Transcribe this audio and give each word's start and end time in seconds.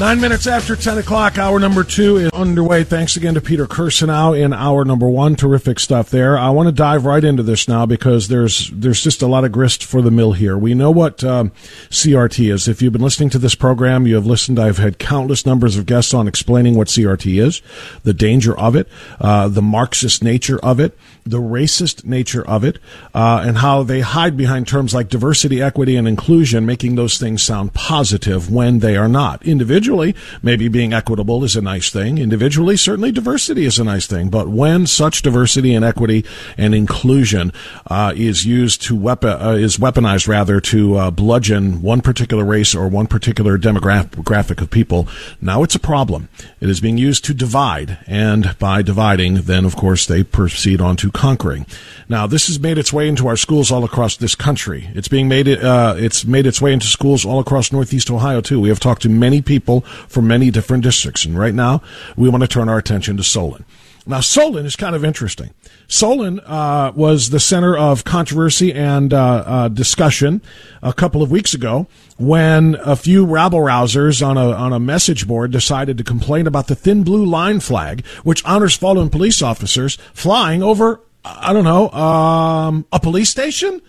Nine 0.00 0.20
minutes 0.20 0.48
after 0.48 0.74
10 0.74 0.98
o'clock, 0.98 1.38
hour 1.38 1.60
number 1.60 1.84
two 1.84 2.16
is 2.16 2.30
underway. 2.32 2.82
Thanks 2.82 3.16
again 3.16 3.34
to 3.34 3.40
Peter 3.40 3.64
Kirsanow 3.64 4.36
in 4.36 4.52
hour 4.52 4.84
number 4.84 5.08
one. 5.08 5.36
Terrific 5.36 5.78
stuff 5.78 6.10
there. 6.10 6.36
I 6.36 6.50
want 6.50 6.66
to 6.66 6.72
dive 6.72 7.04
right 7.04 7.22
into 7.22 7.44
this 7.44 7.68
now 7.68 7.86
because 7.86 8.26
there's 8.26 8.70
there's 8.70 9.00
just 9.04 9.22
a 9.22 9.28
lot 9.28 9.44
of 9.44 9.52
grist 9.52 9.84
for 9.84 10.02
the 10.02 10.10
mill 10.10 10.32
here. 10.32 10.58
We 10.58 10.74
know 10.74 10.90
what 10.90 11.22
um, 11.22 11.52
CRT 11.90 12.52
is. 12.52 12.66
If 12.66 12.82
you've 12.82 12.92
been 12.92 13.02
listening 13.02 13.30
to 13.30 13.38
this 13.38 13.54
program, 13.54 14.04
you 14.04 14.16
have 14.16 14.26
listened. 14.26 14.58
I've 14.58 14.78
had 14.78 14.98
countless 14.98 15.46
numbers 15.46 15.76
of 15.76 15.86
guests 15.86 16.12
on 16.12 16.26
explaining 16.26 16.74
what 16.74 16.88
CRT 16.88 17.40
is, 17.40 17.62
the 18.02 18.12
danger 18.12 18.58
of 18.58 18.74
it, 18.74 18.88
uh, 19.20 19.46
the 19.46 19.62
Marxist 19.62 20.24
nature 20.24 20.58
of 20.58 20.80
it, 20.80 20.98
the 21.24 21.40
racist 21.40 22.04
nature 22.04 22.46
of 22.46 22.64
it, 22.64 22.78
uh, 23.14 23.42
and 23.44 23.58
how 23.58 23.82
they 23.82 24.00
hide 24.00 24.36
behind 24.36 24.68
terms 24.68 24.94
like 24.94 25.08
diversity, 25.08 25.62
equity, 25.62 25.96
and 25.96 26.06
inclusion, 26.06 26.66
making 26.66 26.94
those 26.94 27.18
things 27.18 27.42
sound 27.42 27.72
positive 27.72 28.50
when 28.50 28.80
they 28.80 28.96
are 28.96 29.08
not. 29.08 29.44
Individually, 29.46 30.14
maybe 30.42 30.68
being 30.68 30.92
equitable 30.92 31.42
is 31.42 31.56
a 31.56 31.62
nice 31.62 31.90
thing. 31.90 32.18
Individually, 32.18 32.76
certainly 32.76 33.10
diversity 33.10 33.64
is 33.64 33.78
a 33.78 33.84
nice 33.84 34.06
thing. 34.06 34.28
But 34.28 34.48
when 34.48 34.86
such 34.86 35.22
diversity 35.22 35.74
and 35.74 35.84
equity 35.84 36.24
and 36.58 36.74
inclusion 36.74 37.52
uh, 37.86 38.12
is 38.14 38.44
used 38.44 38.82
to 38.82 38.96
weapon 38.96 39.30
uh, 39.30 39.52
is 39.52 39.78
weaponized 39.78 40.28
rather 40.28 40.60
to 40.60 40.96
uh, 40.96 41.10
bludgeon 41.10 41.80
one 41.80 42.00
particular 42.02 42.44
race 42.44 42.74
or 42.74 42.88
one 42.88 43.06
particular 43.06 43.58
demographic 43.58 44.60
of 44.60 44.70
people, 44.70 45.08
now 45.40 45.62
it's 45.62 45.74
a 45.74 45.80
problem. 45.80 46.28
It 46.60 46.68
is 46.68 46.80
being 46.80 46.98
used 46.98 47.24
to 47.24 47.34
divide, 47.34 47.98
and 48.06 48.56
by 48.58 48.82
dividing, 48.82 49.42
then 49.42 49.64
of 49.64 49.76
course 49.76 50.06
they 50.06 50.22
proceed 50.22 50.80
on 50.80 50.96
to 50.96 51.10
conquering. 51.14 51.64
Now, 52.08 52.26
this 52.26 52.48
has 52.48 52.60
made 52.60 52.76
its 52.76 52.92
way 52.92 53.08
into 53.08 53.26
our 53.26 53.36
schools 53.36 53.72
all 53.72 53.84
across 53.84 54.18
this 54.18 54.34
country. 54.34 54.90
It's 54.94 55.08
being 55.08 55.28
made 55.28 55.48
uh, 55.48 55.94
it's 55.96 56.26
made 56.26 56.46
its 56.46 56.60
way 56.60 56.74
into 56.74 56.86
schools 56.86 57.24
all 57.24 57.40
across 57.40 57.72
Northeast 57.72 58.10
Ohio 58.10 58.42
too. 58.42 58.60
We 58.60 58.68
have 58.68 58.80
talked 58.80 59.02
to 59.02 59.08
many 59.08 59.40
people 59.40 59.80
from 60.08 60.26
many 60.26 60.50
different 60.50 60.82
districts, 60.82 61.24
and 61.24 61.38
right 61.38 61.54
now 61.54 61.80
we 62.16 62.28
want 62.28 62.42
to 62.42 62.48
turn 62.48 62.68
our 62.68 62.76
attention 62.76 63.16
to 63.16 63.22
Solon. 63.22 63.64
Now, 64.06 64.20
Solon 64.20 64.66
is 64.66 64.76
kind 64.76 64.94
of 64.94 65.02
interesting. 65.04 65.50
Solon 65.88 66.40
uh, 66.40 66.92
was 66.94 67.30
the 67.30 67.40
center 67.40 67.76
of 67.76 68.04
controversy 68.04 68.72
and 68.72 69.12
uh, 69.12 69.44
uh, 69.46 69.68
discussion 69.68 70.42
a 70.82 70.92
couple 70.92 71.22
of 71.22 71.30
weeks 71.30 71.54
ago 71.54 71.86
when 72.16 72.76
a 72.76 72.96
few 72.96 73.24
rabble 73.24 73.58
rousers 73.58 74.24
on 74.26 74.36
a 74.36 74.52
on 74.52 74.72
a 74.72 74.80
message 74.80 75.26
board 75.26 75.50
decided 75.50 75.98
to 75.98 76.04
complain 76.04 76.46
about 76.46 76.68
the 76.68 76.74
thin 76.74 77.02
blue 77.04 77.24
line 77.24 77.60
flag, 77.60 78.04
which 78.22 78.44
honors 78.44 78.76
fallen 78.76 79.10
police 79.10 79.42
officers 79.42 79.96
flying 80.12 80.62
over. 80.62 81.00
I 81.24 81.52
don't 81.52 81.64
know 81.64 81.90
um, 81.90 82.86
a 82.92 83.00
police 83.00 83.30
station. 83.30 83.80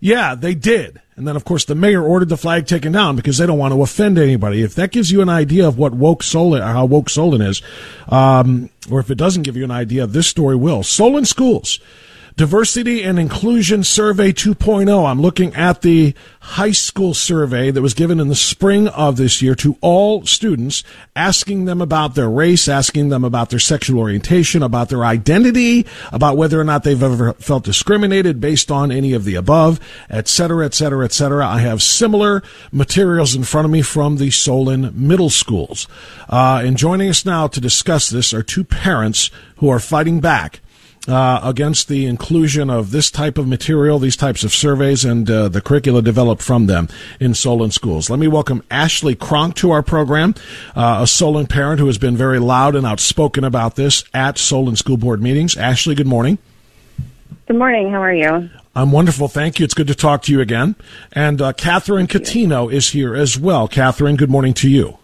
Yeah, 0.00 0.34
they 0.34 0.54
did. 0.54 1.00
And 1.16 1.28
then, 1.28 1.36
of 1.36 1.44
course, 1.44 1.64
the 1.64 1.76
mayor 1.76 2.02
ordered 2.02 2.28
the 2.28 2.36
flag 2.36 2.66
taken 2.66 2.90
down 2.90 3.14
because 3.14 3.38
they 3.38 3.46
don't 3.46 3.58
want 3.58 3.72
to 3.72 3.82
offend 3.82 4.18
anybody. 4.18 4.62
If 4.62 4.74
that 4.74 4.90
gives 4.90 5.12
you 5.12 5.22
an 5.22 5.28
idea 5.28 5.66
of 5.66 5.78
what 5.78 5.94
woke 5.94 6.24
Solon, 6.24 6.60
or 6.60 6.66
how 6.66 6.86
woke 6.86 7.08
Solon 7.08 7.40
is, 7.40 7.62
um, 8.08 8.68
or 8.90 8.98
if 8.98 9.10
it 9.10 9.14
doesn't 9.14 9.42
give 9.42 9.56
you 9.56 9.64
an 9.64 9.70
idea, 9.70 10.06
this 10.06 10.26
story 10.26 10.56
will. 10.56 10.82
Solon 10.82 11.24
schools. 11.24 11.78
Diversity 12.36 13.04
and 13.04 13.16
Inclusion 13.16 13.84
Survey 13.84 14.32
2.0. 14.32 15.08
I'm 15.08 15.22
looking 15.22 15.54
at 15.54 15.82
the 15.82 16.14
high 16.40 16.72
school 16.72 17.14
survey 17.14 17.70
that 17.70 17.80
was 17.80 17.94
given 17.94 18.18
in 18.18 18.26
the 18.26 18.34
spring 18.34 18.88
of 18.88 19.16
this 19.16 19.40
year 19.40 19.54
to 19.54 19.78
all 19.80 20.26
students, 20.26 20.82
asking 21.14 21.66
them 21.66 21.80
about 21.80 22.16
their 22.16 22.28
race, 22.28 22.66
asking 22.66 23.10
them 23.10 23.22
about 23.22 23.50
their 23.50 23.60
sexual 23.60 24.00
orientation, 24.00 24.64
about 24.64 24.88
their 24.88 25.04
identity, 25.04 25.86
about 26.10 26.36
whether 26.36 26.60
or 26.60 26.64
not 26.64 26.82
they've 26.82 27.04
ever 27.04 27.34
felt 27.34 27.62
discriminated 27.62 28.40
based 28.40 28.68
on 28.68 28.90
any 28.90 29.12
of 29.12 29.24
the 29.24 29.36
above, 29.36 29.78
et 30.10 30.26
cetera, 30.26 30.66
et 30.66 30.74
cetera, 30.74 31.04
et 31.04 31.12
cetera. 31.12 31.46
I 31.46 31.60
have 31.60 31.84
similar 31.84 32.42
materials 32.72 33.36
in 33.36 33.44
front 33.44 33.66
of 33.66 33.70
me 33.70 33.80
from 33.80 34.16
the 34.16 34.32
Solon 34.32 34.90
middle 34.96 35.30
schools. 35.30 35.86
Uh, 36.28 36.62
and 36.64 36.76
joining 36.76 37.08
us 37.08 37.24
now 37.24 37.46
to 37.46 37.60
discuss 37.60 38.10
this 38.10 38.34
are 38.34 38.42
two 38.42 38.64
parents 38.64 39.30
who 39.58 39.68
are 39.68 39.78
fighting 39.78 40.18
back 40.18 40.58
uh, 41.08 41.40
against 41.42 41.88
the 41.88 42.06
inclusion 42.06 42.70
of 42.70 42.90
this 42.90 43.10
type 43.10 43.38
of 43.38 43.46
material, 43.46 43.98
these 43.98 44.16
types 44.16 44.44
of 44.44 44.52
surveys, 44.52 45.04
and 45.04 45.30
uh, 45.30 45.48
the 45.48 45.60
curricula 45.60 46.02
developed 46.02 46.42
from 46.42 46.66
them 46.66 46.88
in 47.20 47.34
Solon 47.34 47.70
schools. 47.70 48.08
Let 48.08 48.18
me 48.18 48.28
welcome 48.28 48.62
Ashley 48.70 49.14
Cronk 49.14 49.54
to 49.56 49.70
our 49.70 49.82
program, 49.82 50.34
uh, 50.74 51.00
a 51.02 51.06
Solon 51.06 51.46
parent 51.46 51.80
who 51.80 51.86
has 51.86 51.98
been 51.98 52.16
very 52.16 52.38
loud 52.38 52.74
and 52.74 52.86
outspoken 52.86 53.44
about 53.44 53.76
this 53.76 54.04
at 54.14 54.38
Solon 54.38 54.76
school 54.76 54.96
board 54.96 55.20
meetings. 55.20 55.56
Ashley, 55.56 55.94
good 55.94 56.06
morning. 56.06 56.38
Good 57.46 57.58
morning. 57.58 57.90
How 57.90 58.02
are 58.02 58.14
you? 58.14 58.48
I'm 58.74 58.90
wonderful. 58.90 59.28
Thank 59.28 59.58
you. 59.58 59.64
It's 59.64 59.74
good 59.74 59.86
to 59.86 59.94
talk 59.94 60.22
to 60.22 60.32
you 60.32 60.40
again. 60.40 60.74
And 61.12 61.40
uh, 61.40 61.52
Catherine 61.52 62.06
Catino 62.06 62.72
is 62.72 62.90
here 62.90 63.14
as 63.14 63.38
well. 63.38 63.68
Catherine, 63.68 64.16
good 64.16 64.30
morning 64.30 64.54
to 64.54 64.68
you. 64.68 64.98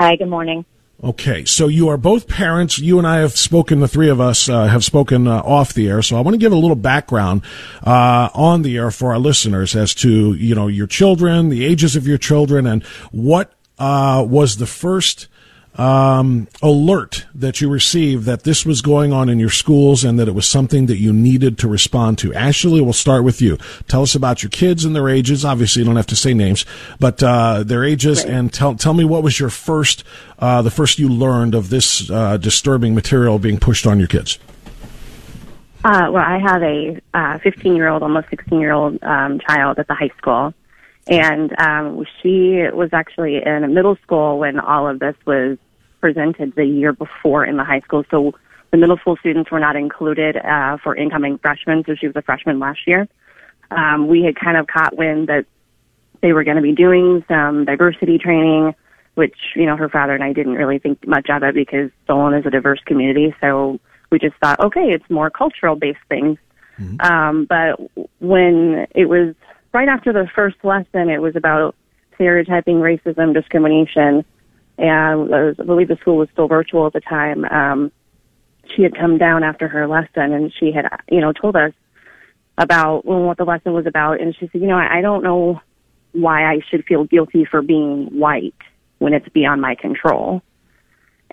Hi, 0.00 0.16
good 0.16 0.28
morning. 0.28 0.64
Okay, 1.04 1.44
so 1.44 1.68
you 1.68 1.90
are 1.90 1.98
both 1.98 2.26
parents. 2.26 2.78
You 2.78 2.96
and 2.96 3.06
I 3.06 3.18
have 3.18 3.36
spoken. 3.36 3.80
The 3.80 3.88
three 3.88 4.08
of 4.08 4.18
us 4.18 4.48
uh, 4.48 4.64
have 4.64 4.82
spoken 4.82 5.28
uh, 5.28 5.42
off 5.42 5.74
the 5.74 5.88
air. 5.90 6.00
So 6.00 6.16
I 6.16 6.20
want 6.20 6.34
to 6.34 6.38
give 6.38 6.52
a 6.52 6.56
little 6.56 6.76
background 6.76 7.42
uh, 7.84 8.30
on 8.32 8.62
the 8.62 8.78
air 8.78 8.90
for 8.90 9.12
our 9.12 9.18
listeners 9.18 9.76
as 9.76 9.94
to 9.96 10.32
you 10.34 10.54
know 10.54 10.68
your 10.68 10.86
children, 10.86 11.50
the 11.50 11.66
ages 11.66 11.96
of 11.96 12.06
your 12.06 12.16
children, 12.16 12.66
and 12.66 12.82
what 13.12 13.52
uh, 13.78 14.24
was 14.26 14.56
the 14.56 14.66
first 14.66 15.28
um, 15.76 16.48
alert 16.62 17.26
that 17.34 17.60
you 17.60 17.68
received 17.68 18.24
that 18.24 18.44
this 18.44 18.64
was 18.64 18.80
going 18.82 19.12
on 19.12 19.28
in 19.28 19.38
your 19.38 19.50
schools 19.50 20.04
and 20.04 20.18
that 20.18 20.28
it 20.28 20.34
was 20.34 20.46
something 20.46 20.86
that 20.86 20.96
you 20.96 21.12
needed 21.12 21.58
to 21.58 21.68
respond 21.68 22.18
to. 22.18 22.34
Ashley, 22.34 22.80
we'll 22.80 22.92
start 22.92 23.24
with 23.24 23.42
you. 23.42 23.58
Tell 23.88 24.02
us 24.02 24.14
about 24.14 24.42
your 24.42 24.50
kids 24.50 24.84
and 24.84 24.96
their 24.96 25.08
ages. 25.08 25.44
Obviously, 25.44 25.82
you 25.82 25.86
don't 25.86 25.96
have 25.96 26.06
to 26.06 26.16
say 26.16 26.34
names, 26.34 26.64
but 26.98 27.22
uh, 27.22 27.62
their 27.62 27.84
ages, 27.84 28.24
right. 28.24 28.32
and 28.32 28.52
tell 28.52 28.74
tell 28.74 28.94
me 28.94 29.04
what 29.04 29.22
was 29.22 29.38
your 29.38 29.50
first, 29.50 30.04
uh, 30.38 30.62
the 30.62 30.70
first 30.70 30.98
you 30.98 31.08
learned 31.08 31.54
of 31.54 31.70
this 31.70 32.10
uh, 32.10 32.36
disturbing 32.36 32.94
material 32.94 33.38
being 33.38 33.58
pushed 33.58 33.86
on 33.86 33.98
your 33.98 34.08
kids. 34.08 34.38
Uh, 35.84 36.10
well, 36.10 36.24
I 36.24 36.38
have 36.38 36.62
a 36.62 37.00
uh, 37.14 37.38
15 37.38 37.76
year 37.76 37.88
old, 37.88 38.02
almost 38.02 38.28
16 38.30 38.58
year 38.58 38.72
old 38.72 39.02
um, 39.04 39.38
child 39.38 39.78
at 39.78 39.86
the 39.86 39.94
high 39.94 40.10
school. 40.18 40.52
And 41.08 41.54
um, 41.60 42.04
she 42.20 42.66
was 42.72 42.90
actually 42.92 43.36
in 43.36 43.62
a 43.62 43.68
middle 43.68 43.96
school 44.02 44.40
when 44.40 44.58
all 44.58 44.88
of 44.88 44.98
this 44.98 45.14
was 45.24 45.58
presented 46.00 46.54
the 46.54 46.64
year 46.64 46.92
before 46.92 47.44
in 47.44 47.56
the 47.56 47.64
high 47.64 47.80
school. 47.80 48.04
So 48.10 48.34
the 48.70 48.76
middle 48.76 48.96
school 48.98 49.16
students 49.16 49.50
were 49.50 49.60
not 49.60 49.76
included 49.76 50.36
uh, 50.36 50.78
for 50.82 50.94
incoming 50.94 51.38
freshmen. 51.38 51.84
So 51.86 51.94
she 51.94 52.06
was 52.06 52.16
a 52.16 52.22
freshman 52.22 52.58
last 52.58 52.80
year. 52.86 53.08
Um, 53.70 54.06
we 54.06 54.22
had 54.22 54.36
kind 54.36 54.56
of 54.56 54.66
caught 54.66 54.96
wind 54.96 55.28
that 55.28 55.46
they 56.20 56.32
were 56.32 56.44
going 56.44 56.56
to 56.56 56.62
be 56.62 56.72
doing 56.72 57.24
some 57.28 57.64
diversity 57.64 58.18
training, 58.18 58.74
which, 59.14 59.36
you 59.54 59.66
know, 59.66 59.76
her 59.76 59.88
father 59.88 60.14
and 60.14 60.22
I 60.22 60.32
didn't 60.32 60.54
really 60.54 60.78
think 60.78 61.06
much 61.06 61.28
of 61.30 61.42
it 61.42 61.54
because 61.54 61.90
Solon 62.06 62.34
is 62.34 62.46
a 62.46 62.50
diverse 62.50 62.80
community. 62.86 63.34
So 63.40 63.80
we 64.10 64.18
just 64.18 64.36
thought, 64.36 64.60
okay, 64.60 64.92
it's 64.92 65.08
more 65.10 65.30
cultural 65.30 65.76
based 65.76 65.98
things. 66.08 66.38
Mm-hmm. 66.78 67.00
Um, 67.00 67.44
but 67.46 67.80
when 68.20 68.86
it 68.94 69.06
was 69.06 69.34
right 69.72 69.88
after 69.88 70.12
the 70.12 70.28
first 70.34 70.56
lesson, 70.62 71.10
it 71.10 71.20
was 71.20 71.36
about 71.36 71.74
stereotyping, 72.14 72.76
racism, 72.76 73.34
discrimination. 73.34 74.24
And 74.78 74.90
I, 74.90 75.14
was, 75.14 75.56
I 75.58 75.64
believe 75.64 75.88
the 75.88 75.96
school 75.96 76.16
was 76.16 76.28
still 76.32 76.48
virtual 76.48 76.86
at 76.86 76.92
the 76.92 77.00
time. 77.00 77.44
Um, 77.44 77.92
she 78.74 78.82
had 78.82 78.96
come 78.96 79.18
down 79.18 79.42
after 79.42 79.68
her 79.68 79.86
lesson 79.86 80.32
and 80.32 80.52
she 80.58 80.72
had, 80.72 80.86
you 81.08 81.20
know, 81.20 81.32
told 81.32 81.56
us 81.56 81.72
about 82.58 83.04
what 83.04 83.36
the 83.36 83.44
lesson 83.44 83.72
was 83.72 83.86
about. 83.86 84.20
And 84.20 84.34
she 84.34 84.48
said, 84.48 84.60
you 84.60 84.66
know, 84.66 84.76
I, 84.76 84.98
I 84.98 85.00
don't 85.00 85.22
know 85.22 85.60
why 86.12 86.50
I 86.50 86.60
should 86.70 86.84
feel 86.84 87.04
guilty 87.04 87.44
for 87.44 87.62
being 87.62 88.06
white 88.18 88.54
when 88.98 89.12
it's 89.12 89.28
beyond 89.28 89.60
my 89.60 89.74
control. 89.74 90.42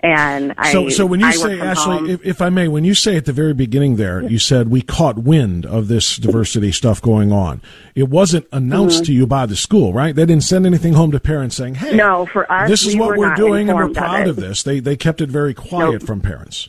And 0.00 0.54
I, 0.58 0.72
so, 0.72 0.88
so 0.90 1.06
when 1.06 1.20
you 1.20 1.32
say, 1.32 1.58
Ashley, 1.58 2.12
if, 2.12 2.26
if, 2.26 2.42
I 2.42 2.50
may, 2.50 2.68
when 2.68 2.84
you 2.84 2.94
say 2.94 3.16
at 3.16 3.24
the 3.24 3.32
very 3.32 3.54
beginning 3.54 3.96
there, 3.96 4.22
you 4.22 4.38
said 4.38 4.68
we 4.68 4.82
caught 4.82 5.16
wind 5.18 5.64
of 5.64 5.88
this 5.88 6.16
diversity 6.16 6.72
stuff 6.72 7.00
going 7.00 7.32
on. 7.32 7.62
It 7.94 8.10
wasn't 8.10 8.46
announced 8.52 8.96
mm-hmm. 8.96 9.04
to 9.04 9.12
you 9.14 9.26
by 9.26 9.46
the 9.46 9.56
school, 9.56 9.94
right? 9.94 10.14
They 10.14 10.26
didn't 10.26 10.44
send 10.44 10.66
anything 10.66 10.92
home 10.92 11.10
to 11.12 11.20
parents 11.20 11.56
saying, 11.56 11.76
"Hey, 11.76 11.96
no, 11.96 12.26
for 12.26 12.50
us, 12.52 12.68
this 12.68 12.86
is 12.86 12.94
we 12.94 13.00
what 13.00 13.16
we're 13.16 13.34
doing, 13.34 13.70
and 13.70 13.78
we're 13.78 13.88
proud 13.88 14.28
of, 14.28 14.36
of, 14.36 14.44
this." 14.44 14.62
They 14.62 14.80
they 14.80 14.96
kept 14.96 15.20
it 15.22 15.30
very 15.30 15.54
quiet 15.54 15.92
nope. 15.92 16.02
from 16.02 16.20
parents. 16.20 16.68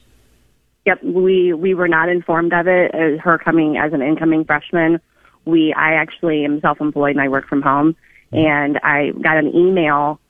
Yep, 0.86 1.04
we 1.04 1.52
we 1.52 1.74
were 1.74 1.90
not 1.90 2.08
informed 2.08 2.54
of 2.54 2.68
it. 2.68 2.94
As 2.94 3.20
her 3.20 3.38
coming 3.38 3.76
as 3.76 3.92
an 3.92 4.02
incoming 4.02 4.46
freshman, 4.46 5.02
we 5.44 5.74
I 5.74 5.94
actually 5.96 6.46
am 6.46 6.62
self-employed 6.62 7.12
and 7.12 7.22
I 7.22 7.28
work 7.28 7.48
from 7.48 7.62
home, 7.62 7.98
mm-hmm. 8.32 8.46
and 8.46 8.80
I 8.84 9.12
got 9.22 9.38
an 9.38 9.54
email 9.54 10.22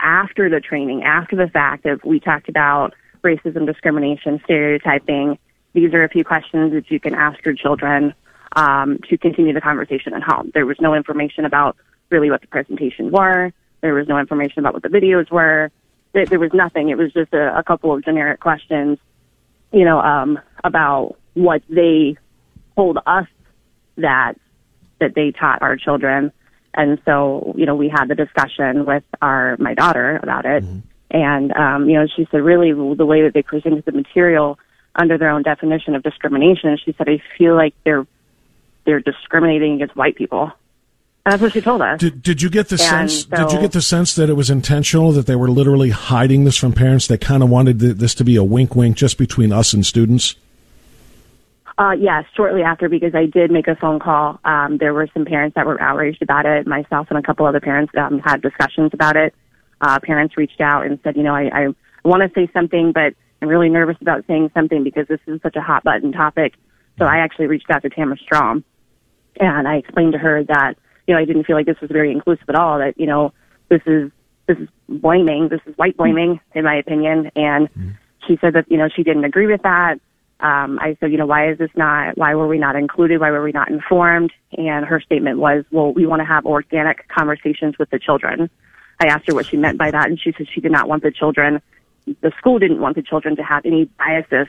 after 0.00 0.48
the 0.48 0.60
training, 0.60 1.02
after 1.02 1.36
the 1.36 1.48
fact 1.48 1.86
of 1.86 2.02
we 2.04 2.20
talked 2.20 2.48
about 2.48 2.94
racism, 3.22 3.66
discrimination, 3.66 4.40
stereotyping. 4.44 5.38
These 5.72 5.92
are 5.94 6.04
a 6.04 6.08
few 6.08 6.24
questions 6.24 6.72
that 6.72 6.90
you 6.90 7.00
can 7.00 7.14
ask 7.14 7.44
your 7.44 7.54
children 7.54 8.14
um, 8.54 8.98
to 9.08 9.18
continue 9.18 9.52
the 9.52 9.60
conversation 9.60 10.14
at 10.14 10.22
home. 10.22 10.52
There 10.54 10.66
was 10.66 10.76
no 10.80 10.94
information 10.94 11.44
about 11.44 11.76
really 12.10 12.30
what 12.30 12.42
the 12.42 12.46
presentations 12.46 13.10
were. 13.10 13.52
There 13.80 13.94
was 13.94 14.06
no 14.06 14.18
information 14.18 14.60
about 14.60 14.74
what 14.74 14.82
the 14.82 14.88
videos 14.88 15.30
were. 15.30 15.70
There, 16.12 16.26
there 16.26 16.38
was 16.38 16.52
nothing. 16.52 16.90
It 16.90 16.98
was 16.98 17.12
just 17.12 17.32
a, 17.32 17.58
a 17.58 17.62
couple 17.64 17.92
of 17.92 18.04
generic 18.04 18.40
questions, 18.40 18.98
you 19.72 19.84
know, 19.84 20.00
um, 20.00 20.38
about 20.62 21.16
what 21.32 21.62
they 21.68 22.16
told 22.76 22.98
us 23.06 23.26
that 23.96 24.34
that 25.00 25.14
they 25.14 25.32
taught 25.32 25.60
our 25.60 25.76
children 25.76 26.32
and 26.74 27.00
so, 27.04 27.54
you 27.56 27.66
know, 27.66 27.74
we 27.74 27.88
had 27.88 28.06
the 28.06 28.14
discussion 28.14 28.84
with 28.84 29.04
our, 29.22 29.56
my 29.58 29.74
daughter 29.74 30.18
about 30.22 30.44
it. 30.44 30.64
Mm-hmm. 30.64 30.78
And, 31.10 31.52
um, 31.52 31.88
you 31.88 31.98
know, 31.98 32.06
she 32.14 32.26
said 32.30 32.38
really 32.38 32.72
the 32.72 33.06
way 33.06 33.22
that 33.22 33.34
they 33.34 33.42
presented 33.42 33.84
the 33.84 33.92
material 33.92 34.58
under 34.96 35.16
their 35.16 35.30
own 35.30 35.42
definition 35.42 35.94
of 35.94 36.02
discrimination, 36.02 36.76
she 36.84 36.92
said, 36.98 37.08
I 37.08 37.22
feel 37.38 37.54
like 37.54 37.74
they're, 37.84 38.06
they're 38.84 39.00
discriminating 39.00 39.74
against 39.74 39.96
white 39.96 40.16
people. 40.16 40.50
And 41.24 41.32
that's 41.32 41.42
what 41.42 41.52
she 41.52 41.60
told 41.60 41.80
us. 41.80 42.00
Did, 42.00 42.22
did 42.22 42.42
you 42.42 42.50
get 42.50 42.68
the 42.68 42.74
and 42.74 43.10
sense? 43.10 43.26
So, 43.26 43.36
did 43.36 43.52
you 43.52 43.60
get 43.60 43.72
the 43.72 43.80
sense 43.80 44.14
that 44.14 44.28
it 44.28 44.34
was 44.34 44.50
intentional? 44.50 45.10
That 45.12 45.26
they 45.26 45.36
were 45.36 45.48
literally 45.48 45.90
hiding 45.90 46.44
this 46.44 46.56
from 46.56 46.72
parents? 46.72 47.06
They 47.06 47.16
kind 47.16 47.42
of 47.42 47.48
wanted 47.48 47.78
this 47.78 48.14
to 48.16 48.24
be 48.24 48.36
a 48.36 48.44
wink, 48.44 48.76
wink, 48.76 48.96
just 48.96 49.16
between 49.16 49.50
us 49.50 49.72
and 49.72 49.86
students. 49.86 50.34
Uh, 51.76 51.92
yes, 51.98 52.24
shortly 52.36 52.62
after, 52.62 52.88
because 52.88 53.14
I 53.14 53.26
did 53.26 53.50
make 53.50 53.66
a 53.66 53.74
phone 53.74 53.98
call. 53.98 54.38
Um, 54.44 54.78
there 54.78 54.94
were 54.94 55.08
some 55.12 55.24
parents 55.24 55.56
that 55.56 55.66
were 55.66 55.80
outraged 55.80 56.22
about 56.22 56.46
it. 56.46 56.66
Myself 56.66 57.08
and 57.10 57.18
a 57.18 57.22
couple 57.22 57.46
other 57.46 57.60
parents 57.60 57.92
um, 57.98 58.20
had 58.20 58.42
discussions 58.42 58.92
about 58.94 59.16
it. 59.16 59.34
Uh, 59.80 59.98
parents 60.00 60.36
reached 60.36 60.60
out 60.60 60.86
and 60.86 61.00
said, 61.02 61.16
you 61.16 61.24
know, 61.24 61.34
I, 61.34 61.50
I 61.52 62.08
want 62.08 62.22
to 62.22 62.30
say 62.32 62.48
something, 62.52 62.92
but 62.92 63.14
I'm 63.42 63.48
really 63.48 63.68
nervous 63.68 63.96
about 64.00 64.24
saying 64.28 64.52
something 64.54 64.84
because 64.84 65.08
this 65.08 65.18
is 65.26 65.42
such 65.42 65.56
a 65.56 65.60
hot 65.60 65.82
button 65.82 66.12
topic. 66.12 66.54
So 66.96 67.06
I 67.06 67.16
actually 67.16 67.48
reached 67.48 67.68
out 67.70 67.82
to 67.82 67.90
Tamara 67.90 68.18
Strom 68.18 68.64
and 69.40 69.66
I 69.66 69.76
explained 69.76 70.12
to 70.12 70.18
her 70.18 70.44
that, 70.44 70.74
you 71.08 71.14
know, 71.14 71.20
I 71.20 71.24
didn't 71.24 71.44
feel 71.44 71.56
like 71.56 71.66
this 71.66 71.80
was 71.80 71.90
very 71.90 72.12
inclusive 72.12 72.48
at 72.48 72.54
all, 72.54 72.78
that, 72.78 72.98
you 72.98 73.06
know, 73.06 73.32
this 73.68 73.82
is, 73.84 74.12
this 74.46 74.58
is 74.58 74.68
blaming, 74.88 75.48
this 75.48 75.60
is 75.66 75.76
white 75.76 75.96
blaming, 75.96 76.38
in 76.54 76.64
my 76.64 76.76
opinion. 76.76 77.32
And 77.34 77.68
mm-hmm. 77.70 77.90
she 78.28 78.38
said 78.40 78.54
that, 78.54 78.70
you 78.70 78.78
know, 78.78 78.88
she 78.94 79.02
didn't 79.02 79.24
agree 79.24 79.48
with 79.48 79.62
that 79.62 79.98
um, 80.44 80.78
I 80.78 80.96
said, 81.00 81.10
you 81.10 81.16
know, 81.16 81.26
why 81.26 81.50
is 81.50 81.58
this 81.58 81.70
not, 81.74 82.18
why 82.18 82.34
were 82.34 82.46
we 82.46 82.58
not 82.58 82.76
included? 82.76 83.18
Why 83.18 83.30
were 83.30 83.42
we 83.42 83.52
not 83.52 83.70
informed? 83.70 84.30
And 84.58 84.84
her 84.84 85.00
statement 85.00 85.38
was, 85.38 85.64
well, 85.70 85.92
we 85.92 86.06
want 86.06 86.20
to 86.20 86.26
have 86.26 86.44
organic 86.44 87.08
conversations 87.08 87.78
with 87.78 87.88
the 87.88 87.98
children. 87.98 88.50
I 89.00 89.06
asked 89.06 89.26
her 89.26 89.34
what 89.34 89.46
she 89.46 89.56
meant 89.56 89.78
by 89.78 89.90
that, 89.90 90.08
and 90.08 90.20
she 90.20 90.32
said 90.36 90.46
she 90.52 90.60
did 90.60 90.70
not 90.70 90.86
want 90.86 91.02
the 91.02 91.10
children, 91.10 91.62
the 92.20 92.32
school 92.36 92.58
didn't 92.58 92.80
want 92.80 92.96
the 92.96 93.02
children 93.02 93.36
to 93.36 93.42
have 93.42 93.64
any 93.64 93.88
biases. 93.98 94.46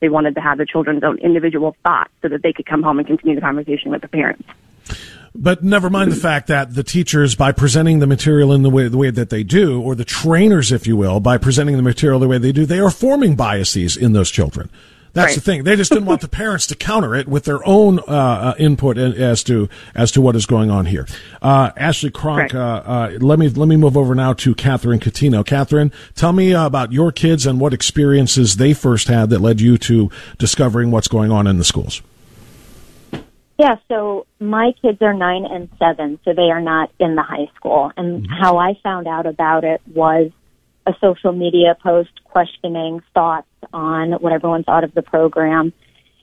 They 0.00 0.08
wanted 0.08 0.34
to 0.34 0.40
have 0.40 0.58
the 0.58 0.66
children's 0.66 1.04
own 1.04 1.18
individual 1.18 1.76
thoughts 1.82 2.10
so 2.22 2.28
that 2.28 2.42
they 2.42 2.52
could 2.52 2.66
come 2.66 2.82
home 2.82 2.98
and 2.98 3.06
continue 3.06 3.36
the 3.36 3.40
conversation 3.40 3.90
with 3.90 4.02
the 4.02 4.08
parents. 4.08 4.44
But 5.34 5.62
never 5.62 5.90
mind 5.90 6.12
the 6.12 6.16
fact 6.16 6.48
that 6.48 6.74
the 6.74 6.82
teachers, 6.82 7.34
by 7.34 7.52
presenting 7.52 7.98
the 7.98 8.06
material 8.06 8.52
in 8.52 8.62
the 8.62 8.70
way 8.70 8.88
the 8.88 8.96
way 8.96 9.10
that 9.10 9.30
they 9.30 9.42
do, 9.42 9.80
or 9.80 9.94
the 9.94 10.04
trainers, 10.04 10.72
if 10.72 10.86
you 10.86 10.96
will, 10.96 11.20
by 11.20 11.38
presenting 11.38 11.76
the 11.76 11.82
material 11.82 12.18
the 12.18 12.28
way 12.28 12.38
they 12.38 12.52
do, 12.52 12.64
they 12.64 12.78
are 12.78 12.90
forming 12.90 13.36
biases 13.36 13.96
in 13.96 14.12
those 14.12 14.30
children. 14.30 14.70
That's 15.16 15.30
right. 15.30 15.34
the 15.34 15.40
thing. 15.40 15.64
They 15.64 15.76
just 15.76 15.90
didn't 15.90 16.04
want 16.04 16.20
the 16.20 16.28
parents 16.28 16.66
to 16.66 16.74
counter 16.74 17.14
it 17.14 17.26
with 17.26 17.44
their 17.44 17.66
own 17.66 18.00
uh, 18.00 18.02
uh, 18.02 18.54
input 18.58 18.98
as 18.98 19.42
to 19.44 19.70
as 19.94 20.12
to 20.12 20.20
what 20.20 20.36
is 20.36 20.44
going 20.44 20.70
on 20.70 20.84
here. 20.84 21.06
Uh, 21.40 21.70
Ashley 21.74 22.10
Cronk, 22.10 22.52
right. 22.52 22.54
Uh, 22.54 22.82
uh, 22.84 23.18
let 23.18 23.38
me 23.38 23.48
let 23.48 23.66
me 23.66 23.76
move 23.76 23.96
over 23.96 24.14
now 24.14 24.34
to 24.34 24.54
Catherine 24.54 25.00
Catino. 25.00 25.44
Catherine, 25.44 25.90
tell 26.14 26.34
me 26.34 26.52
about 26.52 26.92
your 26.92 27.12
kids 27.12 27.46
and 27.46 27.58
what 27.58 27.72
experiences 27.72 28.56
they 28.56 28.74
first 28.74 29.08
had 29.08 29.30
that 29.30 29.40
led 29.40 29.58
you 29.58 29.78
to 29.78 30.10
discovering 30.36 30.90
what's 30.90 31.08
going 31.08 31.32
on 31.32 31.46
in 31.46 31.56
the 31.56 31.64
schools. 31.64 32.02
Yeah, 33.58 33.76
so 33.88 34.26
my 34.38 34.72
kids 34.82 35.00
are 35.00 35.14
nine 35.14 35.46
and 35.46 35.70
seven, 35.78 36.18
so 36.26 36.34
they 36.34 36.50
are 36.50 36.60
not 36.60 36.90
in 37.00 37.14
the 37.14 37.22
high 37.22 37.50
school. 37.56 37.90
And 37.96 38.24
mm-hmm. 38.24 38.32
how 38.34 38.58
I 38.58 38.74
found 38.82 39.06
out 39.06 39.24
about 39.24 39.64
it 39.64 39.80
was 39.94 40.30
a 40.86 40.92
social 41.00 41.32
media 41.32 41.76
post 41.82 42.10
questioning 42.24 43.02
thoughts 43.12 43.48
on 43.72 44.12
what 44.12 44.32
everyone 44.32 44.62
thought 44.62 44.84
of 44.84 44.94
the 44.94 45.02
program. 45.02 45.72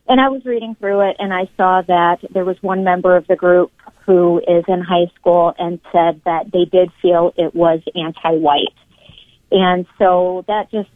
And 0.07 0.19
I 0.19 0.29
was 0.29 0.43
reading 0.45 0.75
through 0.79 1.09
it 1.09 1.17
and 1.19 1.33
I 1.33 1.49
saw 1.57 1.81
that 1.81 2.19
there 2.33 2.45
was 2.45 2.57
one 2.61 2.83
member 2.83 3.15
of 3.15 3.27
the 3.27 3.35
group 3.35 3.71
who 4.05 4.39
is 4.39 4.63
in 4.67 4.81
high 4.81 5.11
school 5.15 5.53
and 5.57 5.79
said 5.91 6.21
that 6.25 6.51
they 6.51 6.65
did 6.65 6.91
feel 7.01 7.33
it 7.37 7.55
was 7.55 7.81
anti-white. 7.95 8.75
And 9.51 9.85
so 9.97 10.43
that 10.47 10.71
just, 10.71 10.89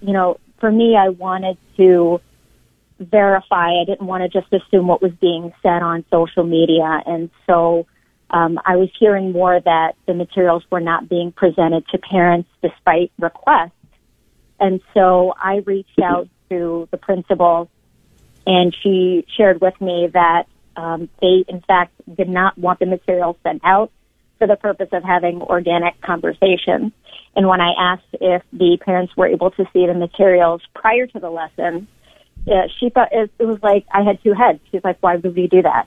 you 0.00 0.12
know, 0.12 0.38
for 0.58 0.70
me, 0.70 0.96
I 0.96 1.10
wanted 1.10 1.58
to 1.76 2.20
verify. 2.98 3.72
I 3.80 3.84
didn't 3.84 4.06
want 4.06 4.22
to 4.22 4.40
just 4.40 4.50
assume 4.52 4.86
what 4.86 5.02
was 5.02 5.12
being 5.20 5.52
said 5.62 5.82
on 5.82 6.04
social 6.10 6.44
media. 6.44 7.02
And 7.04 7.30
so 7.46 7.86
um, 8.30 8.58
I 8.64 8.76
was 8.76 8.88
hearing 8.98 9.32
more 9.32 9.60
that 9.60 9.94
the 10.06 10.14
materials 10.14 10.64
were 10.70 10.80
not 10.80 11.08
being 11.08 11.32
presented 11.32 11.86
to 11.88 11.98
parents 11.98 12.48
despite 12.62 13.12
requests. 13.18 13.72
And 14.58 14.80
so 14.94 15.34
I 15.40 15.62
reached 15.64 15.98
out 16.02 16.28
to 16.50 16.88
the 16.90 16.96
principal 16.96 17.70
and 18.46 18.74
she 18.82 19.26
shared 19.36 19.60
with 19.60 19.78
me 19.80 20.08
that 20.12 20.44
um, 20.76 21.08
they, 21.20 21.44
in 21.48 21.60
fact, 21.66 21.92
did 22.16 22.28
not 22.28 22.56
want 22.56 22.78
the 22.78 22.86
materials 22.86 23.36
sent 23.42 23.62
out 23.64 23.90
for 24.38 24.46
the 24.46 24.56
purpose 24.56 24.88
of 24.92 25.02
having 25.02 25.40
organic 25.42 26.00
conversations. 26.00 26.92
And 27.34 27.48
when 27.48 27.60
I 27.60 27.72
asked 27.78 28.04
if 28.12 28.42
the 28.52 28.78
parents 28.80 29.16
were 29.16 29.26
able 29.26 29.50
to 29.52 29.64
see 29.72 29.86
the 29.86 29.94
materials 29.94 30.62
prior 30.74 31.06
to 31.06 31.18
the 31.18 31.30
lesson, 31.30 31.88
uh, 32.46 32.68
she 32.78 32.90
thought 32.90 33.08
it, 33.12 33.30
it 33.38 33.44
was 33.44 33.58
like 33.62 33.86
I 33.92 34.02
had 34.02 34.22
two 34.22 34.32
heads. 34.32 34.60
She's 34.70 34.84
like, 34.84 34.98
why 35.00 35.16
would 35.16 35.34
we 35.34 35.48
do 35.48 35.62
that? 35.62 35.86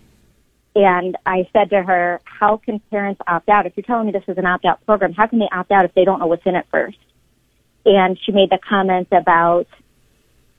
And 0.80 1.18
I 1.26 1.46
said 1.52 1.72
to 1.72 1.84
her, 1.84 2.22
how 2.24 2.56
can 2.56 2.80
parents 2.90 3.20
opt 3.28 3.50
out? 3.50 3.66
If 3.66 3.74
you're 3.76 3.84
telling 3.84 4.06
me 4.06 4.14
this 4.14 4.24
is 4.30 4.38
an 4.38 4.46
opt 4.46 4.64
out 4.64 4.86
program, 4.86 5.12
how 5.12 5.28
can 5.28 5.40
they 5.40 5.50
opt 5.52 5.72
out 5.72 5.84
if 5.84 5.94
they 5.94 6.06
don't 6.06 6.20
know 6.20 6.28
what's 6.28 6.46
in 6.46 6.56
it 6.56 6.68
first? 6.72 6.98
And 7.86 8.18
she 8.26 8.32
made 8.32 8.50
the 8.50 8.60
comment 8.60 9.10
about 9.12 9.68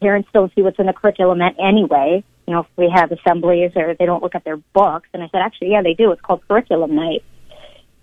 parents 0.02 0.28
don't 0.34 0.54
see 0.54 0.60
what's 0.60 0.78
in 0.78 0.84
the 0.84 0.92
curriculum 0.92 1.40
anyway. 1.58 2.22
You 2.46 2.52
know, 2.52 2.60
if 2.60 2.66
we 2.76 2.92
have 2.94 3.10
assemblies 3.12 3.72
or 3.76 3.94
they 3.98 4.04
don't 4.04 4.22
look 4.22 4.34
at 4.34 4.44
their 4.44 4.58
books. 4.58 5.08
And 5.14 5.22
I 5.22 5.28
said, 5.28 5.40
actually, 5.40 5.70
yeah, 5.70 5.80
they 5.80 5.94
do. 5.94 6.12
It's 6.12 6.20
called 6.20 6.46
curriculum 6.46 6.94
night. 6.94 7.24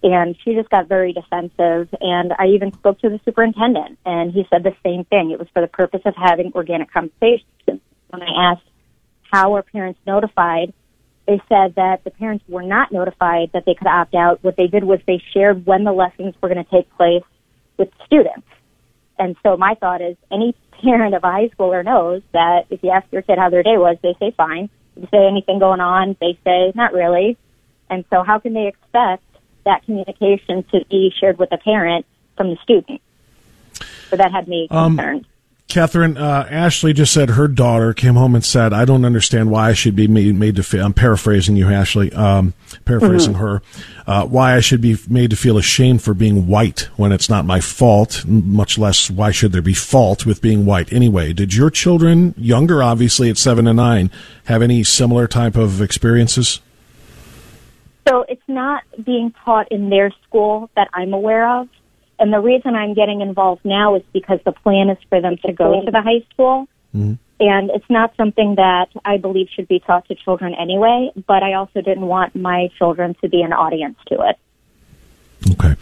And 0.01 0.35
she 0.43 0.55
just 0.55 0.71
got 0.71 0.87
very 0.87 1.13
defensive. 1.13 1.93
And 2.01 2.33
I 2.39 2.47
even 2.47 2.73
spoke 2.73 2.99
to 3.01 3.09
the 3.09 3.19
superintendent 3.25 3.99
and 4.07 4.31
he 4.31 4.47
said 4.49 4.63
the 4.63 4.75
same 4.83 5.05
thing. 5.05 5.29
It 5.29 5.37
was 5.37 5.49
for 5.53 5.61
the 5.61 5.67
purpose 5.67 6.01
of 6.03 6.15
having 6.15 6.51
organic 6.55 6.91
conversations. 6.91 7.45
When 8.09 8.23
I 8.23 8.53
asked 8.53 8.63
how 9.31 9.55
are 9.55 9.61
parents 9.61 9.99
notified? 10.07 10.73
They 11.27 11.41
said 11.49 11.75
that 11.75 12.05
the 12.05 12.11
parents 12.11 12.45
were 12.47 12.63
not 12.63 12.91
notified 12.91 13.51
that 13.53 13.65
they 13.65 13.73
could 13.73 13.87
opt 13.87 14.15
out. 14.15 14.41
What 14.43 14.55
they 14.55 14.67
did 14.67 14.85
was 14.85 14.99
they 15.05 15.21
shared 15.33 15.65
when 15.65 15.83
the 15.83 15.91
lessons 15.91 16.35
were 16.41 16.47
going 16.47 16.63
to 16.63 16.71
take 16.71 16.89
place 16.95 17.23
with 17.77 17.89
students. 18.05 18.47
And 19.19 19.35
so 19.43 19.57
my 19.57 19.75
thought 19.75 20.01
is 20.01 20.15
any 20.31 20.55
parent 20.81 21.15
of 21.15 21.23
a 21.23 21.31
high 21.31 21.49
schooler 21.49 21.83
knows 21.83 22.21
that 22.31 22.67
if 22.69 22.81
you 22.81 22.91
ask 22.91 23.11
your 23.11 23.23
kid 23.23 23.37
how 23.37 23.49
their 23.49 23.63
day 23.63 23.77
was, 23.77 23.97
they 24.01 24.15
say 24.19 24.31
fine. 24.31 24.69
If 24.95 25.03
you 25.03 25.07
say 25.11 25.27
anything 25.27 25.59
going 25.59 25.81
on, 25.81 26.15
they 26.21 26.37
say 26.45 26.71
not 26.75 26.93
really. 26.93 27.37
And 27.89 28.05
so 28.09 28.23
how 28.23 28.39
can 28.39 28.53
they 28.53 28.67
expect 28.67 29.23
that 29.65 29.83
communication 29.83 30.63
to 30.71 30.85
be 30.89 31.13
shared 31.19 31.37
with 31.37 31.49
the 31.49 31.57
parent 31.57 32.05
from 32.37 32.51
the 32.51 32.57
student? 32.63 33.01
So 34.09 34.15
that 34.15 34.31
had 34.31 34.47
me 34.47 34.67
um, 34.71 34.95
concerned. 34.95 35.25
Catherine, 35.67 36.15
uh, 36.15 36.47
Ashley 36.49 36.93
just 36.93 37.11
said 37.11 37.31
her 37.31 37.47
daughter 37.49 37.93
came 37.93 38.15
home 38.15 38.35
and 38.35 38.43
said, 38.43 38.71
"I 38.71 38.85
don't 38.85 39.03
understand 39.03 39.51
why 39.51 39.69
I 39.69 39.73
should 39.73 39.97
be 39.97 40.07
made, 40.07 40.33
made 40.35 40.55
to 40.55 40.63
feel." 40.63 40.85
I'm 40.85 40.93
paraphrasing 40.93 41.57
you, 41.57 41.67
Ashley. 41.67 42.11
Um, 42.13 42.53
paraphrasing 42.85 43.33
mm-hmm. 43.33 43.41
her. 43.41 43.61
Uh, 44.07 44.25
why 44.25 44.55
I 44.55 44.61
should 44.61 44.79
be 44.79 44.97
made 45.09 45.29
to 45.31 45.35
feel 45.35 45.57
ashamed 45.57 46.01
for 46.01 46.13
being 46.13 46.47
white 46.47 46.87
when 46.95 47.11
it's 47.11 47.29
not 47.29 47.45
my 47.45 47.59
fault. 47.59 48.23
Much 48.25 48.77
less, 48.77 49.11
why 49.11 49.31
should 49.31 49.51
there 49.51 49.61
be 49.61 49.73
fault 49.73 50.25
with 50.25 50.41
being 50.41 50.65
white 50.65 50.93
anyway? 50.93 51.33
Did 51.33 51.53
your 51.53 51.69
children, 51.69 52.33
younger 52.37 52.81
obviously 52.81 53.29
at 53.29 53.37
seven 53.37 53.67
and 53.67 53.75
nine, 53.75 54.09
have 54.45 54.61
any 54.61 54.85
similar 54.85 55.27
type 55.27 55.57
of 55.57 55.81
experiences? 55.81 56.61
So 58.07 58.23
it's 58.29 58.47
not 58.47 58.83
being 59.03 59.33
taught 59.43 59.69
in 59.69 59.89
their 59.89 60.11
school 60.23 60.69
that 60.77 60.87
I'm 60.93 61.13
aware 61.13 61.59
of. 61.59 61.67
And 62.19 62.33
the 62.33 62.39
reason 62.39 62.75
I'm 62.75 62.93
getting 62.93 63.21
involved 63.21 63.63
now 63.63 63.95
is 63.95 64.03
because 64.11 64.39
the 64.45 64.51
plan 64.51 64.89
is 64.89 64.97
for 65.09 65.21
them 65.21 65.37
to 65.45 65.53
go 65.53 65.85
to 65.85 65.91
the 65.91 66.01
high 66.01 66.25
school. 66.33 66.67
Mm-hmm. 66.95 67.13
And 67.39 67.69
it's 67.69 67.89
not 67.89 68.15
something 68.17 68.55
that 68.55 68.87
I 69.05 69.17
believe 69.17 69.47
should 69.53 69.67
be 69.67 69.79
taught 69.79 70.07
to 70.07 70.15
children 70.15 70.55
anyway, 70.55 71.11
but 71.27 71.43
I 71.43 71.53
also 71.53 71.81
didn't 71.81 72.07
want 72.07 72.35
my 72.35 72.69
children 72.79 73.15
to 73.21 73.29
be 73.29 73.43
an 73.43 73.53
audience 73.53 73.97
to 74.07 74.15
it. 74.21 74.39
Okay. 75.51 75.75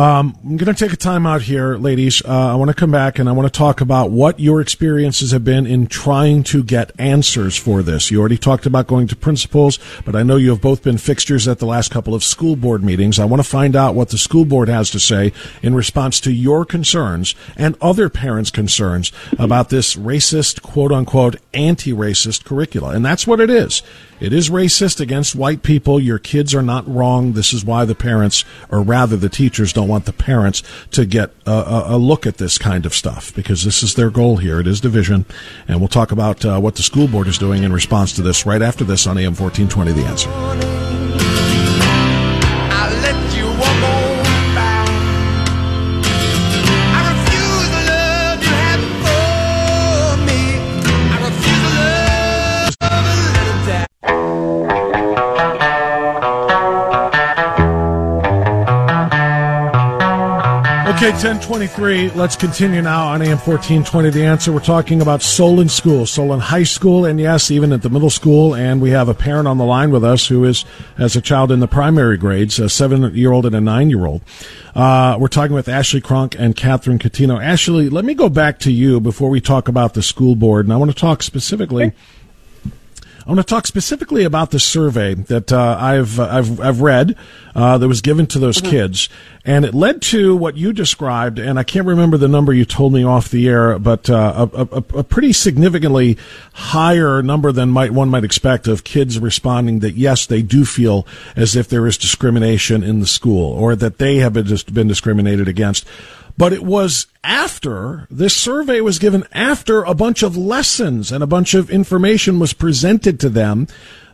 Um, 0.00 0.34
I'm 0.42 0.56
going 0.56 0.74
to 0.74 0.84
take 0.84 0.94
a 0.94 0.96
time 0.96 1.26
out 1.26 1.42
here, 1.42 1.76
ladies. 1.76 2.24
Uh, 2.24 2.52
I 2.52 2.54
want 2.54 2.70
to 2.70 2.74
come 2.74 2.90
back 2.90 3.18
and 3.18 3.28
I 3.28 3.32
want 3.32 3.52
to 3.52 3.58
talk 3.58 3.82
about 3.82 4.10
what 4.10 4.40
your 4.40 4.62
experiences 4.62 5.32
have 5.32 5.44
been 5.44 5.66
in 5.66 5.88
trying 5.88 6.42
to 6.44 6.62
get 6.62 6.90
answers 6.98 7.58
for 7.58 7.82
this. 7.82 8.10
You 8.10 8.18
already 8.18 8.38
talked 8.38 8.64
about 8.64 8.86
going 8.86 9.08
to 9.08 9.16
principals, 9.16 9.78
but 10.06 10.16
I 10.16 10.22
know 10.22 10.36
you 10.36 10.48
have 10.52 10.62
both 10.62 10.82
been 10.82 10.96
fixtures 10.96 11.46
at 11.46 11.58
the 11.58 11.66
last 11.66 11.90
couple 11.90 12.14
of 12.14 12.24
school 12.24 12.56
board 12.56 12.82
meetings. 12.82 13.18
I 13.18 13.26
want 13.26 13.42
to 13.42 13.48
find 13.48 13.76
out 13.76 13.94
what 13.94 14.08
the 14.08 14.16
school 14.16 14.46
board 14.46 14.70
has 14.70 14.88
to 14.92 14.98
say 14.98 15.34
in 15.62 15.74
response 15.74 16.18
to 16.20 16.32
your 16.32 16.64
concerns 16.64 17.34
and 17.54 17.76
other 17.82 18.08
parents' 18.08 18.50
concerns 18.50 19.12
about 19.38 19.68
this 19.68 19.96
racist, 19.96 20.62
quote 20.62 20.92
unquote, 20.92 21.36
anti-racist 21.52 22.46
curricula. 22.46 22.94
And 22.94 23.04
that's 23.04 23.26
what 23.26 23.38
it 23.38 23.50
is. 23.50 23.82
It 24.20 24.32
is 24.32 24.50
racist 24.50 25.00
against 25.00 25.34
white 25.34 25.62
people. 25.62 25.98
Your 25.98 26.18
kids 26.18 26.54
are 26.54 26.62
not 26.62 26.86
wrong. 26.86 27.32
This 27.32 27.52
is 27.52 27.64
why 27.64 27.84
the 27.84 27.94
parents, 27.94 28.44
or 28.70 28.82
rather 28.82 29.16
the 29.16 29.28
teachers, 29.28 29.72
don't 29.72 29.88
want 29.88 30.04
the 30.04 30.12
parents 30.12 30.62
to 30.92 31.06
get 31.06 31.30
a, 31.46 31.84
a 31.86 31.98
look 31.98 32.26
at 32.26 32.36
this 32.36 32.58
kind 32.58 32.84
of 32.84 32.94
stuff 32.94 33.34
because 33.34 33.64
this 33.64 33.82
is 33.82 33.94
their 33.94 34.10
goal 34.10 34.36
here. 34.36 34.60
It 34.60 34.66
is 34.66 34.80
division. 34.80 35.24
And 35.66 35.80
we'll 35.80 35.88
talk 35.88 36.12
about 36.12 36.44
uh, 36.44 36.60
what 36.60 36.76
the 36.76 36.82
school 36.82 37.08
board 37.08 37.28
is 37.28 37.38
doing 37.38 37.62
in 37.62 37.72
response 37.72 38.12
to 38.14 38.22
this 38.22 38.44
right 38.44 38.62
after 38.62 38.84
this 38.84 39.06
on 39.06 39.16
AM 39.16 39.34
1420 39.34 39.92
The 39.92 40.06
Answer. 40.06 40.89
Okay, 61.00 61.12
1023. 61.12 62.10
Let's 62.10 62.36
continue 62.36 62.82
now 62.82 63.08
on 63.08 63.22
AM 63.22 63.38
1420. 63.38 64.10
The 64.10 64.22
answer. 64.22 64.52
We're 64.52 64.60
talking 64.60 65.00
about 65.00 65.22
Solon 65.22 65.70
School, 65.70 66.04
Solon 66.04 66.40
High 66.40 66.64
School, 66.64 67.06
and 67.06 67.18
yes, 67.18 67.50
even 67.50 67.72
at 67.72 67.80
the 67.80 67.88
middle 67.88 68.10
school. 68.10 68.54
And 68.54 68.82
we 68.82 68.90
have 68.90 69.08
a 69.08 69.14
parent 69.14 69.48
on 69.48 69.56
the 69.56 69.64
line 69.64 69.92
with 69.92 70.04
us 70.04 70.26
who 70.26 70.44
is, 70.44 70.66
as 70.98 71.16
a 71.16 71.22
child 71.22 71.52
in 71.52 71.60
the 71.60 71.66
primary 71.66 72.18
grades, 72.18 72.58
a 72.58 72.68
seven 72.68 73.14
year 73.14 73.32
old 73.32 73.46
and 73.46 73.56
a 73.56 73.62
nine 73.62 73.88
year 73.88 74.04
old. 74.04 74.20
Uh, 74.74 75.16
we're 75.18 75.28
talking 75.28 75.54
with 75.54 75.70
Ashley 75.70 76.02
Cronk 76.02 76.38
and 76.38 76.54
Catherine 76.54 76.98
Catino. 76.98 77.42
Ashley, 77.42 77.88
let 77.88 78.04
me 78.04 78.12
go 78.12 78.28
back 78.28 78.58
to 78.58 78.70
you 78.70 79.00
before 79.00 79.30
we 79.30 79.40
talk 79.40 79.68
about 79.68 79.94
the 79.94 80.02
school 80.02 80.36
board. 80.36 80.66
And 80.66 80.72
I 80.74 80.76
want 80.76 80.90
to 80.90 80.94
talk 80.94 81.22
specifically. 81.22 81.94
I 83.30 83.32
want 83.32 83.46
to 83.46 83.54
talk 83.54 83.68
specifically 83.68 84.24
about 84.24 84.50
the 84.50 84.58
survey 84.58 85.14
that 85.14 85.52
uh, 85.52 85.78
I've 85.78 86.18
I've 86.18 86.58
I've 86.58 86.80
read 86.80 87.14
uh, 87.54 87.78
that 87.78 87.86
was 87.86 88.00
given 88.00 88.26
to 88.26 88.40
those 88.40 88.56
mm-hmm. 88.56 88.70
kids, 88.70 89.08
and 89.44 89.64
it 89.64 89.72
led 89.72 90.02
to 90.02 90.34
what 90.34 90.56
you 90.56 90.72
described. 90.72 91.38
And 91.38 91.56
I 91.56 91.62
can't 91.62 91.86
remember 91.86 92.16
the 92.16 92.26
number 92.26 92.52
you 92.52 92.64
told 92.64 92.92
me 92.92 93.04
off 93.04 93.30
the 93.30 93.48
air, 93.48 93.78
but 93.78 94.10
uh, 94.10 94.48
a, 94.52 94.60
a, 94.62 94.98
a, 94.98 95.04
pretty 95.04 95.32
significantly 95.32 96.18
higher 96.54 97.22
number 97.22 97.52
than 97.52 97.70
might 97.70 97.92
one 97.92 98.08
might 98.08 98.24
expect 98.24 98.66
of 98.66 98.82
kids 98.82 99.16
responding 99.20 99.78
that 99.78 99.94
yes, 99.94 100.26
they 100.26 100.42
do 100.42 100.64
feel 100.64 101.06
as 101.36 101.54
if 101.54 101.68
there 101.68 101.86
is 101.86 101.96
discrimination 101.96 102.82
in 102.82 102.98
the 102.98 103.06
school, 103.06 103.52
or 103.52 103.76
that 103.76 103.98
they 103.98 104.16
have 104.16 104.32
been, 104.32 104.46
just 104.46 104.74
been 104.74 104.88
discriminated 104.88 105.46
against. 105.46 105.86
But 106.40 106.54
it 106.54 106.62
was 106.62 107.06
after 107.22 108.08
this 108.10 108.34
survey 108.34 108.80
was 108.80 108.98
given 108.98 109.24
after 109.30 109.82
a 109.82 109.92
bunch 109.92 110.22
of 110.22 110.38
lessons 110.38 111.12
and 111.12 111.22
a 111.22 111.26
bunch 111.26 111.52
of 111.52 111.68
information 111.68 112.38
was 112.38 112.54
presented 112.54 113.20
to 113.20 113.28
them 113.28 113.66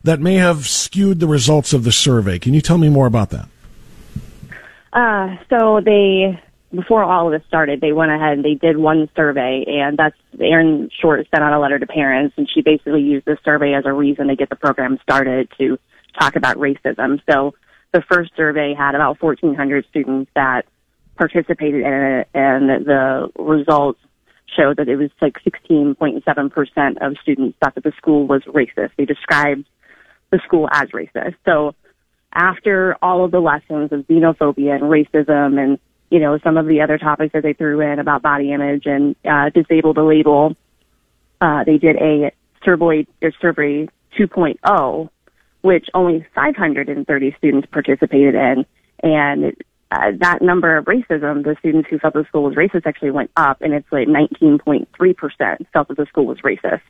that 0.02 0.18
may 0.18 0.34
have 0.34 0.66
skewed 0.66 1.20
the 1.20 1.28
results 1.28 1.72
of 1.72 1.84
the 1.84 1.92
survey. 1.92 2.40
Can 2.40 2.52
you 2.52 2.60
tell 2.60 2.78
me 2.78 2.88
more 2.88 3.06
about 3.06 3.30
that? 3.30 3.48
Uh, 4.92 5.36
so 5.48 5.80
they, 5.80 6.42
before 6.74 7.04
all 7.04 7.32
of 7.32 7.40
this 7.40 7.46
started, 7.46 7.80
they 7.80 7.92
went 7.92 8.10
ahead 8.10 8.32
and 8.32 8.44
they 8.44 8.54
did 8.54 8.76
one 8.76 9.08
survey, 9.14 9.64
and 9.64 9.96
that's 9.96 10.16
Erin 10.40 10.90
Short 11.00 11.28
sent 11.30 11.44
out 11.44 11.52
a 11.52 11.60
letter 11.60 11.78
to 11.78 11.86
parents, 11.86 12.34
and 12.36 12.50
she 12.52 12.60
basically 12.60 13.02
used 13.02 13.24
this 13.24 13.38
survey 13.44 13.72
as 13.72 13.84
a 13.86 13.92
reason 13.92 14.26
to 14.26 14.34
get 14.34 14.50
the 14.50 14.56
program 14.56 14.98
started 15.00 15.48
to 15.58 15.78
talk 16.18 16.34
about 16.34 16.56
racism. 16.56 17.20
So 17.30 17.54
the 17.92 18.02
first 18.10 18.32
survey 18.36 18.74
had 18.74 18.96
about 18.96 19.22
1,400 19.22 19.86
students 19.90 20.28
that 20.34 20.66
participated 21.16 21.82
in 21.82 21.92
it, 21.92 22.28
and 22.34 22.86
the 22.86 23.30
results 23.38 24.00
showed 24.56 24.76
that 24.76 24.88
it 24.88 24.96
was 24.96 25.10
like 25.20 25.36
16.7% 25.44 26.96
of 27.00 27.16
students 27.22 27.56
thought 27.60 27.74
that 27.74 27.84
the 27.84 27.92
school 27.96 28.26
was 28.26 28.42
racist. 28.44 28.90
They 28.96 29.04
described 29.04 29.66
the 30.30 30.40
school 30.44 30.68
as 30.72 30.88
racist. 30.90 31.34
So 31.44 31.74
after 32.32 32.96
all 33.02 33.24
of 33.24 33.30
the 33.30 33.40
lessons 33.40 33.92
of 33.92 34.06
xenophobia 34.06 34.74
and 34.74 34.84
racism 34.84 35.58
and, 35.58 35.78
you 36.10 36.20
know, 36.20 36.38
some 36.44 36.56
of 36.56 36.66
the 36.66 36.80
other 36.80 36.98
topics 36.98 37.32
that 37.32 37.42
they 37.42 37.52
threw 37.52 37.80
in 37.80 37.98
about 37.98 38.22
body 38.22 38.52
image 38.52 38.86
and 38.86 39.16
uh, 39.24 39.50
disabled 39.50 39.98
a 39.98 40.04
label, 40.04 40.56
uh, 41.40 41.64
they 41.64 41.78
did 41.78 41.96
a 41.96 42.32
survey, 42.64 43.06
a 43.22 43.32
survey 43.40 43.88
2.0, 44.18 45.08
which 45.62 45.88
only 45.94 46.26
530 46.34 47.34
students 47.38 47.68
participated 47.70 48.34
in. 48.34 48.66
And 49.02 49.56
uh, 49.90 50.12
that 50.18 50.42
number 50.42 50.76
of 50.76 50.86
racism, 50.86 51.44
the 51.44 51.56
students 51.60 51.88
who 51.88 51.98
felt 51.98 52.14
the 52.14 52.24
school 52.28 52.42
was 52.42 52.54
racist 52.54 52.86
actually 52.86 53.12
went 53.12 53.30
up, 53.36 53.60
and 53.60 53.72
it's 53.72 53.86
like 53.92 54.08
19.3% 54.08 54.86
felt 55.72 55.88
that 55.88 55.96
the 55.96 56.06
school 56.06 56.26
was 56.26 56.38
racist. 56.38 56.80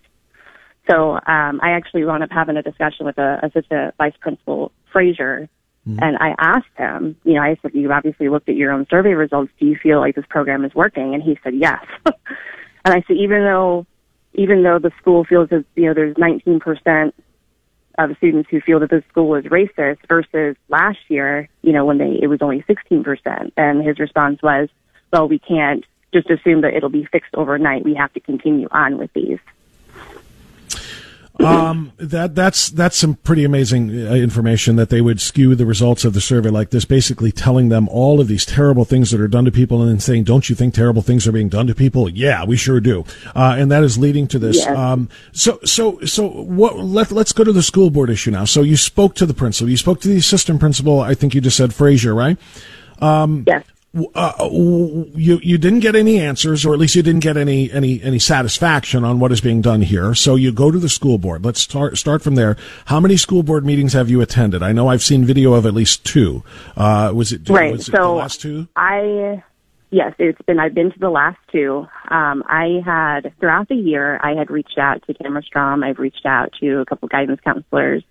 So 0.89 1.15
um, 1.15 1.61
I 1.63 1.71
actually 1.71 2.05
wound 2.05 2.23
up 2.23 2.31
having 2.31 2.57
a 2.57 2.63
discussion 2.63 3.07
with 3.07 3.17
the 3.17 3.39
assistant 3.43 3.95
vice 3.99 4.15
principal 4.21 4.73
Frazier, 4.93 5.49
mm-hmm. 5.87 6.03
and 6.03 6.17
I 6.19 6.35
asked 6.39 6.75
him, 6.77 7.17
you 7.25 7.35
know, 7.35 7.43
I 7.43 7.57
said, 7.61 7.73
you 7.75 7.93
obviously 7.93 8.29
looked 8.29 8.49
at 8.49 8.57
your 8.57 8.73
own 8.73 8.87
survey 8.89 9.13
results. 9.13 9.53
Do 9.61 9.67
you 9.67 9.77
feel 9.83 10.01
like 10.01 10.15
this 10.15 10.25
program 10.29 10.65
is 10.65 10.75
working? 10.75 11.13
And 11.13 11.23
he 11.23 11.39
said 11.43 11.55
yes. 11.55 11.85
and 12.07 12.95
I 12.95 13.03
said, 13.07 13.17
even 13.17 13.43
though, 13.43 13.87
even 14.35 14.63
though 14.63 14.79
the 14.79 14.93
school 15.01 15.25
feels 15.25 15.49
that 15.51 15.65
you 15.75 15.87
know 15.87 15.95
there's 15.95 16.17
19 16.17 16.61
percent 16.61 17.15
of 17.99 18.17
students 18.19 18.49
who 18.51 18.61
feel 18.61 18.81
that 18.81 18.91
the 18.91 19.03
school 19.09 19.35
is 19.35 19.45
racist 19.45 19.99
versus 20.09 20.57
last 20.69 20.99
year, 21.09 21.49
you 21.63 21.73
know, 21.73 21.85
when 21.85 21.99
they 21.99 22.19
it 22.23 22.29
was 22.29 22.41
only 22.43 22.65
16%. 22.69 23.53
And 23.57 23.87
his 23.87 23.99
response 23.99 24.43
was, 24.43 24.69
well, 25.13 25.29
we 25.29 25.39
can't 25.39 25.85
just 26.13 26.31
assume 26.31 26.63
that 26.63 26.75
it'll 26.75 26.89
be 26.89 27.07
fixed 27.11 27.35
overnight. 27.35 27.85
We 27.85 27.95
have 27.95 28.13
to 28.15 28.21
continue 28.21 28.69
on 28.71 28.99
with 28.99 29.13
these. 29.13 29.39
Um, 31.45 31.93
that 31.99 32.35
that's 32.35 32.71
that's 32.71 32.97
some 32.97 33.15
pretty 33.17 33.45
amazing 33.45 33.91
uh, 33.91 34.15
information 34.15 34.77
that 34.77 34.89
they 34.89 35.01
would 35.01 35.21
skew 35.21 35.55
the 35.55 35.67
results 35.67 36.05
of 36.05 36.15
the 36.15 36.21
survey 36.21 36.49
like 36.49 36.71
this, 36.71 36.85
basically 36.85 37.31
telling 37.31 37.69
them 37.69 37.89
all 37.89 38.21
of 38.21 38.29
these 38.29 38.47
terrible 38.47 38.85
things 38.85 39.11
that 39.11 39.21
are 39.21 39.29
done 39.29 39.45
to 39.45 39.53
people, 39.53 39.83
and 39.83 39.91
then 39.91 40.01
saying, 40.01 40.25
"Don't 40.25 40.49
you 40.49 40.57
think 40.57 40.73
terrible 40.73 41.03
things 41.03 41.27
are 41.27 41.33
being 41.33 41.49
done 41.49 41.67
to 41.67 41.75
people?" 41.75 42.09
Yeah, 42.09 42.45
we 42.45 42.57
sure 42.57 42.81
do, 42.81 43.05
uh, 43.35 43.55
and 43.59 43.71
that 43.71 43.85
is 43.85 43.99
leading 43.99 44.27
to 44.29 44.39
this. 44.39 44.57
Yes. 44.57 44.77
Um, 44.77 45.09
so 45.33 45.59
so 45.65 46.01
so 46.01 46.27
what? 46.27 46.79
Let 46.79 47.13
let's 47.13 47.33
go 47.33 47.45
to 47.45 47.53
the 47.53 47.63
school 47.63 47.91
board 47.91 48.09
issue 48.09 48.31
now. 48.31 48.45
So 48.45 48.63
you 48.63 48.77
spoke 48.77 49.15
to 49.17 49.27
the 49.27 49.35
principal, 49.35 49.69
you 49.69 49.77
spoke 49.77 50.01
to 50.03 50.09
the 50.09 50.17
assistant 50.17 50.61
principal. 50.61 51.01
I 51.01 51.15
think 51.15 51.35
you 51.35 51.41
just 51.41 51.57
said 51.57 51.75
Frazier, 51.75 52.15
right? 52.15 52.39
Um, 53.01 53.45
yes 53.47 53.65
uh, 54.15 54.49
you 54.51 55.41
you 55.43 55.59
didn't 55.59 55.81
get 55.81 55.95
any 55.95 56.21
answers, 56.21 56.67
or 56.67 56.75
at 56.75 56.79
least 56.79 56.95
you 56.95 57.03
didn't 57.03 57.21
get 57.21 57.37
any 57.37 57.71
any 57.71 58.03
any 58.03 58.19
satisfaction 58.19 59.05
on 59.05 59.19
what 59.19 59.33
is 59.33 59.41
being 59.41 59.61
done 59.61 59.83
here. 59.83 60.15
So 60.15 60.35
you 60.35 60.53
go 60.53 60.71
to 60.71 60.79
the 60.79 60.89
school 60.89 61.19
board. 61.19 61.45
Let's 61.45 61.61
start 61.61 61.97
start 61.97 62.23
from 62.23 62.35
there. 62.35 62.57
How 62.87 63.01
many 63.01 63.17
school 63.17 63.43
board 63.43 63.65
meetings 63.65 63.93
have 63.95 64.11
you 64.11 64.21
attended? 64.21 64.63
I 64.63 64.73
know 64.73 64.89
I've 64.89 65.03
seen 65.03 65.25
video 65.25 65.55
of 65.55 65.67
at 65.67 65.75
least 65.75 66.05
two. 66.05 66.43
Uh, 66.77 67.13
was 67.15 67.33
it 67.33 67.49
right? 67.49 67.73
Was 67.73 67.89
it 67.89 67.93
so 67.93 68.03
the 68.03 68.09
last 68.09 68.41
two? 68.41 68.69
I 68.77 69.43
yes, 69.91 70.15
it's 70.19 70.41
been. 70.43 70.59
I've 70.59 70.75
been 70.75 70.93
to 70.93 70.99
the 70.99 71.11
last 71.11 71.39
two. 71.51 71.87
Um, 72.09 72.43
I 72.47 72.81
had 72.85 73.33
throughout 73.41 73.69
the 73.69 73.77
year. 73.77 74.19
I 74.23 74.35
had 74.35 74.51
reached 74.51 74.79
out 74.79 75.03
to 75.07 75.15
Tamara 75.15 75.43
Strom. 75.43 75.83
I've 75.83 75.99
reached 75.99 76.27
out 76.27 76.53
to 76.61 76.81
a 76.81 76.85
couple 76.85 77.09
guidance 77.09 77.41
counselors. 77.43 78.03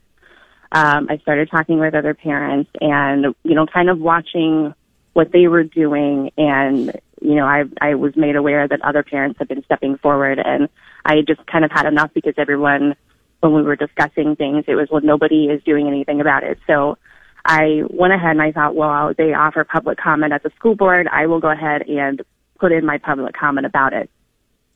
Um, 0.72 1.08
I 1.10 1.18
started 1.20 1.50
talking 1.50 1.80
with 1.80 1.94
other 1.94 2.13
parents, 2.13 2.72
and 2.82 3.36
you 3.44 3.56
know, 3.56 3.65
kind 3.65 3.89
of 3.89 4.00
watching 4.00 4.74
what 5.15 5.31
they 5.31 5.48
were 5.48 5.63
doing. 5.63 6.29
And 6.38 6.91
you 7.22 7.36
know 7.36 7.45
I 7.45 7.63
I 7.81 7.95
was 7.95 8.15
made 8.15 8.36
aware 8.36 8.67
that 8.67 8.81
other 8.81 9.01
parents 9.01 9.39
have 9.39 9.48
been 9.48 9.63
stepping 9.63 9.98
forward 9.98 10.39
and 10.39 10.69
I 11.05 11.22
just 11.22 11.45
kind 11.48 11.63
of 11.63 11.72
had 11.72 11.86
enough 11.86 12.12
because 12.13 12.34
everyone 12.38 12.95
when 13.39 13.53
we 13.53 13.63
were 13.63 13.77
discussing 13.77 14.36
things 14.36 14.65
it 14.67 14.75
was 14.75 14.89
well 14.91 15.01
nobody 15.01 15.45
is 15.45 15.63
doing 15.63 15.88
anything 15.88 16.19
about 16.19 16.43
it. 16.43 16.60
So 16.67 16.98
I 17.45 17.84
went 17.89 18.13
ahead 18.13 18.31
and 18.31 18.41
I 18.41 18.51
thought 18.51 18.75
well 18.75 19.13
they 19.17 19.34
offer 19.34 19.63
public 19.63 19.98
comment 19.98 20.34
at 20.34 20.43
the 20.43 20.51
school 20.57 20.75
board. 20.75 21.07
I 21.07 21.27
will 21.27 21.39
go 21.39 21.50
ahead 21.50 21.84
and 21.84 22.22
put 22.60 22.74
in 22.74 22.86
my 22.86 22.98
public 22.98 23.36
comment 23.36 23.65
about 23.65 23.93
it. 23.93 24.10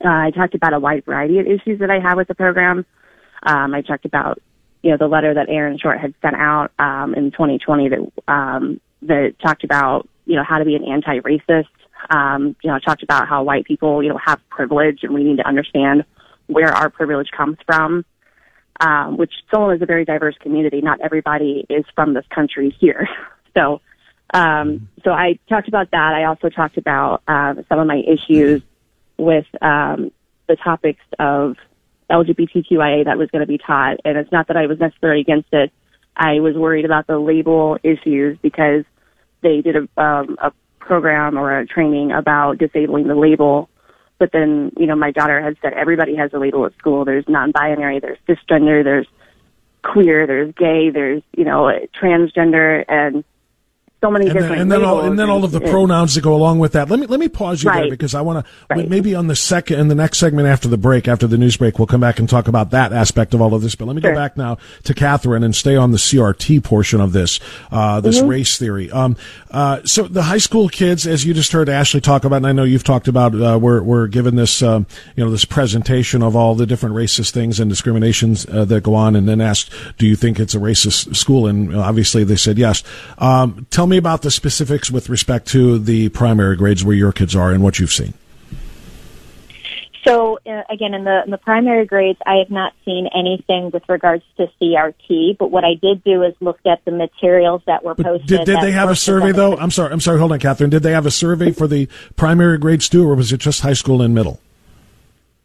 Uh, 0.03 0.08
I 0.08 0.31
talked 0.31 0.55
about 0.55 0.74
a 0.74 0.79
wide 0.79 1.03
variety 1.03 1.39
of 1.39 1.48
issues 1.48 1.79
that 1.79 1.89
I 1.89 2.00
have 2.00 2.15
with 2.15 2.29
the 2.29 2.36
program. 2.36 2.86
Um, 3.43 3.74
I 3.74 3.81
talked 3.81 4.05
about 4.05 4.41
you 4.84 4.91
know 4.91 4.98
the 4.98 5.08
letter 5.08 5.34
that 5.34 5.50
Aaron 5.50 5.77
Short 5.77 6.00
had 6.00 6.13
sent 6.22 6.36
out 6.36 6.72
um, 6.79 7.13
in 7.13 7.31
2020 7.31 7.89
that 7.89 8.12
um, 8.29 8.79
that 9.01 9.36
talked 9.39 9.65
about 9.65 10.08
you 10.29 10.36
know, 10.36 10.43
how 10.43 10.59
to 10.59 10.65
be 10.65 10.75
an 10.75 10.86
anti-racist. 10.86 11.65
Um, 12.12 12.55
you 12.62 12.69
know, 12.69 12.75
I 12.75 12.79
talked 12.79 13.01
about 13.01 13.27
how 13.27 13.41
white 13.41 13.65
people, 13.65 14.03
you 14.03 14.09
know, 14.09 14.19
have 14.24 14.39
privilege 14.50 15.00
and 15.01 15.12
we 15.12 15.24
need 15.24 15.38
to 15.38 15.48
understand 15.48 16.05
where 16.45 16.69
our 16.71 16.91
privilege 16.91 17.29
comes 17.36 17.57
from. 17.65 18.05
Um, 18.81 19.17
which 19.17 19.33
Solon 19.51 19.75
is 19.75 19.81
a 19.81 19.86
very 19.86 20.05
diverse 20.05 20.36
community. 20.39 20.79
Not 20.79 21.01
everybody 21.01 21.65
is 21.69 21.83
from 21.95 22.13
this 22.13 22.24
country 22.33 22.74
here. 22.79 23.09
So, 23.55 23.81
um, 24.31 24.88
so 25.03 25.09
I 25.09 25.39
talked 25.50 25.67
about 25.67 25.89
that. 25.89 26.13
I 26.13 26.25
also 26.25 26.50
talked 26.50 26.77
about, 26.77 27.24
uh, 27.27 27.55
some 27.67 27.79
of 27.79 27.88
my 27.88 27.98
issues 28.07 28.62
with, 29.17 29.48
um, 29.59 30.12
the 30.48 30.55
topics 30.55 31.01
of 31.17 31.55
LGBTQIA 32.12 33.05
that 33.05 33.17
was 33.17 33.31
going 33.31 33.41
to 33.41 33.48
be 33.48 33.57
taught. 33.57 33.98
And 34.05 34.19
it's 34.19 34.31
not 34.31 34.48
that 34.50 34.55
I 34.55 34.67
was 34.67 34.79
necessarily 34.79 35.21
against 35.21 35.50
it. 35.51 35.71
I 36.15 36.41
was 36.41 36.55
worried 36.55 36.86
about 36.86 37.07
the 37.07 37.17
label 37.17 37.79
issues 37.81 38.38
because 38.39 38.86
they 39.41 39.62
did 39.62 39.75
a, 39.75 40.01
um, 40.01 40.38
a 40.41 40.51
program 40.79 41.38
or 41.38 41.58
a 41.58 41.65
training 41.65 42.12
about 42.12 42.58
disabling 42.58 43.08
the 43.08 43.15
label. 43.15 43.69
But 44.17 44.31
then, 44.34 44.72
you 44.77 44.86
know, 44.86 44.96
my 44.96 45.12
daughter 45.12 45.41
had 45.41 45.55
said 45.62 45.74
everybody 45.74 46.15
has 46.15 46.34
a 46.34 46.39
label 46.39 46.65
at 46.65 46.77
school. 46.77 47.05
There's 47.05 47.25
non-binary, 47.27 48.00
there's 48.00 48.17
cisgender, 48.27 48.84
there's 48.84 49.08
queer, 49.81 50.27
there's 50.27 50.53
gay, 50.55 50.89
there's, 50.89 51.24
you 51.38 51.46
know, 51.46 51.72
transgender, 52.01 52.84
and 52.88 53.24
so 54.01 54.10
many 54.10 54.25
and 54.27 54.34
different 54.34 54.51
then, 54.53 54.62
and 54.62 54.72
then 54.72 54.86
all 54.86 55.01
and 55.01 55.20
then 55.20 55.29
all 55.29 55.44
of 55.44 55.51
the 55.51 55.60
pronouns 55.60 56.15
that 56.15 56.22
go 56.22 56.34
along 56.34 56.60
with 56.60 56.72
that. 56.72 56.89
Let 56.89 57.00
me 57.01 57.06
let 57.08 57.20
me 57.20 57.27
pause 57.27 57.63
you 57.63 57.70
Right. 57.70 57.82
there 57.82 57.89
because 57.89 58.15
I 58.15 58.22
want 58.22 58.46
to 58.70 58.75
maybe 58.88 59.13
on 59.13 59.27
the 59.27 59.36
second 59.36 59.79
in 59.79 59.89
the 59.89 59.96
next 59.96 60.20
segment 60.20 60.48
after 60.48 60.68
the 60.70 60.77
break 60.77 61.08
after 61.08 61.27
the 61.27 61.38
news 61.38 61.58
break 61.58 61.77
we'll 61.79 61.88
come 61.88 62.00
back 62.00 62.18
and 62.20 62.29
talk 62.29 62.48
about 62.48 62.72
that 62.72 62.94
aspect 62.94 63.34
of 63.34 63.41
all 63.41 63.53
of 63.53 63.62
this. 63.62 63.75
But 63.75 63.86
let 63.88 63.96
me 63.98 64.01
go 64.01 64.13
back 64.15 64.38
now 64.38 64.58
to 64.86 64.94
Catherine 64.94 65.44
and 65.44 65.53
stay 65.56 65.75
on 65.75 65.91
the 65.91 65.98
CRT 65.98 66.63
portion 66.63 67.01
of 67.01 67.12
this 67.12 67.39
uh, 67.72 68.00
this 68.00 68.20
Mm-hmm. 68.20 68.27
race 68.29 68.58
theory. 68.58 68.89
Um, 68.91 69.15
uh, 69.51 69.82
so 69.84 70.03
the 70.03 70.24
high 70.24 70.38
school 70.38 70.70
kids, 70.70 71.06
as 71.08 71.25
you 71.25 71.34
just 71.34 71.51
heard 71.51 71.68
Ashley 71.70 72.00
talk 72.01 72.24
about, 72.25 72.38
and 72.38 72.48
I 72.48 72.51
know 72.53 72.63
you've 72.63 72.84
talked 72.84 73.08
about, 73.08 73.34
uh, 73.36 73.58
we're 73.62 73.82
we're 73.82 74.08
given 74.08 74.36
this 74.36 74.62
um, 74.62 74.88
you 75.15 75.24
know 75.25 75.29
this 75.32 75.46
presentation 75.46 76.22
of 76.24 76.36
all 76.36 76.56
the 76.56 76.65
different 76.65 76.96
racist 76.96 77.32
things 77.32 77.60
and 77.60 77.70
discriminations 77.70 78.46
uh, 78.48 78.63
that 78.65 78.82
go 78.84 78.96
on, 78.96 79.15
and 79.15 79.27
then 79.27 79.41
asked, 79.41 79.72
do 79.98 80.08
you 80.08 80.15
think 80.15 80.39
it's 80.39 80.56
a 80.56 80.60
racist 80.60 81.15
school? 81.15 81.48
And 81.48 81.75
obviously 81.75 82.24
they 82.24 82.36
said 82.38 82.57
yes. 82.57 82.83
Um, 83.18 83.68
tell 83.70 83.88
me 83.90 83.98
about 83.98 84.22
the 84.22 84.32
specifics 84.32 84.90
with 84.92 85.10
respect 85.10 85.48
to 85.50 85.80
the 85.80 86.10
primary 86.10 86.56
grades 86.56 86.84
where 86.84 86.96
your 86.96 87.12
kids 87.12 87.36
are 87.36 87.52
and 87.52 87.64
what 87.64 87.80
you've 87.80 87.92
seen. 87.92 88.14
So 90.06 90.40
uh, 90.46 90.64
again, 90.70 90.94
in 90.94 91.04
the 91.04 91.24
in 91.25 91.32
the 91.32 91.38
primary 91.38 91.86
grades, 91.86 92.20
I 92.25 92.36
have 92.36 92.50
not 92.50 92.74
seen 92.86 93.08
anything 93.14 93.70
with 93.72 93.84
regards 93.90 94.24
to 94.38 94.48
CRT. 94.60 95.38
But 95.38 95.52
what 95.52 95.66
I 95.66 95.74
did 95.74 96.04
do 96.04 96.24
is 96.24 96.34
looked 96.40 96.66
at 96.66 96.84
the 96.86 96.92
materials 96.92 97.62
that 97.68 97.84
were 97.84 97.96
posted. 97.96 98.28
did, 98.28 98.46
did 98.46 98.62
they 98.62 98.72
have 98.72 98.90
a 98.90 98.96
survey 98.96 99.32
though? 99.32 99.58
I'm 99.58 99.72
sorry. 99.72 99.92
I'm 99.92 100.00
sorry. 100.00 100.20
Hold 100.20 100.32
on, 100.32 100.40
Catherine. 100.40 100.70
Did 100.70 100.84
they 100.84 100.94
have 100.94 101.06
a 101.06 101.12
survey 101.12 101.52
for 101.52 101.68
the 101.68 101.88
primary 102.16 102.58
grades 102.58 102.88
too, 102.88 103.08
or 103.08 103.16
was 103.16 103.34
it 103.34 103.40
just 103.40 103.62
high 103.62 103.74
school 103.74 104.02
and 104.02 104.16
middle? 104.16 104.40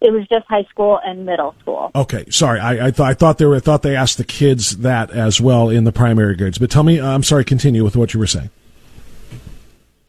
It 0.01 0.13
was 0.13 0.27
just 0.29 0.47
high 0.49 0.65
school 0.65 1.01
and 1.05 1.25
middle 1.25 1.55
school. 1.61 1.91
Okay, 1.95 2.27
sorry. 2.31 2.61
I, 2.61 2.89
I 2.89 2.91
thought 2.91 3.11
I 3.11 3.15
thought 3.15 3.39
they 3.39 3.47
were 3.47 3.57
I 3.57 3.61
thought 3.61 3.83
they 3.83 3.97
asked 3.97 4.19
the 4.19 4.25
kids 4.25 4.79
that 4.79 5.11
as 5.11 5.41
well 5.41 5.71
in 5.71 5.85
the 5.85 5.93
primary 5.93 6.37
grades. 6.37 6.59
But 6.59 6.71
tell 6.71 6.83
me, 6.83 7.01
uh, 7.01 7.09
I'm 7.09 7.23
sorry. 7.23 7.45
Continue 7.45 7.85
with 7.85 7.97
what 7.97 8.13
you 8.13 8.21
were 8.21 8.27
saying. 8.27 8.51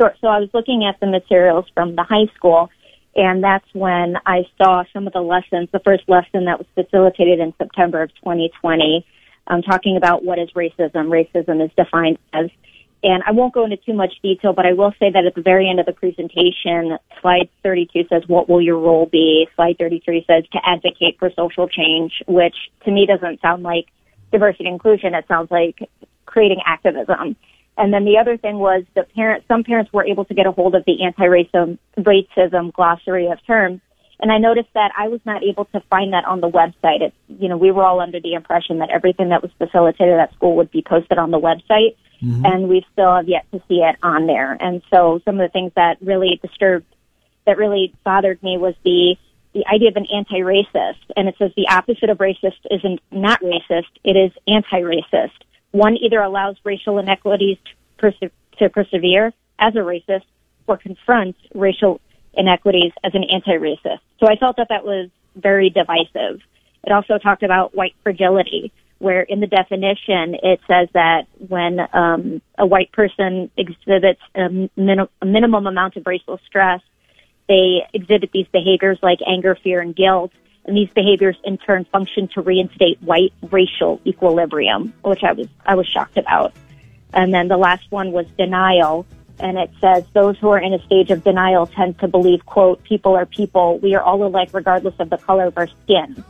Sure. 0.01 0.13
So 0.19 0.27
I 0.27 0.39
was 0.39 0.49
looking 0.53 0.85
at 0.85 0.99
the 0.99 1.07
materials 1.07 1.65
from 1.73 1.95
the 1.95 2.03
high 2.03 2.27
school, 2.35 2.69
and 3.15 3.41
that's 3.43 3.67
when 3.73 4.17
I 4.25 4.43
saw 4.57 4.83
some 4.91 5.07
of 5.07 5.13
the 5.13 5.21
lessons. 5.21 5.69
The 5.71 5.79
first 5.79 6.03
lesson 6.09 6.45
that 6.45 6.57
was 6.57 6.67
facilitated 6.75 7.39
in 7.39 7.53
September 7.57 8.01
of 8.01 8.13
2020, 8.15 9.05
um, 9.47 9.61
talking 9.61 9.95
about 9.95 10.25
what 10.25 10.39
is 10.39 10.49
racism. 10.51 11.07
Racism 11.07 11.63
is 11.63 11.71
defined 11.77 12.17
as, 12.33 12.49
and 13.03 13.23
I 13.27 13.31
won't 13.31 13.53
go 13.53 13.65
into 13.65 13.77
too 13.77 13.93
much 13.93 14.13
detail, 14.23 14.53
but 14.53 14.65
I 14.65 14.73
will 14.73 14.91
say 14.99 15.11
that 15.11 15.25
at 15.25 15.35
the 15.35 15.41
very 15.41 15.69
end 15.69 15.79
of 15.79 15.85
the 15.85 15.93
presentation, 15.93 16.97
slide 17.21 17.49
32 17.63 18.07
says, 18.07 18.27
"What 18.27 18.49
will 18.49 18.61
your 18.61 18.79
role 18.79 19.05
be?" 19.05 19.47
Slide 19.55 19.77
33 19.77 20.23
says, 20.25 20.43
"To 20.53 20.59
advocate 20.65 21.19
for 21.19 21.29
social 21.31 21.67
change," 21.67 22.23
which 22.27 22.55
to 22.85 22.91
me 22.91 23.05
doesn't 23.05 23.41
sound 23.41 23.63
like 23.63 23.87
diversity 24.31 24.65
and 24.65 24.73
inclusion. 24.73 25.13
It 25.13 25.27
sounds 25.27 25.51
like 25.51 25.87
creating 26.25 26.61
activism. 26.65 27.35
And 27.77 27.93
then 27.93 28.05
the 28.05 28.17
other 28.17 28.37
thing 28.37 28.57
was 28.57 28.83
the 28.93 29.03
parents, 29.03 29.45
some 29.47 29.63
parents 29.63 29.91
were 29.91 30.05
able 30.05 30.25
to 30.25 30.33
get 30.33 30.47
a 30.47 30.51
hold 30.51 30.75
of 30.75 30.85
the 30.85 31.03
anti-racism 31.03 31.77
racism 31.97 32.71
glossary 32.73 33.27
of 33.27 33.45
terms. 33.45 33.81
And 34.19 34.31
I 34.31 34.37
noticed 34.37 34.69
that 34.73 34.91
I 34.97 35.09
was 35.09 35.19
not 35.25 35.43
able 35.43 35.65
to 35.65 35.81
find 35.89 36.13
that 36.13 36.23
on 36.25 36.39
the 36.39 36.49
website. 36.49 37.01
It's, 37.01 37.15
you 37.27 37.49
know, 37.49 37.57
we 37.57 37.71
were 37.71 37.83
all 37.83 37.99
under 37.99 38.21
the 38.21 38.33
impression 38.33 38.79
that 38.79 38.89
everything 38.89 39.29
that 39.29 39.41
was 39.41 39.51
facilitated 39.57 40.17
at 40.17 40.33
school 40.33 40.55
would 40.55 40.71
be 40.71 40.81
posted 40.81 41.17
on 41.17 41.31
the 41.31 41.39
website. 41.39 41.95
Mm-hmm. 42.23 42.45
And 42.45 42.69
we 42.69 42.85
still 42.93 43.15
have 43.15 43.27
yet 43.27 43.45
to 43.51 43.61
see 43.67 43.81
it 43.81 43.95
on 44.01 44.27
there. 44.27 44.53
And 44.53 44.81
so 44.91 45.21
some 45.25 45.39
of 45.39 45.47
the 45.47 45.51
things 45.51 45.71
that 45.75 45.97
really 46.01 46.39
disturbed, 46.41 46.85
that 47.45 47.57
really 47.57 47.93
bothered 48.03 48.41
me 48.41 48.57
was 48.57 48.73
the, 48.83 49.15
the 49.53 49.65
idea 49.67 49.89
of 49.89 49.95
an 49.95 50.07
anti-racist. 50.13 51.11
And 51.15 51.27
it 51.27 51.35
says 51.37 51.51
the 51.55 51.67
opposite 51.69 52.09
of 52.09 52.17
racist 52.17 52.59
isn't 52.71 52.99
not 53.11 53.41
racist, 53.41 53.91
it 54.03 54.15
is 54.15 54.31
anti-racist. 54.47 55.31
One 55.71 55.97
either 55.97 56.21
allows 56.21 56.55
racial 56.63 56.99
inequities 56.99 57.57
to, 57.65 57.71
perse- 57.97 58.31
to 58.59 58.69
persevere 58.69 59.33
as 59.59 59.75
a 59.75 59.79
racist 59.79 60.23
or 60.67 60.77
confronts 60.77 61.39
racial 61.53 62.01
inequities 62.33 62.91
as 63.03 63.13
an 63.13 63.23
anti-racist. 63.23 63.99
So 64.19 64.27
I 64.27 64.35
felt 64.35 64.57
that 64.57 64.67
that 64.69 64.85
was 64.85 65.09
very 65.35 65.69
divisive. 65.69 66.41
It 66.83 66.91
also 66.91 67.17
talked 67.17 67.43
about 67.43 67.75
white 67.75 67.95
fragility, 68.03 68.71
where 68.99 69.21
in 69.21 69.39
the 69.39 69.47
definition 69.47 70.35
it 70.41 70.59
says 70.67 70.87
that 70.93 71.27
when 71.47 71.79
um, 71.93 72.41
a 72.57 72.65
white 72.65 72.91
person 72.91 73.51
exhibits 73.57 74.21
a, 74.35 74.49
min- 74.49 75.07
a 75.21 75.25
minimum 75.25 75.67
amount 75.67 75.97
of 75.97 76.03
racial 76.05 76.39
stress, 76.45 76.81
they 77.47 77.81
exhibit 77.93 78.31
these 78.31 78.47
behaviors 78.51 78.97
like 79.03 79.19
anger, 79.27 79.57
fear, 79.61 79.81
and 79.81 79.95
guilt. 79.95 80.31
And 80.65 80.75
these 80.75 80.89
behaviors 80.95 81.37
in 81.43 81.59
turn 81.59 81.85
function 81.91 82.27
to 82.29 82.41
reinstate 82.41 82.99
white 83.03 83.33
racial 83.51 84.01
equilibrium, 84.05 84.93
which 85.03 85.23
I 85.23 85.33
was, 85.33 85.47
I 85.65 85.75
was 85.75 85.85
shocked 85.87 86.17
about. 86.17 86.53
And 87.13 87.33
then 87.33 87.47
the 87.47 87.57
last 87.57 87.91
one 87.91 88.11
was 88.11 88.25
denial. 88.37 89.05
And 89.37 89.57
it 89.57 89.69
says 89.79 90.05
those 90.13 90.37
who 90.39 90.49
are 90.49 90.57
in 90.57 90.73
a 90.73 90.83
stage 90.85 91.11
of 91.11 91.23
denial 91.23 91.67
tend 91.67 91.99
to 91.99 92.07
believe, 92.07 92.45
quote, 92.45 92.83
people 92.83 93.15
are 93.15 93.25
people. 93.27 93.77
We 93.77 93.93
are 93.93 94.01
all 94.01 94.25
alike 94.25 94.49
regardless 94.53 94.95
of 94.99 95.09
the 95.09 95.17
color 95.17 95.45
of 95.45 95.57
our 95.57 95.67
skin. 95.83 96.23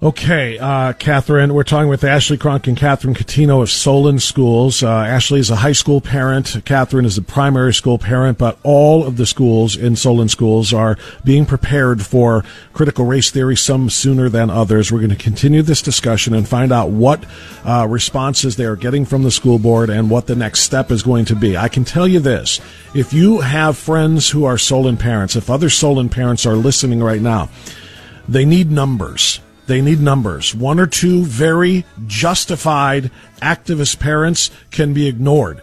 Okay, 0.00 0.56
uh, 0.60 0.92
Catherine, 0.92 1.52
we're 1.52 1.64
talking 1.64 1.88
with 1.88 2.04
Ashley 2.04 2.36
Cronk 2.36 2.68
and 2.68 2.76
Catherine 2.76 3.14
Catino 3.14 3.60
of 3.62 3.68
Solon 3.68 4.20
Schools. 4.20 4.80
Uh, 4.80 4.88
Ashley 4.88 5.40
is 5.40 5.50
a 5.50 5.56
high 5.56 5.72
school 5.72 6.00
parent. 6.00 6.56
Catherine 6.64 7.04
is 7.04 7.18
a 7.18 7.22
primary 7.22 7.74
school 7.74 7.98
parent, 7.98 8.38
but 8.38 8.60
all 8.62 9.04
of 9.04 9.16
the 9.16 9.26
schools 9.26 9.76
in 9.76 9.96
Solon 9.96 10.28
Schools 10.28 10.72
are 10.72 10.96
being 11.24 11.44
prepared 11.44 12.00
for 12.00 12.44
critical 12.72 13.06
race 13.06 13.32
theory, 13.32 13.56
some 13.56 13.90
sooner 13.90 14.28
than 14.28 14.50
others. 14.50 14.92
We're 14.92 15.00
going 15.00 15.10
to 15.10 15.16
continue 15.16 15.62
this 15.62 15.82
discussion 15.82 16.32
and 16.32 16.46
find 16.46 16.70
out 16.70 16.90
what 16.90 17.24
uh, 17.64 17.84
responses 17.90 18.54
they 18.54 18.66
are 18.66 18.76
getting 18.76 19.04
from 19.04 19.24
the 19.24 19.32
school 19.32 19.58
board 19.58 19.90
and 19.90 20.08
what 20.08 20.28
the 20.28 20.36
next 20.36 20.60
step 20.60 20.92
is 20.92 21.02
going 21.02 21.24
to 21.24 21.34
be. 21.34 21.56
I 21.56 21.68
can 21.68 21.84
tell 21.84 22.06
you 22.06 22.20
this. 22.20 22.60
If 22.94 23.12
you 23.12 23.40
have 23.40 23.76
friends 23.76 24.30
who 24.30 24.44
are 24.44 24.58
Solon 24.58 24.96
parents, 24.96 25.34
if 25.34 25.50
other 25.50 25.68
Solon 25.68 26.08
parents 26.08 26.46
are 26.46 26.54
listening 26.54 27.02
right 27.02 27.20
now, 27.20 27.48
they 28.28 28.44
need 28.44 28.70
numbers 28.70 29.40
They 29.68 29.82
need 29.82 30.00
numbers. 30.00 30.54
One 30.54 30.80
or 30.80 30.86
two 30.86 31.24
very 31.24 31.84
justified 32.06 33.10
activist 33.42 34.00
parents 34.00 34.50
can 34.70 34.94
be 34.94 35.06
ignored. 35.06 35.60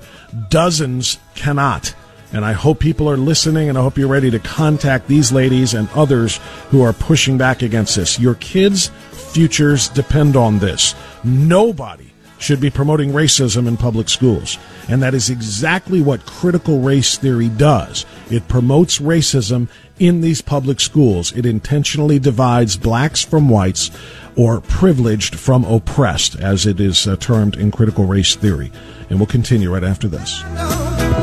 Dozens 0.50 1.18
cannot. 1.34 1.96
And 2.32 2.46
I 2.46 2.54
hope 2.54 2.80
people 2.80 3.10
are 3.10 3.18
listening 3.18 3.68
and 3.68 3.78
I 3.78 3.82
hope 3.82 3.98
you're 3.98 4.08
ready 4.08 4.30
to 4.30 4.40
contact 4.40 5.08
these 5.08 5.32
ladies 5.32 5.74
and 5.74 5.90
others 5.96 6.40
who 6.70 6.84
are 6.84 6.94
pushing 6.94 7.38
back 7.38 7.64
against 7.64 7.96
this. 7.96 8.20
Your 8.20 8.36
kids' 8.36 8.92
futures 9.34 9.90
depend 9.90 10.36
on 10.36 10.60
this. 10.60 10.94
Nobody 11.24 12.05
should 12.46 12.62
be 12.62 12.70
promoting 12.70 13.12
racism 13.12 13.68
in 13.68 13.76
public 13.76 14.08
schools. 14.08 14.60
And 14.88 15.02
that 15.02 15.16
is 15.16 15.32
exactly 15.32 16.00
what 16.00 16.26
critical 16.28 16.80
race 16.80 17.18
theory 17.18 17.50
does. 17.50 18.06
It 18.30 18.48
promotes 18.48 19.00
racism 19.00 19.68
in 19.98 20.22
these 20.22 20.42
public 20.42 20.80
schools. 20.80 21.32
It 21.32 21.46
intentionally 21.46 22.20
divides 22.20 22.78
blacks 22.78 23.24
from 23.24 23.50
whites 23.50 23.90
or 24.36 24.62
privileged 24.62 25.36
from 25.36 25.64
oppressed, 25.66 26.36
as 26.36 26.68
it 26.68 26.80
is 26.80 27.08
uh, 27.08 27.16
termed 27.16 27.56
in 27.58 27.72
critical 27.72 28.06
race 28.06 28.36
theory. 28.36 28.72
And 29.10 29.20
we'll 29.20 29.28
continue 29.28 29.74
right 29.74 29.84
after 29.84 30.08
this. 30.08 30.42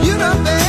You 0.04 0.16
know, 0.18 0.61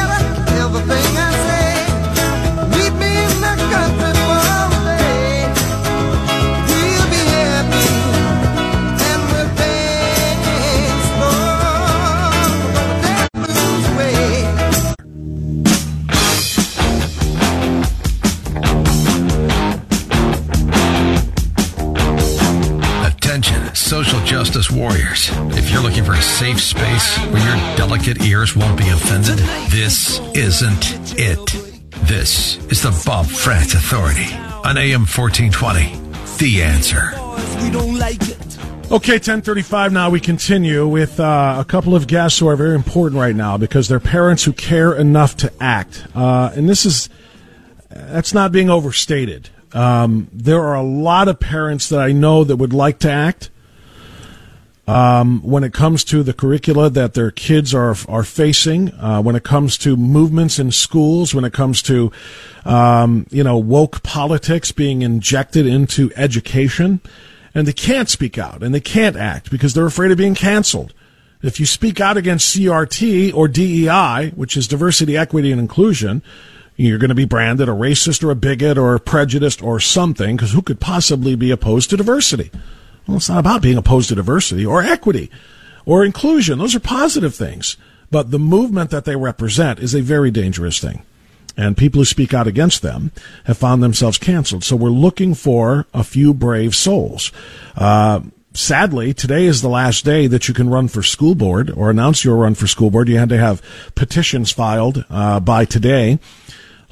warriors. 24.72 25.30
If 25.58 25.72
you're 25.72 25.82
looking 25.82 26.04
for 26.04 26.14
a 26.14 26.22
safe 26.22 26.62
space 26.62 27.18
where 27.18 27.46
your 27.46 27.78
delicate 27.78 28.22
ears 28.24 28.56
won't 28.56 28.78
be 28.78 28.90
offended, 28.90 29.40
this 29.70 30.20
isn't 30.36 31.20
it. 31.20 31.40
This 32.08 32.58
is 32.68 32.82
the 32.82 33.04
Bob 33.06 33.26
Frantz 33.28 33.74
Authority 33.74 34.34
on 34.66 34.78
AM 34.78 35.06
1420. 35.06 36.00
The 36.38 36.64
answer. 36.64 37.12
Okay, 38.92 39.14
1035 39.14 39.92
now. 39.92 40.10
We 40.10 40.20
continue 40.20 40.88
with 40.88 41.20
uh, 41.20 41.56
a 41.58 41.66
couple 41.66 41.96
of 41.96 42.06
guests 42.06 42.38
who 42.38 42.48
are 42.48 42.56
very 42.56 42.76
important 42.76 43.20
right 43.20 43.36
now 43.36 43.58
because 43.58 43.88
they're 43.88 44.00
parents 44.00 44.44
who 44.44 44.54
care 44.54 44.94
enough 44.94 45.36
to 45.38 45.52
act. 45.60 46.06
Uh, 46.14 46.52
and 46.56 46.70
this 46.70 46.86
is, 46.86 47.10
that's 47.90 48.34
not 48.34 48.52
being 48.52 48.70
overstated. 48.70 49.50
Um, 49.74 50.28
there 50.32 50.62
are 50.62 50.76
a 50.76 50.84
lot 50.84 51.28
of 51.28 51.40
parents 51.40 51.90
that 51.90 52.00
I 52.00 52.12
know 52.12 52.44
that 52.44 52.58
would 52.58 52.74
like 52.74 53.00
to 53.00 53.12
act, 53.12 53.50
um, 54.86 55.42
when 55.44 55.64
it 55.64 55.72
comes 55.72 56.04
to 56.06 56.24
the 56.24 56.34
curricula 56.34 56.90
that 56.90 57.14
their 57.14 57.32
kids 57.32 57.74
are 57.74 57.96
are 58.08 58.24
facing, 58.24 58.94
uh, 58.96 59.22
when 59.22 59.36
it 59.36 59.44
comes 59.44 59.78
to 59.80 59.96
movements 59.96 60.60
in 60.60 60.72
schools, 60.72 61.34
when 61.34 61.46
it 61.46 61.54
comes 61.54 61.82
to 61.84 62.12
um, 62.66 63.26
you 63.30 63.44
know 63.44 63.58
woke 63.58 64.04
politics 64.04 64.72
being 64.72 65.02
injected 65.02 65.66
into 65.66 66.12
education, 66.16 67.00
and 67.56 67.66
they 67.66 67.74
can't 67.74 68.10
speak 68.10 68.38
out 68.38 68.62
and 68.62 68.76
they 68.76 68.82
can't 68.82 69.16
act 69.16 69.50
because 69.50 69.74
they're 69.74 69.86
afraid 69.86 70.12
of 70.12 70.18
being 70.18 70.36
canceled. 70.36 70.94
If 71.42 71.60
you 71.60 71.66
speak 71.66 72.00
out 72.00 72.16
against 72.16 72.56
CRT 72.56 73.34
or 73.34 73.50
DEI, 73.50 74.32
which 74.36 74.56
is 74.56 74.68
diversity, 74.68 75.18
equity, 75.18 75.52
and 75.52 75.60
inclusion, 75.60 76.24
you're 76.78 76.98
going 76.98 77.10
to 77.10 77.16
be 77.16 77.26
branded 77.26 77.68
a 77.68 77.74
racist 77.74 78.24
or 78.24 78.32
a 78.32 78.36
bigot 78.36 78.78
or 78.78 78.96
a 78.96 79.00
prejudiced 79.00 79.62
or 79.62 79.80
something 79.80 80.36
because 80.36 80.54
who 80.54 80.62
could 80.62 80.80
possibly 80.80 81.36
be 81.36 81.52
opposed 81.52 81.90
to 81.90 81.98
diversity? 81.98 82.50
Well, 83.08 83.18
it's 83.18 83.30
not 83.30 83.40
about 83.40 83.62
being 83.62 83.78
opposed 83.78 84.10
to 84.10 84.16
diversity 84.16 84.66
or 84.66 84.82
equity 84.82 85.30
or 85.86 86.06
inclusion. 86.06 86.60
Those 86.60 86.76
are 86.76 86.80
positive 86.80 87.36
things. 87.36 87.78
But 88.12 88.30
the 88.30 88.40
movement 88.40 88.92
that 88.92 89.06
they 89.06 89.16
represent 89.16 89.80
is 89.80 89.96
a 89.96 90.02
very 90.02 90.30
dangerous 90.30 90.80
thing. 90.80 91.04
And 91.58 91.78
people 91.78 92.02
who 92.02 92.06
speak 92.06 92.34
out 92.34 92.48
against 92.48 92.82
them 92.82 93.12
have 93.46 93.58
found 93.58 93.82
themselves 93.82 94.18
canceled. 94.18 94.64
So 94.64 94.76
we're 94.76 94.90
looking 94.90 95.34
for 95.34 95.88
a 95.94 96.04
few 96.04 96.34
brave 96.34 96.76
souls. 96.76 97.32
Uh, 97.76 98.22
sadly, 98.54 99.14
today 99.14 99.46
is 99.46 99.62
the 99.62 99.70
last 99.70 100.06
day 100.06 100.28
that 100.28 100.48
you 100.48 100.54
can 100.54 100.70
run 100.70 100.88
for 100.88 101.04
school 101.04 101.36
board 101.36 101.72
or 101.72 101.90
announce 101.90 102.24
your 102.24 102.38
run 102.38 102.56
for 102.56 102.68
school 102.68 102.92
board. 102.92 103.10
You 103.10 103.18
had 103.18 103.30
to 103.30 103.38
have 103.38 103.62
petitions 103.96 104.52
filed 104.52 105.06
uh, 105.10 105.40
by 105.40 105.66
today 105.66 106.20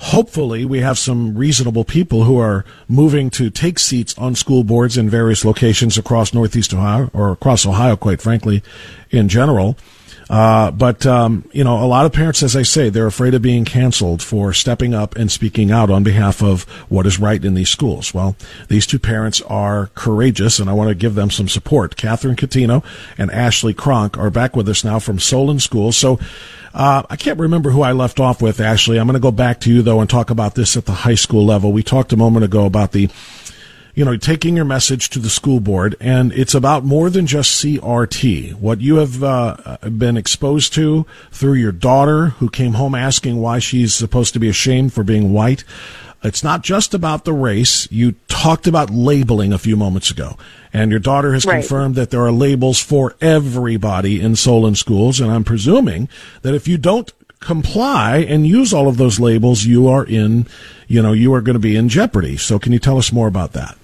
hopefully 0.01 0.65
we 0.65 0.79
have 0.79 0.97
some 0.97 1.37
reasonable 1.37 1.85
people 1.85 2.23
who 2.23 2.39
are 2.39 2.65
moving 2.87 3.29
to 3.29 3.51
take 3.51 3.77
seats 3.77 4.17
on 4.17 4.33
school 4.33 4.63
boards 4.63 4.97
in 4.97 5.07
various 5.07 5.45
locations 5.45 5.95
across 5.95 6.33
Northeast 6.33 6.73
Ohio 6.73 7.11
or 7.13 7.31
across 7.31 7.67
Ohio, 7.67 7.95
quite 7.95 8.19
frankly, 8.19 8.63
in 9.11 9.29
general. 9.29 9.77
Uh, 10.29 10.71
but 10.71 11.05
um, 11.05 11.47
you 11.51 11.63
know, 11.63 11.83
a 11.83 11.85
lot 11.85 12.05
of 12.05 12.13
parents, 12.13 12.41
as 12.41 12.55
I 12.55 12.61
say, 12.61 12.89
they're 12.89 13.07
afraid 13.07 13.33
of 13.33 13.41
being 13.41 13.65
canceled 13.65 14.21
for 14.21 14.53
stepping 14.53 14.93
up 14.93 15.15
and 15.15 15.31
speaking 15.31 15.71
out 15.71 15.89
on 15.89 16.03
behalf 16.03 16.41
of 16.41 16.63
what 16.89 17.05
is 17.05 17.19
right 17.19 17.43
in 17.43 17.53
these 17.53 17.69
schools. 17.69 18.13
Well, 18.13 18.35
these 18.67 18.87
two 18.87 18.99
parents 18.99 19.41
are 19.41 19.87
courageous, 19.95 20.59
and 20.59 20.69
I 20.69 20.73
want 20.73 20.89
to 20.89 20.95
give 20.95 21.15
them 21.15 21.31
some 21.31 21.49
support. 21.49 21.95
Catherine 21.97 22.35
Catino 22.35 22.83
and 23.17 23.31
Ashley 23.31 23.73
Cronk 23.73 24.17
are 24.17 24.29
back 24.29 24.55
with 24.55 24.69
us 24.69 24.83
now 24.83 24.99
from 24.99 25.19
Solon 25.19 25.59
School. 25.59 25.91
So 25.91 26.19
uh, 26.73 27.03
I 27.09 27.15
can't 27.17 27.39
remember 27.39 27.71
who 27.71 27.81
I 27.81 27.91
left 27.91 28.19
off 28.19 28.41
with, 28.41 28.59
Ashley. 28.59 28.97
I'm 28.97 29.07
going 29.07 29.13
to 29.15 29.19
go 29.19 29.31
back 29.31 29.59
to 29.61 29.73
you, 29.73 29.81
though, 29.81 29.99
and 29.99 30.09
talk 30.09 30.29
about 30.29 30.55
this 30.55 30.77
at 30.77 30.85
the 30.85 30.93
high 30.93 31.15
school 31.15 31.45
level. 31.45 31.73
We 31.73 31.83
talked 31.83 32.13
a 32.13 32.17
moment 32.17 32.45
ago 32.45 32.65
about 32.65 32.93
the 32.93 33.09
you 33.95 34.05
know, 34.05 34.17
taking 34.17 34.55
your 34.55 34.65
message 34.65 35.09
to 35.09 35.19
the 35.19 35.29
school 35.29 35.59
board, 35.59 35.95
and 35.99 36.31
it's 36.33 36.55
about 36.55 36.83
more 36.83 37.09
than 37.09 37.27
just 37.27 37.63
CRT. 37.63 38.53
What 38.55 38.81
you 38.81 38.95
have 38.97 39.23
uh, 39.23 39.77
been 39.97 40.17
exposed 40.17 40.73
to 40.73 41.05
through 41.31 41.53
your 41.53 41.71
daughter, 41.71 42.27
who 42.27 42.49
came 42.49 42.73
home 42.73 42.95
asking 42.95 43.37
why 43.37 43.59
she's 43.59 43.93
supposed 43.93 44.33
to 44.33 44.39
be 44.39 44.49
ashamed 44.49 44.93
for 44.93 45.03
being 45.03 45.33
white. 45.33 45.63
It's 46.23 46.43
not 46.43 46.61
just 46.61 46.93
about 46.93 47.25
the 47.25 47.33
race. 47.33 47.91
You 47.91 48.13
talked 48.27 48.67
about 48.67 48.91
labeling 48.91 49.51
a 49.53 49.57
few 49.57 49.75
moments 49.75 50.11
ago. 50.11 50.37
And 50.71 50.91
your 50.91 50.99
daughter 50.99 51.33
has 51.33 51.45
right. 51.45 51.61
confirmed 51.61 51.95
that 51.95 52.11
there 52.11 52.21
are 52.21 52.31
labels 52.31 52.79
for 52.79 53.15
everybody 53.21 54.21
in 54.21 54.35
Solon 54.35 54.75
schools. 54.75 55.19
And 55.19 55.31
I'm 55.31 55.43
presuming 55.43 56.09
that 56.43 56.53
if 56.53 56.67
you 56.67 56.77
don't 56.77 57.11
comply 57.39 58.17
and 58.17 58.45
use 58.45 58.71
all 58.71 58.87
of 58.87 58.97
those 58.97 59.19
labels, 59.19 59.65
you 59.65 59.87
are 59.87 60.05
in, 60.05 60.45
you 60.87 61.01
know, 61.01 61.11
you 61.11 61.33
are 61.33 61.41
going 61.41 61.55
to 61.55 61.59
be 61.59 61.75
in 61.75 61.89
jeopardy. 61.89 62.37
So 62.37 62.59
can 62.59 62.71
you 62.71 62.79
tell 62.79 62.99
us 62.99 63.11
more 63.11 63.27
about 63.27 63.53
that? 63.53 63.77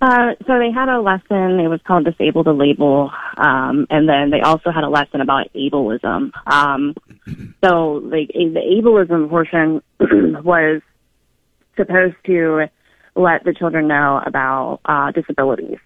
Uh, 0.00 0.32
so 0.46 0.58
they 0.58 0.70
had 0.70 0.90
a 0.90 1.00
lesson. 1.00 1.58
It 1.58 1.68
was 1.68 1.80
called 1.86 2.04
"Disable 2.04 2.44
the 2.44 2.52
Label," 2.52 3.10
um, 3.38 3.86
and 3.88 4.06
then 4.06 4.30
they 4.30 4.40
also 4.40 4.70
had 4.70 4.84
a 4.84 4.90
lesson 4.90 5.22
about 5.22 5.50
ableism. 5.54 6.32
Um, 6.46 6.94
so, 7.64 8.02
like 8.04 8.28
the 8.28 8.60
ableism 8.60 9.30
portion 9.30 9.82
was 10.44 10.82
supposed 11.76 12.16
to 12.26 12.66
let 13.14 13.44
the 13.44 13.54
children 13.54 13.88
know 13.88 14.20
about 14.24 14.80
uh, 14.84 15.12
disabilities. 15.12 15.78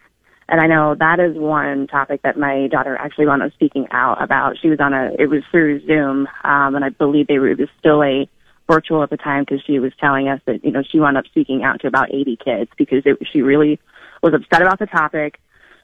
And 0.48 0.60
I 0.60 0.66
know 0.66 0.96
that 0.98 1.20
is 1.20 1.36
one 1.36 1.86
topic 1.86 2.22
that 2.22 2.36
my 2.36 2.66
daughter 2.66 2.96
actually 2.96 3.26
wound 3.26 3.42
up 3.44 3.52
speaking 3.52 3.86
out 3.92 4.20
about. 4.20 4.56
She 4.60 4.68
was 4.68 4.80
on 4.80 4.92
a, 4.92 5.12
it 5.16 5.30
was 5.30 5.44
through 5.52 5.86
Zoom, 5.86 6.26
um, 6.42 6.74
and 6.74 6.84
I 6.84 6.88
believe 6.88 7.28
they 7.28 7.38
were, 7.38 7.50
it 7.50 7.60
was 7.60 7.68
still 7.78 8.02
a 8.02 8.28
virtual 8.68 9.04
at 9.04 9.10
the 9.10 9.16
time 9.16 9.44
because 9.44 9.62
she 9.64 9.78
was 9.78 9.92
telling 10.00 10.26
us 10.26 10.40
that, 10.46 10.64
you 10.64 10.72
know, 10.72 10.82
she 10.82 10.98
wound 10.98 11.16
up 11.16 11.26
speaking 11.26 11.62
out 11.62 11.80
to 11.82 11.86
about 11.86 12.12
80 12.12 12.38
kids 12.44 12.70
because 12.76 13.02
it, 13.04 13.16
she 13.32 13.42
really 13.42 13.78
was 14.22 14.34
upset 14.34 14.62
about 14.62 14.78
the 14.78 14.86
topic 14.86 15.40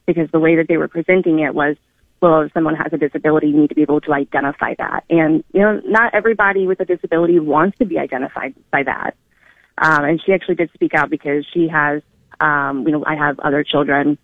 because 0.06 0.30
the 0.30 0.38
way 0.38 0.56
that 0.56 0.68
they 0.68 0.76
were 0.76 0.88
presenting 0.88 1.40
it 1.40 1.54
was, 1.54 1.76
well, 2.20 2.42
if 2.42 2.52
someone 2.52 2.74
has 2.74 2.92
a 2.92 2.96
disability, 2.96 3.48
you 3.48 3.56
need 3.56 3.68
to 3.68 3.74
be 3.74 3.82
able 3.82 4.00
to 4.00 4.12
identify 4.12 4.74
that. 4.78 5.04
And, 5.10 5.44
you 5.52 5.60
know, 5.60 5.80
not 5.84 6.14
everybody 6.14 6.66
with 6.66 6.80
a 6.80 6.84
disability 6.84 7.38
wants 7.38 7.78
to 7.78 7.84
be 7.84 7.98
identified 7.98 8.54
by 8.70 8.84
that. 8.84 9.16
Um, 9.78 10.04
and 10.04 10.22
she 10.24 10.32
actually 10.32 10.54
did 10.54 10.70
speak 10.72 10.94
out 10.94 11.10
because 11.10 11.44
she 11.52 11.68
has, 11.68 12.02
um, 12.40 12.84
you 12.86 12.92
know, 12.92 13.04
I 13.06 13.16
have 13.16 13.38
other 13.40 13.62
children 13.62 14.16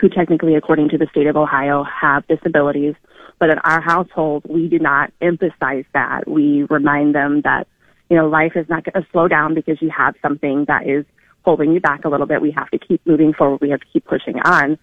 who 0.00 0.08
technically, 0.08 0.56
according 0.56 0.88
to 0.88 0.98
the 0.98 1.06
state 1.10 1.26
of 1.26 1.36
Ohio, 1.36 1.84
have 1.84 2.26
disabilities. 2.26 2.94
But 3.38 3.50
in 3.50 3.58
our 3.58 3.80
household, 3.80 4.44
we 4.48 4.68
do 4.68 4.78
not 4.78 5.12
emphasize 5.20 5.84
that. 5.92 6.28
We 6.28 6.64
remind 6.64 7.14
them 7.14 7.42
that, 7.42 7.68
you 8.08 8.16
know, 8.16 8.28
life 8.28 8.52
is 8.56 8.68
not 8.68 8.84
going 8.84 9.02
to 9.02 9.08
slow 9.12 9.28
down 9.28 9.54
because 9.54 9.80
you 9.80 9.90
have 9.90 10.14
something 10.20 10.64
that 10.66 10.88
is 10.88 11.04
holding 11.44 11.72
you 11.72 11.80
back 11.80 12.04
a 12.04 12.08
little 12.08 12.26
bit. 12.26 12.40
We 12.40 12.50
have 12.52 12.70
to 12.70 12.78
keep 12.78 13.04
moving 13.06 13.32
forward. 13.32 13.60
We 13.60 13.70
have 13.70 13.80
to 13.80 13.86
keep 13.92 14.04
pushing 14.04 14.38
on. 14.40 14.78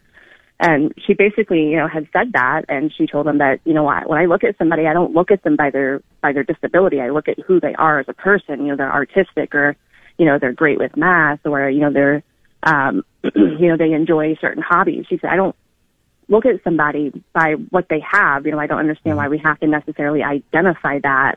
And 0.59 0.91
she 1.05 1.13
basically, 1.13 1.69
you 1.69 1.77
know, 1.77 1.87
had 1.87 2.07
said 2.11 2.33
that, 2.33 2.65
and 2.67 2.91
she 2.95 3.05
told 3.05 3.27
them 3.27 3.37
that, 3.37 3.59
you 3.63 3.73
know, 3.73 3.83
why 3.83 4.03
when 4.05 4.17
I 4.17 4.25
look 4.25 4.43
at 4.43 4.57
somebody, 4.57 4.87
I 4.87 4.93
don't 4.93 5.13
look 5.13 5.29
at 5.29 5.43
them 5.43 5.55
by 5.55 5.69
their 5.69 6.01
by 6.21 6.33
their 6.33 6.43
disability. 6.43 6.99
I 6.99 7.11
look 7.11 7.27
at 7.27 7.39
who 7.39 7.59
they 7.59 7.75
are 7.75 7.99
as 7.99 8.07
a 8.09 8.13
person. 8.13 8.61
You 8.61 8.69
know, 8.69 8.75
they're 8.75 8.91
artistic, 8.91 9.53
or 9.53 9.75
you 10.17 10.25
know, 10.25 10.39
they're 10.39 10.53
great 10.53 10.79
with 10.79 10.97
math, 10.97 11.45
or 11.45 11.69
you 11.69 11.81
know, 11.81 11.93
they're, 11.93 12.23
um, 12.63 13.05
you 13.35 13.67
know, 13.67 13.77
they 13.77 13.93
enjoy 13.93 14.35
certain 14.41 14.63
hobbies. 14.63 15.05
She 15.07 15.19
said, 15.19 15.29
I 15.29 15.35
don't 15.35 15.55
look 16.27 16.47
at 16.47 16.63
somebody 16.63 17.11
by 17.33 17.53
what 17.69 17.87
they 17.89 17.99
have. 17.99 18.47
You 18.47 18.53
know, 18.53 18.59
I 18.59 18.65
don't 18.65 18.79
understand 18.79 19.17
why 19.17 19.27
we 19.27 19.37
have 19.37 19.59
to 19.59 19.67
necessarily 19.67 20.23
identify 20.23 20.99
that 21.03 21.35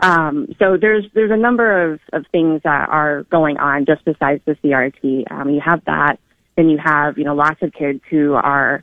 Um, 0.00 0.48
so 0.58 0.78
there's 0.80 1.04
there's 1.14 1.30
a 1.30 1.36
number 1.36 1.92
of, 1.92 2.00
of 2.12 2.24
things 2.32 2.62
that 2.64 2.88
are 2.88 3.24
going 3.24 3.58
on 3.58 3.84
just 3.84 4.04
besides 4.04 4.40
the 4.46 4.52
CRT. 4.64 5.30
Um, 5.30 5.50
you 5.50 5.60
have 5.64 5.84
that, 5.84 6.18
then 6.56 6.70
you 6.70 6.78
have 6.78 7.18
you 7.18 7.24
know 7.24 7.34
lots 7.34 7.60
of 7.62 7.72
kids 7.72 8.00
who 8.10 8.32
are 8.32 8.82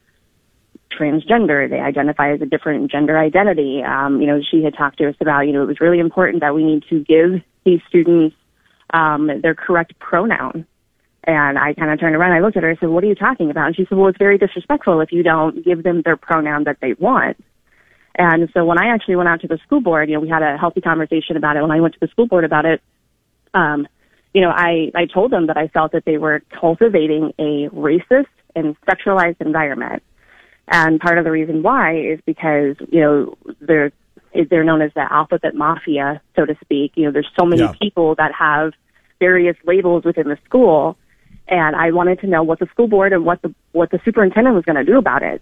transgender. 0.97 1.69
They 1.69 1.79
identify 1.79 2.33
as 2.33 2.41
a 2.41 2.45
different 2.45 2.91
gender 2.91 3.17
identity. 3.17 3.81
Um, 3.83 4.21
you 4.21 4.27
know, 4.27 4.41
she 4.49 4.63
had 4.63 4.75
talked 4.75 4.99
to 4.99 5.09
us 5.09 5.15
about 5.19 5.41
you 5.41 5.53
know 5.53 5.63
it 5.63 5.67
was 5.67 5.81
really 5.81 5.99
important 5.99 6.41
that 6.41 6.53
we 6.53 6.63
need 6.63 6.83
to 6.89 7.03
give 7.03 7.41
these 7.65 7.81
students 7.89 8.35
um, 8.93 9.29
their 9.41 9.55
correct 9.55 9.97
pronoun. 9.99 10.65
And 11.23 11.59
I 11.59 11.73
kind 11.73 11.91
of 11.91 11.99
turned 11.99 12.15
around, 12.15 12.31
I 12.31 12.39
looked 12.39 12.55
at 12.55 12.63
her, 12.63 12.69
I 12.71 12.77
said, 12.77 12.89
"What 12.89 13.03
are 13.03 13.07
you 13.07 13.15
talking 13.15 13.49
about?" 13.49 13.67
And 13.67 13.75
she 13.75 13.85
said, 13.89 13.97
"Well, 13.97 14.07
it's 14.07 14.19
very 14.19 14.37
disrespectful 14.37 15.01
if 15.01 15.11
you 15.11 15.23
don't 15.23 15.65
give 15.65 15.81
them 15.81 16.03
their 16.03 16.15
pronoun 16.15 16.65
that 16.65 16.77
they 16.79 16.93
want." 16.93 17.37
And 18.17 18.49
so 18.53 18.65
when 18.65 18.79
I 18.79 18.87
actually 18.87 19.15
went 19.15 19.29
out 19.29 19.41
to 19.41 19.47
the 19.47 19.59
school 19.63 19.79
board, 19.79 20.09
you 20.09 20.15
know, 20.15 20.21
we 20.21 20.29
had 20.29 20.41
a 20.41 20.57
healthy 20.57 20.81
conversation 20.81 21.37
about 21.37 21.55
it. 21.55 21.61
When 21.61 21.71
I 21.71 21.79
went 21.79 21.93
to 21.93 21.99
the 21.99 22.07
school 22.07 22.25
board 22.25 22.43
about 22.43 22.65
it, 22.65 22.81
um, 23.53 23.87
you 24.33 24.41
know, 24.41 24.49
I, 24.49 24.91
I 24.95 25.05
told 25.05 25.31
them 25.31 25.47
that 25.47 25.57
I 25.57 25.67
felt 25.67 25.91
that 25.91 26.05
they 26.05 26.17
were 26.17 26.41
cultivating 26.59 27.33
a 27.37 27.69
racist 27.69 28.25
and 28.55 28.75
sexualized 28.81 29.39
environment. 29.39 30.01
And 30.67 30.99
part 30.99 31.17
of 31.17 31.25
the 31.25 31.31
reason 31.31 31.61
why 31.61 31.95
is 31.95 32.19
because, 32.25 32.75
you 32.91 33.01
know, 33.01 33.37
they're, 33.61 33.91
they're 34.49 34.63
known 34.63 34.81
as 34.81 34.91
the 34.95 35.05
alphabet 35.11 35.55
mafia, 35.55 36.21
so 36.35 36.45
to 36.45 36.57
speak. 36.61 36.93
You 36.95 37.05
know, 37.05 37.11
there's 37.11 37.31
so 37.39 37.45
many 37.45 37.61
Yeah. 37.61 37.73
people 37.79 38.15
that 38.15 38.31
have 38.33 38.73
various 39.19 39.55
labels 39.63 40.03
within 40.03 40.27
the 40.27 40.37
school. 40.43 40.97
And 41.47 41.75
I 41.75 41.91
wanted 41.91 42.19
to 42.21 42.27
know 42.27 42.43
what 42.43 42.59
the 42.59 42.67
school 42.67 42.87
board 42.87 43.13
and 43.13 43.25
what 43.25 43.41
the, 43.43 43.53
what 43.71 43.91
the 43.91 43.99
superintendent 44.03 44.55
was 44.55 44.65
going 44.65 44.75
to 44.75 44.83
do 44.83 44.97
about 44.97 45.23
it 45.23 45.41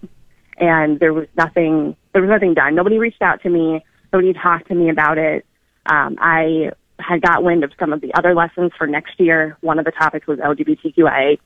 and 0.57 0.99
there 0.99 1.13
was 1.13 1.27
nothing 1.35 1.95
there 2.13 2.21
was 2.21 2.29
nothing 2.29 2.53
done. 2.53 2.75
Nobody 2.75 2.97
reached 2.97 3.21
out 3.21 3.41
to 3.43 3.49
me. 3.49 3.83
Nobody 4.13 4.33
talked 4.33 4.67
to 4.69 4.75
me 4.75 4.89
about 4.89 5.17
it. 5.17 5.45
Um, 5.85 6.15
I 6.19 6.71
had 6.99 7.21
got 7.21 7.43
wind 7.43 7.63
of 7.63 7.71
some 7.79 7.91
of 7.91 8.01
the 8.01 8.13
other 8.13 8.33
lessons 8.33 8.71
for 8.77 8.87
next 8.87 9.19
year. 9.19 9.57
One 9.61 9.79
of 9.79 9.85
the 9.85 9.91
topics 9.91 10.27
was 10.27 10.39
LGBTQIA 10.39 11.39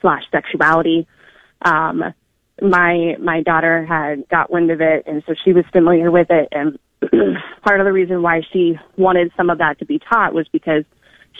slash 0.00 0.22
sexuality. 0.30 1.06
Um, 1.62 2.14
my 2.60 3.16
my 3.20 3.42
daughter 3.42 3.84
had 3.84 4.28
got 4.28 4.50
wind 4.50 4.70
of 4.70 4.80
it, 4.80 5.04
and 5.06 5.22
so 5.26 5.34
she 5.44 5.52
was 5.52 5.64
familiar 5.72 6.10
with 6.10 6.28
it. 6.30 6.48
And 6.52 6.78
part 7.62 7.80
of 7.80 7.84
the 7.84 7.92
reason 7.92 8.22
why 8.22 8.42
she 8.52 8.78
wanted 8.96 9.32
some 9.36 9.50
of 9.50 9.58
that 9.58 9.78
to 9.80 9.84
be 9.84 9.98
taught 9.98 10.34
was 10.34 10.46
because 10.48 10.84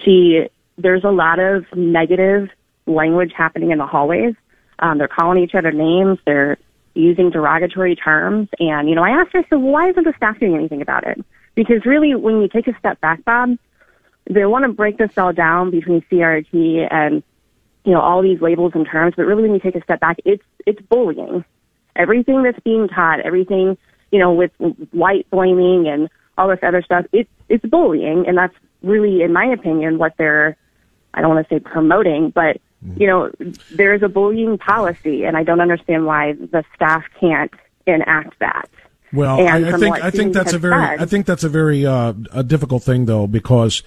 she 0.04 0.48
there's 0.76 1.04
a 1.04 1.10
lot 1.10 1.38
of 1.38 1.64
negative 1.74 2.48
language 2.86 3.32
happening 3.36 3.70
in 3.70 3.78
the 3.78 3.86
hallways. 3.86 4.34
Um, 4.78 4.98
they're 4.98 5.08
calling 5.08 5.42
each 5.42 5.54
other 5.54 5.72
names. 5.72 6.18
They're 6.24 6.56
using 6.98 7.30
derogatory 7.30 7.94
terms. 7.94 8.48
And, 8.58 8.88
you 8.88 8.94
know, 8.94 9.02
I 9.02 9.10
asked 9.10 9.32
her, 9.32 9.44
well, 9.50 9.60
why 9.60 9.88
isn't 9.90 10.04
the 10.04 10.12
staff 10.16 10.38
doing 10.40 10.54
anything 10.54 10.82
about 10.82 11.06
it? 11.06 11.24
Because 11.54 11.86
really, 11.86 12.14
when 12.14 12.40
you 12.42 12.48
take 12.48 12.66
a 12.66 12.78
step 12.78 13.00
back, 13.00 13.24
Bob, 13.24 13.56
they 14.28 14.44
want 14.44 14.64
to 14.64 14.72
break 14.72 14.98
this 14.98 15.16
all 15.16 15.32
down 15.32 15.70
between 15.70 16.02
CRT 16.02 16.88
and, 16.90 17.22
you 17.84 17.92
know, 17.92 18.00
all 18.00 18.22
these 18.22 18.40
labels 18.40 18.72
and 18.74 18.86
terms. 18.86 19.14
But 19.16 19.26
really, 19.26 19.42
when 19.42 19.54
you 19.54 19.60
take 19.60 19.76
a 19.76 19.82
step 19.82 20.00
back, 20.00 20.18
it's, 20.24 20.42
it's 20.66 20.80
bullying. 20.82 21.44
Everything 21.96 22.42
that's 22.42 22.60
being 22.60 22.88
taught, 22.88 23.20
everything, 23.20 23.78
you 24.12 24.18
know, 24.18 24.32
with 24.32 24.52
white 24.92 25.28
blaming 25.30 25.88
and 25.88 26.08
all 26.36 26.48
this 26.48 26.60
other 26.62 26.82
stuff, 26.82 27.06
it's, 27.12 27.30
it's 27.48 27.64
bullying. 27.64 28.26
And 28.26 28.36
that's 28.36 28.54
really, 28.82 29.22
in 29.22 29.32
my 29.32 29.46
opinion, 29.46 29.98
what 29.98 30.14
they're, 30.18 30.56
I 31.14 31.20
don't 31.20 31.34
want 31.34 31.48
to 31.48 31.54
say 31.54 31.60
promoting, 31.60 32.30
but 32.30 32.60
you 32.96 33.06
know, 33.06 33.30
there 33.72 33.94
is 33.94 34.02
a 34.02 34.08
bullying 34.08 34.58
policy, 34.58 35.24
and 35.24 35.36
I 35.36 35.42
don't 35.42 35.60
understand 35.60 36.06
why 36.06 36.32
the 36.34 36.64
staff 36.74 37.04
can't 37.20 37.52
enact 37.86 38.38
that. 38.38 38.68
Well, 39.12 39.40
I, 39.40 39.68
I 39.68 39.78
think 39.78 40.04
I 40.04 40.10
think 40.10 40.34
that's 40.34 40.52
a 40.52 40.58
very 40.58 40.74
said- 40.74 41.00
I 41.00 41.06
think 41.06 41.26
that's 41.26 41.44
a 41.44 41.48
very 41.48 41.86
uh, 41.86 42.12
a 42.32 42.44
difficult 42.44 42.82
thing 42.82 43.06
though 43.06 43.26
because 43.26 43.82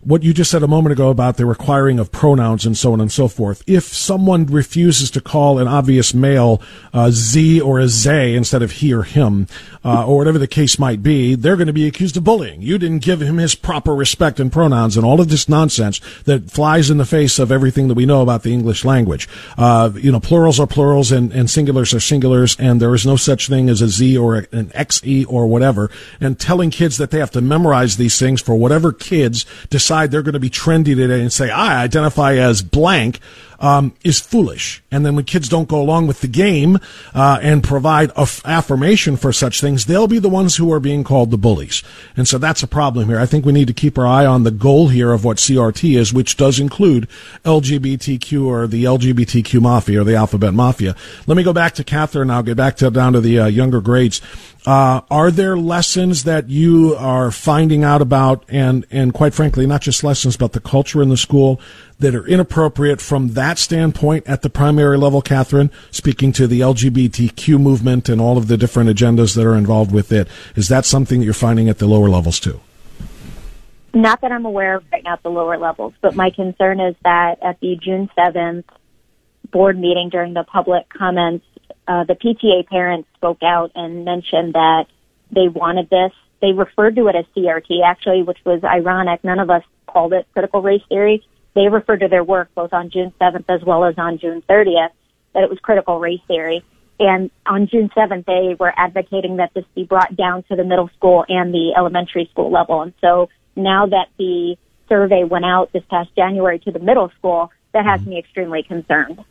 what 0.00 0.22
you 0.22 0.32
just 0.32 0.50
said 0.50 0.62
a 0.62 0.68
moment 0.68 0.92
ago 0.92 1.10
about 1.10 1.36
the 1.36 1.46
requiring 1.46 1.98
of 1.98 2.12
pronouns 2.12 2.64
and 2.64 2.76
so 2.76 2.92
on 2.92 3.00
and 3.00 3.10
so 3.10 3.28
forth. 3.28 3.62
If 3.66 3.84
someone 3.84 4.46
refuses 4.46 5.10
to 5.12 5.20
call 5.20 5.58
an 5.58 5.66
obvious 5.66 6.14
male 6.14 6.62
uh, 6.94 7.10
Z 7.10 7.60
or 7.60 7.78
a 7.78 7.88
Zay 7.88 8.34
instead 8.34 8.62
of 8.62 8.72
he 8.72 8.94
or 8.94 9.02
him, 9.02 9.48
uh, 9.84 10.06
or 10.06 10.16
whatever 10.16 10.38
the 10.38 10.46
case 10.46 10.78
might 10.78 11.02
be, 11.02 11.34
they're 11.34 11.56
going 11.56 11.66
to 11.66 11.72
be 11.72 11.86
accused 11.86 12.16
of 12.16 12.24
bullying. 12.24 12.62
You 12.62 12.78
didn't 12.78 13.00
give 13.00 13.20
him 13.20 13.38
his 13.38 13.54
proper 13.54 13.94
respect 13.94 14.38
and 14.40 14.52
pronouns 14.52 14.96
and 14.96 15.04
all 15.04 15.20
of 15.20 15.28
this 15.28 15.48
nonsense 15.48 16.00
that 16.24 16.50
flies 16.50 16.90
in 16.90 16.98
the 16.98 17.04
face 17.04 17.38
of 17.38 17.50
everything 17.50 17.88
that 17.88 17.94
we 17.94 18.06
know 18.06 18.22
about 18.22 18.42
the 18.42 18.52
English 18.52 18.84
language. 18.84 19.28
Uh, 19.56 19.90
you 19.94 20.12
know, 20.12 20.20
plurals 20.20 20.60
are 20.60 20.66
plurals 20.66 21.10
and, 21.10 21.32
and 21.32 21.48
singulars 21.48 21.92
are 21.92 21.98
singulars, 21.98 22.56
and 22.58 22.80
there 22.80 22.94
is 22.94 23.06
no 23.06 23.16
such 23.16 23.48
thing 23.48 23.68
as 23.68 23.80
a 23.80 23.88
Z 23.88 24.16
or 24.16 24.36
an 24.36 24.68
XE 24.68 25.26
or 25.28 25.46
whatever. 25.46 25.90
And 26.20 26.38
telling 26.38 26.70
kids 26.70 26.98
that 26.98 27.10
they 27.10 27.18
have 27.18 27.30
to 27.32 27.40
memorize 27.40 27.96
these 27.96 28.18
things 28.18 28.40
for 28.40 28.54
whatever 28.54 28.92
kids 28.92 29.44
decide 29.70 29.87
they're 29.88 30.22
going 30.22 30.34
to 30.34 30.40
be 30.40 30.50
trendy 30.50 30.94
today 30.94 31.20
and 31.20 31.32
say, 31.32 31.50
I 31.50 31.82
identify 31.82 32.34
as 32.34 32.62
blank, 32.62 33.20
um, 33.60 33.94
is 34.04 34.20
foolish. 34.20 34.82
And 34.90 35.04
then 35.04 35.16
when 35.16 35.24
kids 35.24 35.48
don't 35.48 35.68
go 35.68 35.80
along 35.80 36.06
with 36.06 36.20
the 36.20 36.28
game 36.28 36.78
uh, 37.14 37.38
and 37.42 37.62
provide 37.62 38.10
aff- 38.16 38.44
affirmation 38.46 39.16
for 39.16 39.32
such 39.32 39.60
things, 39.60 39.86
they'll 39.86 40.08
be 40.08 40.18
the 40.18 40.28
ones 40.28 40.56
who 40.56 40.72
are 40.72 40.80
being 40.80 41.04
called 41.04 41.30
the 41.30 41.38
bullies. 41.38 41.82
And 42.16 42.28
so 42.28 42.38
that's 42.38 42.62
a 42.62 42.68
problem 42.68 43.08
here. 43.08 43.18
I 43.18 43.26
think 43.26 43.44
we 43.44 43.52
need 43.52 43.68
to 43.68 43.74
keep 43.74 43.98
our 43.98 44.06
eye 44.06 44.26
on 44.26 44.44
the 44.44 44.50
goal 44.50 44.88
here 44.88 45.12
of 45.12 45.24
what 45.24 45.38
CRT 45.38 45.98
is, 45.98 46.12
which 46.12 46.36
does 46.36 46.60
include 46.60 47.08
LGBTQ 47.44 48.46
or 48.46 48.66
the 48.66 48.84
LGBTQ 48.84 49.60
mafia 49.60 50.00
or 50.00 50.04
the 50.04 50.14
alphabet 50.14 50.54
mafia. 50.54 50.94
Let 51.26 51.36
me 51.36 51.42
go 51.42 51.52
back 51.52 51.74
to 51.74 51.84
Catherine. 51.84 52.30
I'll 52.30 52.42
get 52.42 52.56
back 52.56 52.76
to 52.76 52.90
down 52.90 53.12
to 53.14 53.20
the 53.20 53.40
uh, 53.40 53.46
younger 53.46 53.80
grades. 53.80 54.20
Uh, 54.66 55.00
are 55.10 55.30
there 55.30 55.56
lessons 55.56 56.24
that 56.24 56.50
you 56.50 56.94
are 56.96 57.30
finding 57.30 57.84
out 57.84 58.02
about, 58.02 58.44
and 58.48 58.84
and 58.90 59.14
quite 59.14 59.32
frankly, 59.32 59.66
not 59.66 59.80
just 59.80 60.04
lessons, 60.04 60.36
but 60.36 60.52
the 60.52 60.60
culture 60.60 61.00
in 61.00 61.08
the 61.08 61.16
school 61.16 61.60
that 61.98 62.14
are 62.14 62.26
inappropriate 62.26 63.00
from 63.00 63.28
that 63.30 63.58
standpoint 63.58 64.26
at 64.26 64.42
the 64.42 64.50
primary 64.50 64.96
level, 64.96 65.20
Catherine? 65.20 65.70
Speaking 65.90 66.32
to 66.32 66.46
the 66.46 66.60
LGBTQ 66.60 67.60
movement 67.60 68.08
and 68.08 68.20
all 68.20 68.38
of 68.38 68.48
the 68.48 68.56
different 68.56 68.88
agendas 68.90 69.34
that 69.34 69.44
are 69.44 69.56
involved 69.56 69.92
with 69.92 70.12
it, 70.12 70.28
is 70.54 70.68
that 70.68 70.84
something 70.84 71.20
that 71.20 71.24
you're 71.24 71.34
finding 71.34 71.68
at 71.68 71.78
the 71.78 71.86
lower 71.86 72.08
levels 72.08 72.38
too? 72.38 72.60
Not 73.94 74.20
that 74.20 74.32
I'm 74.32 74.44
aware 74.44 74.76
of 74.76 74.84
right 74.92 75.02
now 75.02 75.14
at 75.14 75.22
the 75.22 75.30
lower 75.30 75.58
levels, 75.58 75.94
but 76.00 76.14
my 76.14 76.30
concern 76.30 76.78
is 76.78 76.94
that 77.04 77.42
at 77.42 77.58
the 77.60 77.76
June 77.82 78.08
7th 78.16 78.64
board 79.50 79.78
meeting 79.78 80.10
during 80.10 80.34
the 80.34 80.44
public 80.44 80.88
comments, 80.90 81.44
uh, 81.86 82.04
the 82.04 82.14
PTA 82.14 82.66
parents 82.68 83.08
spoke 83.16 83.42
out 83.42 83.72
and 83.74 84.04
mentioned 84.04 84.52
that 84.54 84.86
they 85.30 85.48
wanted 85.48 85.88
this. 85.90 86.12
They 86.40 86.52
referred 86.52 86.96
to 86.96 87.08
it 87.08 87.16
as 87.16 87.24
CRT, 87.36 87.82
actually, 87.84 88.22
which 88.22 88.38
was 88.44 88.62
ironic. 88.62 89.24
None 89.24 89.40
of 89.40 89.50
us 89.50 89.62
called 89.86 90.12
it 90.12 90.26
critical 90.32 90.62
race 90.62 90.82
theory. 90.88 91.24
They 91.54 91.68
referred 91.68 92.00
to 92.00 92.08
their 92.08 92.24
work 92.24 92.50
both 92.54 92.72
on 92.72 92.90
June 92.90 93.12
7th 93.20 93.44
as 93.48 93.62
well 93.64 93.84
as 93.84 93.94
on 93.98 94.18
June 94.18 94.42
30th 94.48 94.90
that 95.34 95.42
it 95.42 95.50
was 95.50 95.58
critical 95.60 95.98
race 95.98 96.20
theory. 96.26 96.64
And 97.00 97.30
on 97.46 97.68
June 97.68 97.90
7th, 97.96 98.24
they 98.26 98.56
were 98.58 98.72
advocating 98.76 99.36
that 99.36 99.54
this 99.54 99.64
be 99.74 99.84
brought 99.84 100.16
down 100.16 100.42
to 100.44 100.56
the 100.56 100.64
middle 100.64 100.90
school 100.96 101.24
and 101.28 101.54
the 101.54 101.74
elementary 101.76 102.28
school 102.32 102.50
level. 102.50 102.82
And 102.82 102.92
so 103.00 103.28
now 103.54 103.86
that 103.86 104.08
the 104.18 104.56
survey 104.88 105.24
went 105.24 105.44
out 105.44 105.72
this 105.72 105.84
past 105.90 106.10
January 106.16 106.58
to 106.60 106.72
the 106.72 106.80
middle 106.80 107.10
school, 107.18 107.52
that 107.72 107.84
has 107.84 108.04
me 108.04 108.18
extremely 108.18 108.62
concerned. 108.62 109.24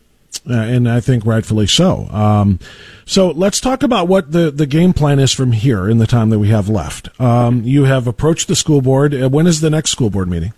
Uh, 0.49 0.53
and 0.53 0.89
I 0.89 0.99
think 0.99 1.25
rightfully 1.25 1.67
so. 1.67 2.08
Um, 2.10 2.60
so 3.06 3.32
let's 3.32 3.60
talk 3.60 3.84
about 3.84 4.08
what 4.08 4.32
the, 4.32 4.51
the 4.51 4.65
game 4.65 4.93
plan 4.93 5.19
is 5.19 5.34
from 5.34 5.51
here 5.51 5.89
in 5.89 5.97
the 5.97 6.08
time 6.08 6.30
that 6.30 6.39
we 6.39 6.49
have 6.49 6.69
left. 6.69 7.10
Um, 7.19 7.63
you 7.63 7.86
have 7.86 8.08
approached 8.08 8.47
the 8.47 8.56
school 8.56 8.82
board. 8.82 9.13
Uh, 9.13 9.30
when 9.30 9.47
is 9.47 9.62
the 9.62 9.69
next 9.69 9.91
school 9.91 10.10
board 10.10 10.30
meeting? 10.30 10.53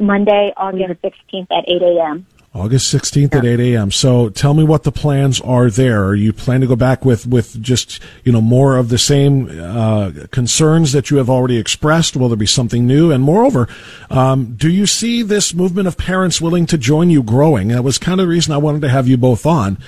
Monday, 0.00 0.52
August 0.56 1.02
16th 1.02 1.46
at 1.50 1.68
8 1.68 1.82
a.m. 1.82 2.26
August 2.52 2.92
16th 2.92 3.32
at 3.36 3.44
8 3.44 3.60
a.m. 3.60 3.92
So 3.92 4.28
tell 4.28 4.54
me 4.54 4.64
what 4.64 4.82
the 4.82 4.90
plans 4.90 5.40
are 5.40 5.70
there. 5.70 6.04
Are 6.04 6.16
you 6.16 6.32
planning 6.32 6.62
to 6.62 6.66
go 6.66 6.74
back 6.74 7.04
with, 7.04 7.24
with 7.24 7.62
just, 7.62 8.00
you 8.24 8.32
know, 8.32 8.40
more 8.40 8.76
of 8.76 8.88
the 8.88 8.98
same 8.98 9.48
uh, 9.48 10.10
concerns 10.32 10.90
that 10.90 11.10
you 11.10 11.18
have 11.18 11.30
already 11.30 11.58
expressed? 11.58 12.16
Will 12.16 12.28
there 12.28 12.36
be 12.36 12.46
something 12.46 12.88
new? 12.88 13.12
And 13.12 13.22
moreover, 13.22 13.68
um, 14.10 14.56
do 14.56 14.68
you 14.68 14.86
see 14.86 15.22
this 15.22 15.54
movement 15.54 15.86
of 15.86 15.96
parents 15.96 16.40
willing 16.40 16.66
to 16.66 16.76
join 16.76 17.08
you 17.08 17.22
growing? 17.22 17.68
That 17.68 17.84
was 17.84 17.98
kind 17.98 18.20
of 18.20 18.26
the 18.26 18.30
reason 18.30 18.52
I 18.52 18.58
wanted 18.58 18.80
to 18.80 18.88
have 18.88 19.06
you 19.06 19.16
both 19.16 19.46
on. 19.46 19.78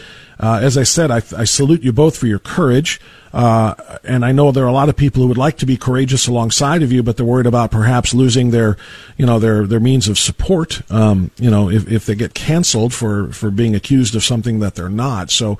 Uh, 0.43 0.59
as 0.61 0.77
I 0.77 0.83
said, 0.83 1.13
I, 1.13 1.23
I 1.37 1.45
salute 1.45 1.83
you 1.83 1.93
both 1.93 2.17
for 2.17 2.27
your 2.27 2.41
courage. 2.41 3.01
Uh, 3.33 3.75
and 4.05 4.25
I 4.25 4.33
know 4.33 4.51
there 4.51 4.65
are 4.65 4.69
a 4.69 4.73
lot 4.73 4.89
of 4.89 4.97
people 4.97 5.23
who 5.23 5.29
would 5.29 5.39
like 5.39 5.57
to 5.59 5.67
be 5.67 5.77
courageous 5.77 6.27
alongside 6.27 6.83
of 6.83 6.91
you, 6.93 7.03
but 7.03 7.17
they're 7.17 7.25
worried 7.25 7.47
about 7.47 7.71
perhaps 7.71 8.13
losing 8.13 8.51
their, 8.51 8.77
you 9.17 9.25
know, 9.25 9.39
their, 9.39 9.67
their 9.67 9.81
means 9.81 10.09
of 10.09 10.19
support. 10.19 10.83
Um, 10.91 11.31
you 11.37 11.49
know, 11.49 11.71
if, 11.71 11.91
if 11.91 12.07
they 12.07 12.17
get 12.17 12.35
canceled 12.35 12.93
for, 12.93 13.33
for 13.33 13.51
being 13.51 13.75
accused 13.75 14.17
of 14.17 14.25
something 14.25 14.59
that 14.59 14.75
they're 14.75 14.91
not. 14.91 15.31
So, 15.31 15.59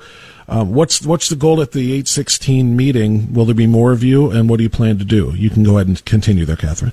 um, 0.49 0.73
what's, 0.73 1.03
what's 1.05 1.29
the 1.29 1.37
goal 1.37 1.61
at 1.61 1.71
the 1.71 1.93
816 1.93 2.75
meeting? 2.75 3.33
Will 3.33 3.45
there 3.45 3.55
be 3.55 3.65
more 3.65 3.93
of 3.93 4.03
you? 4.03 4.29
And 4.29 4.49
what 4.49 4.57
do 4.57 4.63
you 4.63 4.69
plan 4.69 4.99
to 4.99 5.05
do? 5.05 5.33
You 5.35 5.49
can 5.49 5.63
go 5.63 5.77
ahead 5.77 5.87
and 5.87 6.03
continue 6.03 6.45
there, 6.45 6.57
Catherine. 6.57 6.91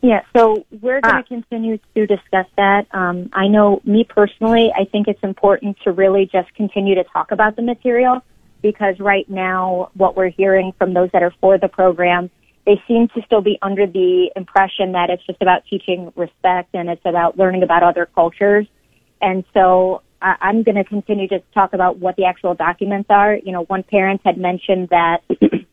Yeah, 0.00 0.20
so 0.36 0.64
we're 0.80 1.00
going 1.00 1.14
Ah. 1.16 1.22
to 1.22 1.28
continue 1.28 1.78
to 1.96 2.06
discuss 2.06 2.46
that. 2.56 2.86
Um, 2.92 3.30
I 3.32 3.48
know 3.48 3.80
me 3.84 4.04
personally, 4.04 4.72
I 4.76 4.84
think 4.84 5.08
it's 5.08 5.22
important 5.22 5.76
to 5.84 5.92
really 5.92 6.26
just 6.26 6.54
continue 6.54 6.94
to 6.94 7.04
talk 7.04 7.32
about 7.32 7.56
the 7.56 7.62
material 7.62 8.22
because 8.62 8.98
right 9.00 9.28
now 9.28 9.90
what 9.94 10.16
we're 10.16 10.28
hearing 10.28 10.72
from 10.78 10.94
those 10.94 11.10
that 11.12 11.22
are 11.22 11.32
for 11.40 11.58
the 11.58 11.68
program, 11.68 12.30
they 12.64 12.80
seem 12.86 13.08
to 13.08 13.22
still 13.22 13.40
be 13.40 13.58
under 13.62 13.86
the 13.86 14.30
impression 14.36 14.92
that 14.92 15.10
it's 15.10 15.24
just 15.26 15.42
about 15.42 15.62
teaching 15.68 16.12
respect 16.14 16.74
and 16.74 16.88
it's 16.88 17.04
about 17.04 17.36
learning 17.36 17.62
about 17.64 17.82
other 17.82 18.06
cultures. 18.14 18.66
And 19.20 19.42
so 19.52 20.02
I, 20.22 20.36
I'm 20.40 20.62
going 20.62 20.76
to 20.76 20.84
continue 20.84 21.26
to 21.28 21.40
talk 21.54 21.72
about 21.72 21.98
what 21.98 22.14
the 22.16 22.24
actual 22.24 22.54
documents 22.54 23.08
are. 23.10 23.34
You 23.36 23.52
know, 23.52 23.62
one 23.64 23.82
parent 23.82 24.20
had 24.24 24.38
mentioned 24.38 24.90
that, 24.90 25.22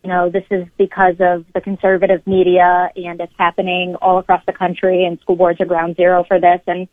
you 0.06 0.12
know, 0.12 0.30
this 0.30 0.44
is 0.52 0.68
because 0.78 1.16
of 1.18 1.44
the 1.52 1.60
conservative 1.60 2.24
media 2.28 2.92
and 2.94 3.20
it's 3.20 3.32
happening 3.36 3.96
all 4.00 4.18
across 4.18 4.40
the 4.46 4.52
country 4.52 5.04
and 5.04 5.18
school 5.18 5.34
boards 5.34 5.60
are 5.60 5.66
ground 5.66 5.96
zero 5.96 6.22
for 6.28 6.38
this. 6.38 6.60
And, 6.68 6.86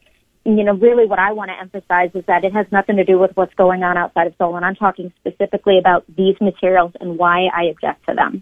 you 0.46 0.64
know, 0.64 0.74
really 0.74 1.06
what 1.06 1.20
I 1.20 1.32
want 1.32 1.52
to 1.52 1.60
emphasize 1.60 2.10
is 2.16 2.26
that 2.26 2.44
it 2.44 2.54
has 2.54 2.66
nothing 2.72 2.96
to 2.96 3.04
do 3.04 3.20
with 3.20 3.30
what's 3.36 3.54
going 3.54 3.84
on 3.84 3.98
outside 3.98 4.26
of 4.26 4.34
Solon. 4.40 4.64
I'm 4.64 4.74
talking 4.74 5.14
specifically 5.20 5.78
about 5.78 6.06
these 6.18 6.36
materials 6.42 6.94
and 7.00 7.20
why 7.20 7.50
I 7.56 7.66
object 7.66 8.04
to 8.08 8.16
them. 8.16 8.42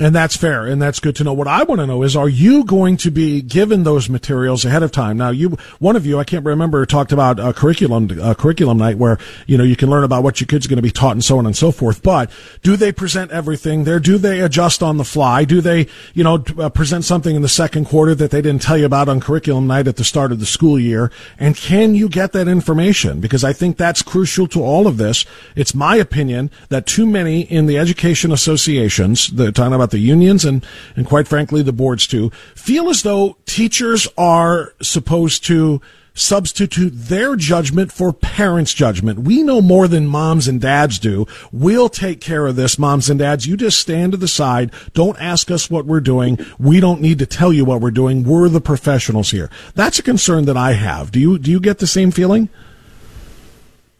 And 0.00 0.14
that's 0.14 0.34
fair, 0.34 0.64
and 0.64 0.80
that's 0.80 0.98
good 0.98 1.14
to 1.16 1.24
know. 1.24 1.34
What 1.34 1.46
I 1.46 1.62
want 1.62 1.82
to 1.82 1.86
know 1.86 2.02
is, 2.04 2.16
are 2.16 2.28
you 2.28 2.64
going 2.64 2.96
to 2.98 3.10
be 3.10 3.42
given 3.42 3.82
those 3.82 4.08
materials 4.08 4.64
ahead 4.64 4.82
of 4.82 4.90
time? 4.90 5.18
Now, 5.18 5.28
you, 5.28 5.58
one 5.78 5.94
of 5.94 6.06
you, 6.06 6.18
I 6.18 6.24
can't 6.24 6.42
remember, 6.42 6.86
talked 6.86 7.12
about 7.12 7.38
a 7.38 7.52
curriculum, 7.52 8.08
a 8.18 8.34
curriculum 8.34 8.78
night 8.78 8.96
where 8.96 9.18
you 9.46 9.58
know 9.58 9.64
you 9.64 9.76
can 9.76 9.90
learn 9.90 10.02
about 10.02 10.22
what 10.22 10.40
your 10.40 10.46
kid's 10.46 10.66
going 10.66 10.78
to 10.78 10.82
be 10.82 10.90
taught 10.90 11.12
and 11.12 11.22
so 11.22 11.36
on 11.36 11.44
and 11.44 11.54
so 11.54 11.70
forth. 11.70 12.02
But 12.02 12.30
do 12.62 12.76
they 12.76 12.92
present 12.92 13.30
everything 13.30 13.84
there? 13.84 14.00
Do 14.00 14.16
they 14.16 14.40
adjust 14.40 14.82
on 14.82 14.96
the 14.96 15.04
fly? 15.04 15.44
Do 15.44 15.60
they, 15.60 15.86
you 16.14 16.24
know, 16.24 16.42
uh, 16.58 16.70
present 16.70 17.04
something 17.04 17.36
in 17.36 17.42
the 17.42 17.48
second 17.48 17.84
quarter 17.84 18.14
that 18.14 18.30
they 18.30 18.40
didn't 18.40 18.62
tell 18.62 18.78
you 18.78 18.86
about 18.86 19.10
on 19.10 19.20
curriculum 19.20 19.66
night 19.66 19.86
at 19.86 19.96
the 19.96 20.04
start 20.04 20.32
of 20.32 20.40
the 20.40 20.46
school 20.46 20.80
year? 20.80 21.12
And 21.38 21.54
can 21.54 21.94
you 21.94 22.08
get 22.08 22.32
that 22.32 22.48
information? 22.48 23.20
Because 23.20 23.44
I 23.44 23.52
think 23.52 23.76
that's 23.76 24.00
crucial 24.00 24.46
to 24.48 24.62
all 24.62 24.86
of 24.86 24.96
this. 24.96 25.26
It's 25.54 25.74
my 25.74 25.96
opinion 25.96 26.50
that 26.70 26.86
too 26.86 27.04
many 27.04 27.42
in 27.42 27.66
the 27.66 27.76
education 27.76 28.32
associations, 28.32 29.28
the 29.28 29.52
talking 29.52 29.74
about 29.74 29.89
the 29.90 29.98
unions 29.98 30.44
and, 30.44 30.64
and 30.96 31.06
quite 31.06 31.28
frankly 31.28 31.62
the 31.62 31.72
boards 31.72 32.06
too, 32.06 32.30
feel 32.54 32.88
as 32.88 33.02
though 33.02 33.36
teachers 33.46 34.08
are 34.16 34.74
supposed 34.80 35.44
to 35.44 35.80
substitute 36.14 36.90
their 36.90 37.36
judgment 37.36 37.92
for 37.92 38.12
parents' 38.12 38.74
judgment. 38.74 39.20
We 39.20 39.42
know 39.42 39.60
more 39.60 39.88
than 39.88 40.06
moms 40.06 40.48
and 40.48 40.60
dads 40.60 40.98
do. 40.98 41.26
We'll 41.52 41.88
take 41.88 42.20
care 42.20 42.46
of 42.46 42.56
this, 42.56 42.78
moms 42.78 43.08
and 43.08 43.18
dads. 43.18 43.46
You 43.46 43.56
just 43.56 43.78
stand 43.78 44.12
to 44.12 44.18
the 44.18 44.28
side. 44.28 44.72
Don't 44.92 45.20
ask 45.20 45.50
us 45.50 45.70
what 45.70 45.86
we're 45.86 46.00
doing. 46.00 46.38
We 46.58 46.80
don't 46.80 47.00
need 47.00 47.18
to 47.20 47.26
tell 47.26 47.52
you 47.52 47.64
what 47.64 47.80
we're 47.80 47.90
doing. 47.90 48.24
We're 48.24 48.48
the 48.48 48.60
professionals 48.60 49.30
here. 49.30 49.50
That's 49.74 49.98
a 49.98 50.02
concern 50.02 50.44
that 50.46 50.56
I 50.56 50.72
have. 50.72 51.10
Do 51.10 51.20
you 51.20 51.38
do 51.38 51.50
you 51.50 51.60
get 51.60 51.78
the 51.78 51.86
same 51.86 52.10
feeling? 52.10 52.48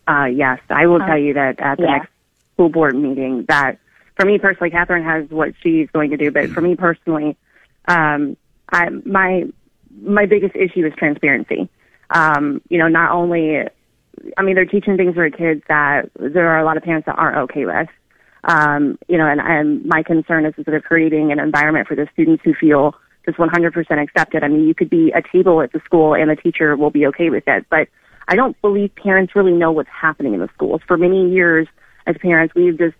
Uh, 0.06 0.24
yes, 0.24 0.58
I 0.68 0.86
will 0.86 1.02
uh, 1.02 1.06
tell 1.06 1.18
you 1.18 1.34
that 1.34 1.60
at 1.60 1.76
the 1.76 1.84
yeah. 1.84 1.90
next 1.98 2.10
school 2.54 2.68
board 2.68 2.96
meeting 2.96 3.44
that 3.48 3.78
for 4.20 4.26
me 4.26 4.38
personally, 4.38 4.68
Catherine 4.68 5.04
has 5.04 5.30
what 5.30 5.54
she's 5.62 5.88
going 5.92 6.10
to 6.10 6.16
do, 6.18 6.30
but 6.30 6.50
for 6.50 6.60
me 6.60 6.76
personally, 6.76 7.38
um, 7.88 8.36
I, 8.70 8.90
my 8.90 9.44
my 9.98 10.26
biggest 10.26 10.54
issue 10.54 10.84
is 10.84 10.92
transparency. 10.98 11.70
Um, 12.10 12.60
you 12.68 12.78
know, 12.78 12.88
not 12.88 13.12
only, 13.12 13.60
I 14.36 14.42
mean, 14.42 14.56
they're 14.56 14.66
teaching 14.66 14.98
things 14.98 15.14
for 15.14 15.28
kids 15.30 15.62
that 15.68 16.10
there 16.16 16.48
are 16.48 16.58
a 16.58 16.64
lot 16.64 16.76
of 16.76 16.82
parents 16.82 17.06
that 17.06 17.16
aren't 17.16 17.50
okay 17.50 17.64
with. 17.64 17.88
Um, 18.44 18.98
you 19.08 19.16
know, 19.16 19.26
and, 19.26 19.40
and 19.40 19.86
my 19.86 20.02
concern 20.02 20.44
is, 20.44 20.54
that 20.56 20.66
they're 20.66 20.80
creating 20.80 21.32
an 21.32 21.38
environment 21.38 21.88
for 21.88 21.94
the 21.94 22.06
students 22.12 22.42
who 22.44 22.52
feel 22.52 22.94
just 23.24 23.38
100% 23.38 24.02
accepted. 24.02 24.44
I 24.44 24.48
mean, 24.48 24.66
you 24.66 24.74
could 24.74 24.90
be 24.90 25.12
a 25.12 25.22
table 25.32 25.62
at 25.62 25.72
the 25.72 25.80
school 25.84 26.14
and 26.14 26.30
the 26.30 26.36
teacher 26.36 26.76
will 26.76 26.90
be 26.90 27.06
okay 27.06 27.30
with 27.30 27.44
it, 27.46 27.66
but 27.70 27.88
I 28.28 28.36
don't 28.36 28.60
believe 28.60 28.94
parents 28.94 29.34
really 29.34 29.52
know 29.52 29.72
what's 29.72 29.90
happening 29.90 30.34
in 30.34 30.40
the 30.40 30.48
schools. 30.54 30.82
For 30.86 30.96
many 30.96 31.30
years, 31.30 31.68
as 32.06 32.16
parents, 32.18 32.54
we've 32.54 32.78
just 32.78 32.96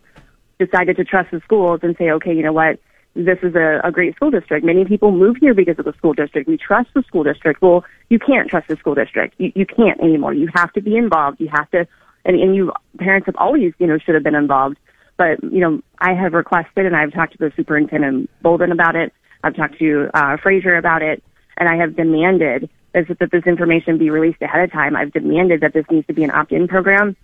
decided 0.61 0.96
to 0.99 1.05
trust 1.05 1.33
the 1.33 1.40
schools 1.40 1.81
and 1.83 1.96
say, 1.99 2.11
okay, 2.11 2.33
you 2.33 2.42
know 2.42 2.53
what, 2.53 2.79
this 3.14 3.38
is 3.42 3.55
a, 3.57 3.81
a 3.83 3.90
great 3.90 4.14
school 4.14 4.31
district. 4.31 4.64
Many 4.64 4.85
people 4.85 5.11
move 5.11 5.37
here 5.40 5.55
because 5.55 5.79
of 5.79 5.85
the 5.85 5.92
school 5.94 6.12
district. 6.12 6.49
We 6.49 6.57
trust 6.57 6.90
the 6.94 7.03
school 7.03 7.25
district. 7.25 7.61
Well, 7.61 7.85
you 8.09 8.18
can't 8.18 8.49
trust 8.49 8.68
the 8.68 8.77
school 8.77 8.94
district. 8.94 9.35
You, 9.38 9.51
you 9.57 9.66
can't 9.66 10.01
anymore. 10.01 10.35
You 10.35 10.49
have 10.55 10.73
to 10.75 10.81
be 10.81 10.96
involved. 10.96 11.40
You 11.40 11.49
have 11.49 11.68
to, 11.70 11.88
and, 12.25 12.38
and 12.38 12.55
you, 12.55 12.73
parents 12.99 13.27
have 13.27 13.37
always, 13.37 13.73
you 13.79 13.87
know, 13.87 13.99
should 13.99 14.14
have 14.14 14.23
been 14.23 14.37
involved. 14.37 14.77
But, 15.16 15.42
you 15.42 15.61
know, 15.61 15.83
I 15.99 16.14
have 16.14 16.35
requested 16.35 16.87
and 16.87 16.94
I've 16.94 17.12
talked 17.12 17.33
to 17.33 17.38
the 17.38 17.53
superintendent 17.57 18.31
Bolden 18.42 18.70
about 18.70 18.94
it. 18.94 19.12
I've 19.42 19.57
talked 19.57 19.79
to, 19.79 20.11
uh, 20.14 20.37
Frazier 20.37 20.77
about 20.77 21.03
it 21.03 21.23
and 21.57 21.68
I 21.68 21.77
have 21.77 21.96
demanded 21.96 22.70
is 22.94 23.07
that 23.09 23.31
this 23.31 23.44
information 23.46 23.99
be 23.99 24.11
released 24.11 24.42
ahead 24.42 24.64
of 24.64 24.73
time. 24.73 24.96
I've 24.96 25.12
demanded 25.12 25.61
that 25.61 25.73
this 25.73 25.85
needs 25.90 26.07
to 26.09 26.12
be 26.12 26.25
an 26.25 26.31
opt-in 26.31 26.68
program 26.68 27.16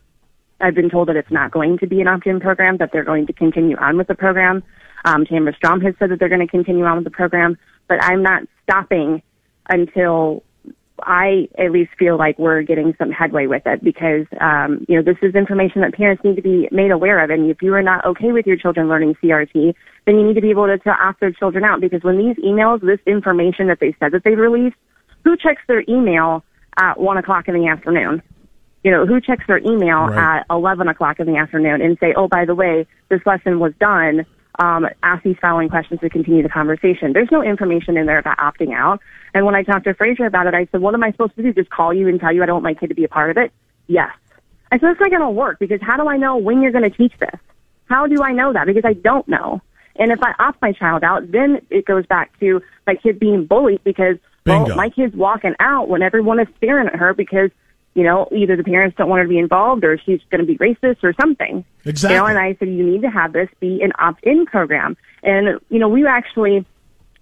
I've 0.61 0.75
been 0.75 0.91
told 0.91 1.09
that 1.09 1.17
it's 1.17 1.31
not 1.31 1.51
going 1.51 1.79
to 1.79 1.87
be 1.87 2.01
an 2.01 2.09
opt-in 2.09 2.41
program, 2.41 2.79
that 2.79 2.91
they're 2.93 3.05
going 3.05 3.27
to 3.27 3.33
continue 3.33 3.77
on 3.77 3.97
with 3.97 4.07
the 4.07 4.15
program. 4.15 4.63
Um, 5.05 5.25
Tamara 5.25 5.55
Strom 5.55 5.81
has 5.83 5.95
said 5.99 6.11
that 6.11 6.19
they're 6.19 6.29
going 6.29 6.41
to 6.41 6.47
continue 6.47 6.85
on 6.85 6.97
with 6.97 7.05
the 7.05 7.11
program, 7.11 7.59
but 7.89 8.03
I'm 8.03 8.23
not 8.23 8.43
stopping 8.65 9.23
until 9.69 10.43
I 11.03 11.49
at 11.59 11.73
least 11.73 11.91
feel 11.99 12.17
like 12.17 12.39
we're 12.39 12.63
getting 12.63 12.95
some 12.99 13.11
headway 13.11 13.47
with 13.47 13.63
it 13.67 13.85
because, 13.85 14.27
um, 14.41 14.87
you 14.89 14.97
know, 14.97 15.03
this 15.03 15.19
is 15.23 15.35
information 15.35 15.83
that 15.83 15.93
parents 15.93 16.25
need 16.25 16.37
to 16.37 16.43
be 16.43 16.69
made 16.73 16.91
aware 16.91 17.23
of. 17.23 17.31
And 17.31 17.51
if 17.51 17.61
you 17.61 17.75
are 17.75 17.83
not 17.83 18.05
okay 18.07 18.33
with 18.33 18.47
your 18.47 18.57
children 18.57 18.89
learning 18.89 19.15
CRT, 19.23 19.75
then 20.07 20.17
you 20.17 20.27
need 20.27 20.35
to 20.35 20.41
be 20.41 20.51
able 20.51 20.67
to, 20.67 20.79
to 20.79 20.91
opt 20.91 21.21
their 21.21 21.33
children 21.33 21.65
out 21.65 21.81
because 21.81 22.03
when 22.03 22.19
these 22.19 22.37
emails, 22.37 22.81
this 22.81 23.01
information 23.07 23.67
that 23.67 23.79
they 23.81 23.95
said 24.01 24.13
that 24.13 24.25
they've 24.25 24.39
released, 24.39 24.77
who 25.25 25.37
checks 25.37 25.63
their 25.69 25.85
email 25.89 26.43
at 26.79 26.99
one 26.99 27.19
o'clock 27.19 27.49
in 27.49 27.55
the 27.55 27.67
afternoon? 27.67 28.23
You 28.87 28.93
know, 28.93 29.05
who 29.05 29.21
checks 29.21 29.45
their 29.49 29.59
email 29.59 30.07
right. 30.07 30.39
at 30.39 30.47
11 30.49 30.87
o'clock 30.87 31.19
in 31.19 31.27
the 31.27 31.37
afternoon 31.37 31.83
and 31.83 31.99
say, 31.99 32.15
oh, 32.17 32.29
by 32.29 32.45
the 32.45 32.55
way, 32.55 32.87
this 33.09 33.21
lesson 33.27 33.59
was 33.59 33.73
done. 33.81 34.25
Um, 34.61 34.87
ask 35.03 35.25
these 35.25 35.37
following 35.41 35.69
questions 35.69 35.99
to 36.03 36.09
continue 36.09 36.45
the 36.45 36.49
conversation. 36.49 37.13
There's 37.13 37.33
no 37.33 37.43
information 37.43 37.97
in 37.97 38.07
there 38.07 38.19
about 38.19 38.39
opting 38.39 38.73
out. 38.73 39.01
And 39.35 39.45
when 39.45 39.57
I 39.57 39.65
talked 39.65 39.87
to 39.87 39.95
Fraser 39.95 40.25
about 40.25 40.47
it, 40.47 40.55
I 40.55 40.69
said, 40.71 40.81
what 40.81 40.95
am 40.95 41.03
I 41.03 41.11
supposed 41.11 41.35
to 41.35 41.43
do? 41.43 41.53
Just 41.53 41.69
call 41.69 41.93
you 41.93 42.07
and 42.07 42.21
tell 42.21 42.33
you 42.33 42.45
I 42.45 42.47
don't 42.47 42.63
want 42.63 42.63
my 42.63 42.75
kid 42.75 42.91
to 42.91 42.95
be 42.95 43.03
a 43.03 43.09
part 43.09 43.33
of 43.33 43.37
it? 43.39 43.51
Yes. 43.89 44.13
I 44.71 44.79
said, 44.79 44.91
that's 44.91 45.01
not 45.01 45.11
going 45.11 45.21
to 45.21 45.31
work 45.31 45.59
because 45.59 45.81
how 45.83 45.97
do 45.97 46.09
I 46.09 46.17
know 46.17 46.37
when 46.37 46.63
you're 46.63 46.71
going 46.71 46.89
to 46.89 46.97
teach 46.97 47.19
this? 47.19 47.41
How 47.87 48.07
do 48.07 48.23
I 48.23 48.31
know 48.31 48.53
that? 48.53 48.69
Because 48.69 48.85
I 48.85 48.93
don't 48.93 49.27
know. 49.27 49.63
And 49.97 50.13
if 50.13 50.23
I 50.23 50.33
opt 50.39 50.63
my 50.63 50.71
child 50.71 51.03
out, 51.03 51.33
then 51.33 51.61
it 51.71 51.87
goes 51.87 52.07
back 52.07 52.39
to 52.39 52.63
my 52.87 52.95
kid 52.95 53.19
being 53.19 53.47
bullied 53.47 53.83
because, 53.83 54.19
Bingo. 54.45 54.69
well, 54.69 54.77
my 54.77 54.91
kid's 54.91 55.17
walking 55.17 55.57
out 55.59 55.89
when 55.89 56.03
everyone 56.03 56.39
is 56.39 56.47
staring 56.59 56.87
at 56.87 56.95
her 56.95 57.15
because 57.15 57.51
you 57.97 58.03
know, 58.03 58.29
either 58.31 58.57
the 58.57 58.63
parents 58.63 58.95
don't 58.99 59.09
want 59.09 59.21
her 59.21 59.25
to 59.25 59.29
be 59.29 59.39
involved 59.39 59.83
or 59.83 59.97
she's 59.97 60.21
going 60.31 60.43
to 60.43 60.47
be 60.47 60.59
racist 60.59 61.03
or 61.03 61.15
something. 61.19 61.65
Exactly. 61.87 62.15
You 62.15 62.21
know, 62.21 62.27
and 62.27 62.39
I 62.39 62.55
said, 62.59 62.69
you 62.69 62.85
need 62.85 63.01
to 63.01 63.09
have 63.09 63.33
this 63.33 63.49
be 63.59 63.81
an 63.81 63.93
opt-in 63.99 64.45
program. 64.45 64.99
And, 65.23 65.59
you 65.71 65.79
know, 65.79 65.89
we 65.89 66.07
actually, 66.07 66.67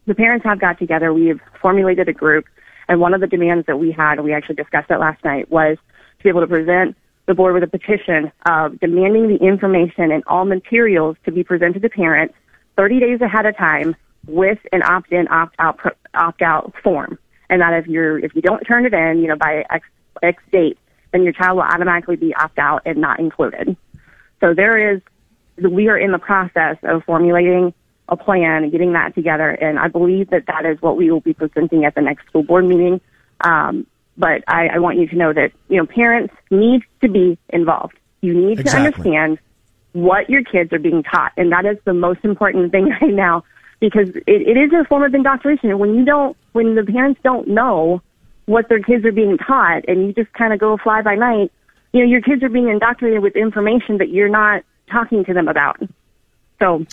the 0.06 0.16
parents 0.16 0.44
have 0.44 0.60
got 0.60 0.80
together. 0.80 1.14
We've 1.14 1.40
formulated 1.62 2.08
a 2.08 2.12
group. 2.12 2.46
And 2.88 3.00
one 3.00 3.14
of 3.14 3.20
the 3.20 3.28
demands 3.28 3.66
that 3.66 3.78
we 3.78 3.92
had, 3.92 4.14
and 4.14 4.24
we 4.24 4.34
actually 4.34 4.56
discussed 4.56 4.90
it 4.90 4.98
last 4.98 5.24
night, 5.24 5.48
was 5.48 5.78
to 6.18 6.24
be 6.24 6.28
able 6.28 6.40
to 6.40 6.48
present 6.48 6.96
the 7.26 7.34
board 7.34 7.54
with 7.54 7.62
a 7.62 7.68
petition 7.68 8.32
of 8.44 8.80
demanding 8.80 9.28
the 9.28 9.37
information 9.37 10.10
and 10.10 10.24
all 10.26 10.44
materials 10.44 11.16
to 11.24 11.30
be 11.30 11.44
presented 11.44 11.82
to 11.82 11.88
parents 11.88 12.34
30 12.76 12.98
days 12.98 13.20
ahead 13.20 13.46
of 13.46 13.56
time 13.56 13.94
with 14.26 14.58
an 14.72 14.82
opt-in, 14.82 15.28
opt-out, 15.28 15.78
opt-out 16.14 16.74
form. 16.82 17.16
And 17.48 17.60
that 17.60 17.74
if 17.74 17.87
you're, 17.87 18.18
if 18.18 18.34
you 18.34 18.42
don't 18.42 18.64
turn 18.64 18.84
it 18.84 18.92
in, 18.92 19.20
you 19.20 19.28
know, 19.28 19.37
by 19.37 19.64
X 19.70 19.87
X 20.22 20.42
date, 20.53 20.79
then 21.12 21.22
your 21.22 21.33
child 21.33 21.57
will 21.57 21.62
automatically 21.62 22.16
be 22.16 22.35
opt 22.35 22.59
out 22.59 22.83
and 22.85 22.98
not 22.98 23.20
included. 23.20 23.77
So 24.40 24.55
there 24.55 24.94
is, 24.94 25.00
we 25.57 25.88
are 25.88 25.96
in 25.96 26.12
the 26.12 26.18
process 26.18 26.77
of 26.83 27.05
formulating 27.05 27.72
a 28.09 28.16
plan 28.16 28.64
and 28.64 28.72
getting 28.72 28.92
that 28.92 29.14
together. 29.14 29.48
And 29.48 29.79
I 29.79 29.88
believe 29.88 30.31
that 30.31 30.46
that 30.46 30.66
is 30.66 30.81
what 30.83 30.96
we 30.96 31.11
will 31.11 31.20
be 31.20 31.33
presenting 31.33 31.85
at 31.85 31.94
the 31.94 32.03
next 32.03 32.27
school 32.27 32.42
board 32.42 32.66
meeting. 32.66 33.00
Um, 33.40 33.87
but 34.16 34.44
I, 34.46 34.68
I 34.68 34.79
want 34.79 34.98
you 34.98 35.09
to 35.09 35.16
know 35.16 35.33
that, 35.33 35.53
you 35.68 35.79
know, 35.79 35.87
parents 35.87 36.35
need 36.50 36.83
to 37.00 37.09
be 37.09 37.38
involved. 37.48 37.96
You 38.20 38.35
need 38.35 38.61
exactly. 38.61 38.72
to 38.72 38.87
understand 38.87 39.38
what 39.92 40.29
your 40.29 40.42
kids 40.42 40.72
are 40.72 40.79
being 40.79 41.03
taught. 41.03 41.33
And 41.37 41.53
that 41.53 41.64
is 41.64 41.79
the 41.85 41.94
most 41.94 42.20
important 42.24 42.72
thing 42.72 42.88
right 43.00 43.14
now 43.14 43.44
because 43.81 44.09
it, 44.11 44.22
it 44.27 44.57
is 44.57 44.72
a 44.72 44.85
form 44.85 45.03
of 45.03 45.14
indoctrination. 45.14 45.70
And 45.70 45.79
when 45.79 45.94
you 45.94 46.05
don't, 46.05 46.37
when 46.53 46.74
the 46.74 46.85
parents 46.85 47.20
don't 47.22 47.48
know 47.48 48.03
what 48.46 48.68
their 48.68 48.80
kids 48.80 49.04
are 49.04 49.12
being 49.12 49.38
taught 49.38 49.85
and 49.88 50.07
you 50.07 50.12
just 50.12 50.33
kind 50.35 50.52
of 50.52 50.59
go 50.59 50.76
fly 50.76 51.02
by 51.02 51.14
night, 51.14 51.50
you 51.92 52.00
know, 52.00 52.07
your 52.07 52.20
kids 52.20 52.42
are 52.42 52.48
being 52.48 52.68
indoctrinated 52.68 53.22
with 53.22 53.37
information 53.37 53.98
that 53.98 54.09
you're 54.09 54.28
not 54.28 54.62
talking 54.90 55.24
to 55.24 55.33
them 55.33 55.48
about. 55.48 55.80
So 56.61 56.85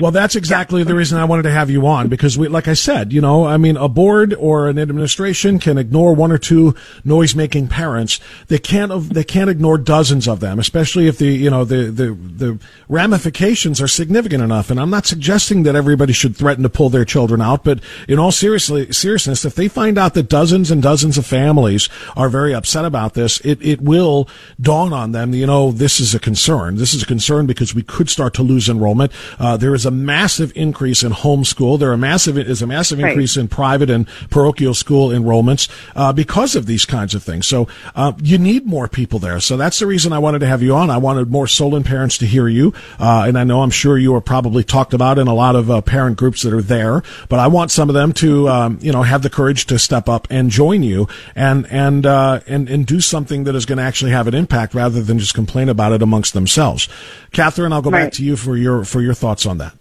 Well, 0.00 0.10
that's 0.10 0.36
exactly 0.36 0.84
the 0.84 0.94
reason 0.94 1.18
I 1.18 1.24
wanted 1.24 1.42
to 1.44 1.50
have 1.50 1.70
you 1.70 1.86
on 1.86 2.08
because 2.08 2.38
we, 2.38 2.48
like 2.48 2.68
I 2.68 2.74
said, 2.74 3.12
you 3.12 3.20
know, 3.20 3.44
I 3.44 3.56
mean, 3.56 3.76
a 3.76 3.88
board 3.88 4.34
or 4.34 4.68
an 4.68 4.78
administration 4.78 5.58
can 5.58 5.78
ignore 5.78 6.14
one 6.14 6.32
or 6.32 6.38
two 6.38 6.74
noise-making 7.04 7.68
parents. 7.68 8.20
They 8.48 8.58
can't, 8.58 9.10
they 9.12 9.24
can't 9.24 9.50
ignore 9.50 9.78
dozens 9.78 10.26
of 10.26 10.40
them, 10.40 10.58
especially 10.58 11.06
if 11.08 11.18
the, 11.18 11.26
you 11.26 11.50
know, 11.50 11.64
the, 11.64 11.90
the, 11.90 12.12
the 12.14 12.58
ramifications 12.88 13.80
are 13.80 13.88
significant 13.88 14.42
enough. 14.42 14.70
And 14.70 14.80
I'm 14.80 14.90
not 14.90 15.06
suggesting 15.06 15.62
that 15.64 15.76
everybody 15.76 16.12
should 16.12 16.36
threaten 16.36 16.62
to 16.62 16.68
pull 16.68 16.90
their 16.90 17.04
children 17.04 17.40
out, 17.40 17.64
but 17.64 17.80
in 18.08 18.18
all 18.18 18.32
seriously, 18.32 18.92
seriousness, 18.92 19.44
if 19.44 19.54
they 19.54 19.68
find 19.68 19.98
out 19.98 20.14
that 20.14 20.28
dozens 20.28 20.70
and 20.70 20.82
dozens 20.82 21.18
of 21.18 21.26
families 21.26 21.88
are 22.16 22.28
very 22.28 22.54
upset 22.54 22.84
about 22.84 23.14
this, 23.14 23.40
it, 23.40 23.60
it 23.62 23.80
will 23.80 24.28
dawn 24.60 24.92
on 24.92 25.12
them, 25.12 25.34
you 25.34 25.46
know, 25.46 25.70
this 25.70 26.00
is 26.00 26.14
a 26.14 26.18
concern. 26.18 26.76
This 26.76 26.94
is 26.94 27.02
a 27.02 27.06
concern 27.06 27.46
because 27.46 27.74
we 27.74 27.82
could 27.82 28.08
start 28.08 28.34
to 28.34 28.42
lose 28.42 28.68
enrollment. 28.68 29.12
Uh, 29.38 29.56
there 29.56 29.74
is 29.74 29.81
a 29.86 29.90
massive 29.90 30.52
increase 30.56 31.02
in 31.02 31.12
homeschool. 31.12 31.78
There 31.78 31.92
are 31.92 31.96
massive 31.96 32.38
is 32.38 32.62
a 32.62 32.66
massive 32.66 33.00
increase 33.00 33.36
right. 33.36 33.42
in 33.42 33.48
private 33.48 33.90
and 33.90 34.06
parochial 34.30 34.74
school 34.74 35.08
enrollments 35.08 35.68
uh, 35.94 36.12
because 36.12 36.56
of 36.56 36.66
these 36.66 36.84
kinds 36.84 37.14
of 37.14 37.22
things. 37.22 37.46
So 37.46 37.68
uh, 37.94 38.12
you 38.22 38.38
need 38.38 38.66
more 38.66 38.88
people 38.88 39.18
there. 39.18 39.40
So 39.40 39.56
that's 39.56 39.78
the 39.78 39.86
reason 39.86 40.12
I 40.12 40.18
wanted 40.18 40.40
to 40.40 40.46
have 40.46 40.62
you 40.62 40.74
on. 40.74 40.90
I 40.90 40.98
wanted 40.98 41.30
more 41.30 41.46
Solon 41.46 41.84
parents 41.84 42.18
to 42.18 42.26
hear 42.26 42.48
you, 42.48 42.74
uh, 42.98 43.24
and 43.26 43.38
I 43.38 43.44
know 43.44 43.62
I'm 43.62 43.70
sure 43.70 43.98
you 43.98 44.14
are 44.14 44.20
probably 44.20 44.64
talked 44.64 44.94
about 44.94 45.18
in 45.18 45.26
a 45.28 45.34
lot 45.34 45.56
of 45.56 45.70
uh, 45.70 45.80
parent 45.80 46.16
groups 46.16 46.42
that 46.42 46.52
are 46.52 46.62
there. 46.62 47.02
But 47.28 47.38
I 47.38 47.46
want 47.48 47.70
some 47.70 47.88
of 47.88 47.94
them 47.94 48.12
to 48.14 48.48
um, 48.48 48.78
you 48.80 48.92
know 48.92 49.02
have 49.02 49.22
the 49.22 49.30
courage 49.30 49.66
to 49.66 49.78
step 49.78 50.08
up 50.08 50.26
and 50.30 50.50
join 50.50 50.82
you 50.82 51.08
and 51.34 51.66
and 51.66 52.06
uh, 52.06 52.40
and 52.46 52.68
and 52.68 52.86
do 52.86 53.00
something 53.00 53.44
that 53.44 53.54
is 53.54 53.66
going 53.66 53.78
to 53.78 53.84
actually 53.84 54.12
have 54.12 54.26
an 54.26 54.34
impact 54.34 54.74
rather 54.74 55.02
than 55.02 55.18
just 55.18 55.34
complain 55.34 55.68
about 55.68 55.92
it 55.92 56.02
amongst 56.02 56.34
themselves. 56.34 56.88
Catherine, 57.32 57.72
I'll 57.72 57.82
go 57.82 57.90
right. 57.90 58.04
back 58.04 58.12
to 58.14 58.24
you 58.24 58.36
for 58.36 58.56
your 58.56 58.84
for 58.84 59.00
your 59.00 59.14
thoughts 59.14 59.46
on 59.46 59.58
that. 59.58 59.71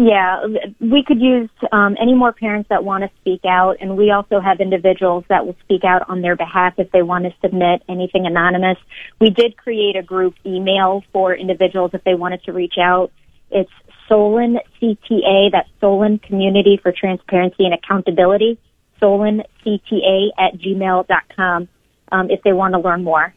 Yeah, 0.00 0.46
we 0.78 1.02
could 1.04 1.20
use 1.20 1.50
um, 1.72 1.96
any 2.00 2.14
more 2.14 2.32
parents 2.32 2.68
that 2.68 2.84
want 2.84 3.02
to 3.02 3.10
speak 3.20 3.40
out, 3.44 3.78
and 3.80 3.96
we 3.96 4.12
also 4.12 4.38
have 4.38 4.60
individuals 4.60 5.24
that 5.28 5.44
will 5.44 5.56
speak 5.64 5.82
out 5.82 6.08
on 6.08 6.22
their 6.22 6.36
behalf 6.36 6.74
if 6.78 6.92
they 6.92 7.02
want 7.02 7.24
to 7.24 7.32
submit 7.42 7.82
anything 7.88 8.24
anonymous. 8.24 8.78
We 9.20 9.30
did 9.30 9.56
create 9.56 9.96
a 9.96 10.02
group 10.04 10.36
email 10.46 11.02
for 11.12 11.34
individuals 11.34 11.90
if 11.94 12.04
they 12.04 12.14
wanted 12.14 12.44
to 12.44 12.52
reach 12.52 12.74
out. 12.80 13.10
It's 13.50 13.72
Solon 14.08 14.60
CTA, 14.80 15.50
that's 15.50 15.68
Solon 15.80 16.20
Community 16.20 16.78
for 16.80 16.92
Transparency 16.92 17.64
and 17.64 17.74
Accountability, 17.74 18.56
Solon 19.00 19.42
CTA 19.66 20.28
at 20.38 20.54
gmail.com 20.60 21.68
um, 22.12 22.30
if 22.30 22.40
they 22.44 22.52
want 22.52 22.74
to 22.74 22.78
learn 22.78 23.02
more. 23.02 23.34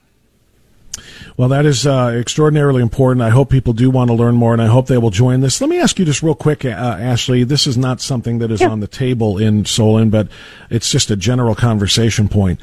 Well, 1.37 1.49
that 1.49 1.65
is 1.65 1.87
uh, 1.87 2.13
extraordinarily 2.15 2.81
important. 2.81 3.23
I 3.23 3.29
hope 3.29 3.49
people 3.49 3.73
do 3.73 3.89
want 3.89 4.09
to 4.09 4.13
learn 4.13 4.35
more, 4.35 4.53
and 4.53 4.61
I 4.61 4.67
hope 4.67 4.87
they 4.87 4.97
will 4.97 5.11
join 5.11 5.41
this. 5.41 5.61
Let 5.61 5.69
me 5.69 5.79
ask 5.79 5.97
you 5.99 6.05
just 6.05 6.23
real 6.23 6.35
quick, 6.35 6.65
uh, 6.65 6.69
Ashley. 6.69 7.43
This 7.43 7.67
is 7.67 7.77
not 7.77 8.01
something 8.01 8.39
that 8.39 8.51
is 8.51 8.61
yeah. 8.61 8.69
on 8.69 8.79
the 8.79 8.87
table 8.87 9.37
in 9.37 9.65
Solon, 9.65 10.09
but 10.09 10.27
it's 10.69 10.89
just 10.89 11.11
a 11.11 11.15
general 11.15 11.55
conversation 11.55 12.27
point. 12.27 12.59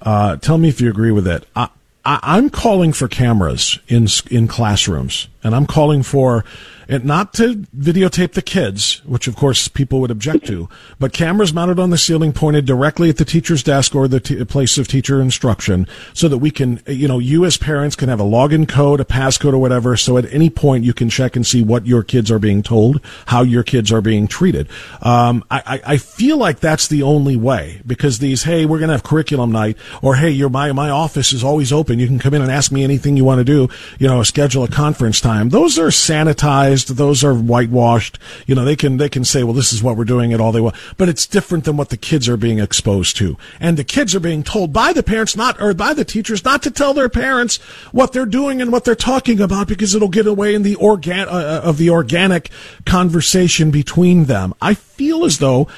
Uh, 0.00 0.36
tell 0.36 0.58
me 0.58 0.68
if 0.68 0.80
you 0.80 0.90
agree 0.90 1.12
with 1.12 1.26
it. 1.26 1.46
I, 1.54 1.68
I, 2.04 2.38
am 2.38 2.50
calling 2.50 2.92
for 2.92 3.08
cameras 3.08 3.78
in 3.88 4.08
in 4.30 4.48
classrooms, 4.48 5.28
and 5.42 5.54
I'm 5.54 5.66
calling 5.66 6.02
for 6.02 6.44
and 6.88 7.04
not 7.04 7.32
to 7.34 7.54
videotape 7.76 8.32
the 8.32 8.42
kids, 8.42 9.02
which 9.06 9.26
of 9.26 9.36
course 9.36 9.68
people 9.68 10.00
would 10.00 10.10
object 10.10 10.46
to, 10.46 10.68
but 10.98 11.12
cameras 11.12 11.52
mounted 11.52 11.78
on 11.78 11.90
the 11.90 11.96
ceiling 11.96 12.32
pointed 12.32 12.66
directly 12.66 13.08
at 13.08 13.16
the 13.16 13.24
teacher's 13.24 13.62
desk 13.62 13.94
or 13.94 14.08
the 14.08 14.20
t- 14.20 14.44
place 14.44 14.76
of 14.76 14.88
teacher 14.88 15.20
instruction 15.20 15.86
so 16.12 16.28
that 16.28 16.38
we 16.38 16.50
can, 16.50 16.82
you 16.86 17.08
know, 17.08 17.18
you 17.18 17.44
as 17.44 17.56
parents 17.56 17.96
can 17.96 18.08
have 18.10 18.20
a 18.20 18.24
login 18.24 18.68
code, 18.68 19.00
a 19.00 19.04
passcode 19.04 19.54
or 19.54 19.58
whatever. 19.58 19.96
So 19.96 20.18
at 20.18 20.30
any 20.32 20.50
point 20.50 20.84
you 20.84 20.92
can 20.92 21.08
check 21.08 21.34
and 21.34 21.46
see 21.46 21.62
what 21.62 21.86
your 21.86 22.02
kids 22.02 22.30
are 22.30 22.38
being 22.38 22.62
told, 22.62 23.00
how 23.26 23.42
your 23.42 23.62
kids 23.62 23.90
are 23.90 24.02
being 24.02 24.26
treated. 24.26 24.68
Um, 25.00 25.44
I, 25.50 25.80
I 25.86 25.96
feel 25.96 26.36
like 26.36 26.60
that's 26.60 26.88
the 26.88 27.02
only 27.02 27.36
way 27.36 27.80
because 27.86 28.18
these, 28.18 28.42
hey, 28.42 28.66
we're 28.66 28.78
going 28.78 28.88
to 28.88 28.94
have 28.94 29.02
curriculum 29.02 29.52
night 29.52 29.76
or 30.02 30.16
hey, 30.16 30.30
your, 30.30 30.50
my, 30.50 30.72
my 30.72 30.90
office 30.90 31.32
is 31.32 31.42
always 31.42 31.72
open. 31.72 31.98
You 31.98 32.06
can 32.06 32.18
come 32.18 32.34
in 32.34 32.42
and 32.42 32.50
ask 32.50 32.70
me 32.70 32.84
anything 32.84 33.16
you 33.16 33.24
want 33.24 33.38
to 33.38 33.44
do, 33.44 33.68
you 33.98 34.08
know, 34.08 34.22
schedule 34.22 34.64
a 34.64 34.68
conference 34.68 35.20
time. 35.20 35.31
Those 35.50 35.78
are 35.78 35.88
sanitized 35.88 36.92
those 36.96 37.24
are 37.24 37.34
whitewashed. 37.34 38.18
You 38.46 38.54
know, 38.54 38.64
they 38.64 38.76
can 38.76 38.96
they 38.96 39.08
can 39.08 39.24
say, 39.24 39.42
well, 39.42 39.52
this 39.52 39.72
is 39.72 39.82
what 39.82 39.96
we're 39.96 40.04
doing 40.04 40.30
it 40.30 40.40
all 40.40 40.52
they 40.52 40.60
want, 40.60 40.76
but 40.96 41.08
it's 41.08 41.26
different 41.26 41.64
than 41.64 41.76
what 41.76 41.88
the 41.90 41.96
kids 41.96 42.28
are 42.28 42.36
being 42.36 42.58
exposed 42.58 43.16
to, 43.16 43.36
and 43.60 43.76
the 43.76 43.84
kids 43.84 44.14
are 44.14 44.20
being 44.20 44.42
told 44.42 44.72
by 44.72 44.92
the 44.92 45.02
parents 45.02 45.36
not 45.36 45.60
or 45.60 45.74
by 45.74 45.94
the 45.94 46.04
teachers 46.04 46.44
not 46.44 46.62
to 46.62 46.70
tell 46.70 46.94
their 46.94 47.08
parents 47.08 47.56
what 47.92 48.12
they're 48.12 48.26
doing 48.26 48.60
and 48.60 48.72
what 48.72 48.84
they're 48.84 48.94
talking 48.94 49.40
about 49.40 49.68
because 49.68 49.94
it'll 49.94 50.08
get 50.08 50.26
away 50.26 50.54
in 50.54 50.62
the 50.62 50.74
organ 50.76 51.28
uh, 51.28 51.32
uh 51.32 51.60
of 51.62 51.78
the 51.78 51.90
organic 51.90 52.50
conversation 52.84 53.70
between 53.70 54.24
them. 54.24 54.54
I 54.60 54.74
feel 54.74 55.24
as 55.24 55.38
though 55.38 55.68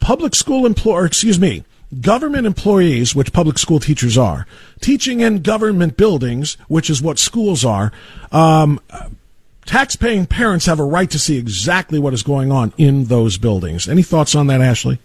public 0.00 0.34
school 0.34 0.66
employer, 0.66 1.06
excuse 1.06 1.38
me, 1.38 1.64
government 1.98 2.46
employees, 2.46 3.14
which 3.14 3.32
public 3.32 3.58
school 3.58 3.80
teachers 3.80 4.16
are, 4.16 4.46
teaching 4.80 5.20
in 5.20 5.42
government 5.42 5.96
buildings, 5.96 6.54
which 6.68 6.88
is 6.88 7.02
what 7.02 7.18
schools 7.18 7.64
are, 7.64 7.92
um, 8.30 8.80
tax-paying 9.66 10.26
parents 10.26 10.66
have 10.66 10.78
a 10.78 10.84
right 10.84 11.10
to 11.10 11.18
see 11.18 11.36
exactly 11.38 11.98
what 11.98 12.12
is 12.12 12.22
going 12.22 12.52
on 12.52 12.72
in 12.76 13.04
those 13.04 13.38
buildings. 13.38 13.88
Any 13.88 14.02
thoughts 14.02 14.34
on 14.34 14.46
that, 14.48 14.60
Ashley? 14.60 14.98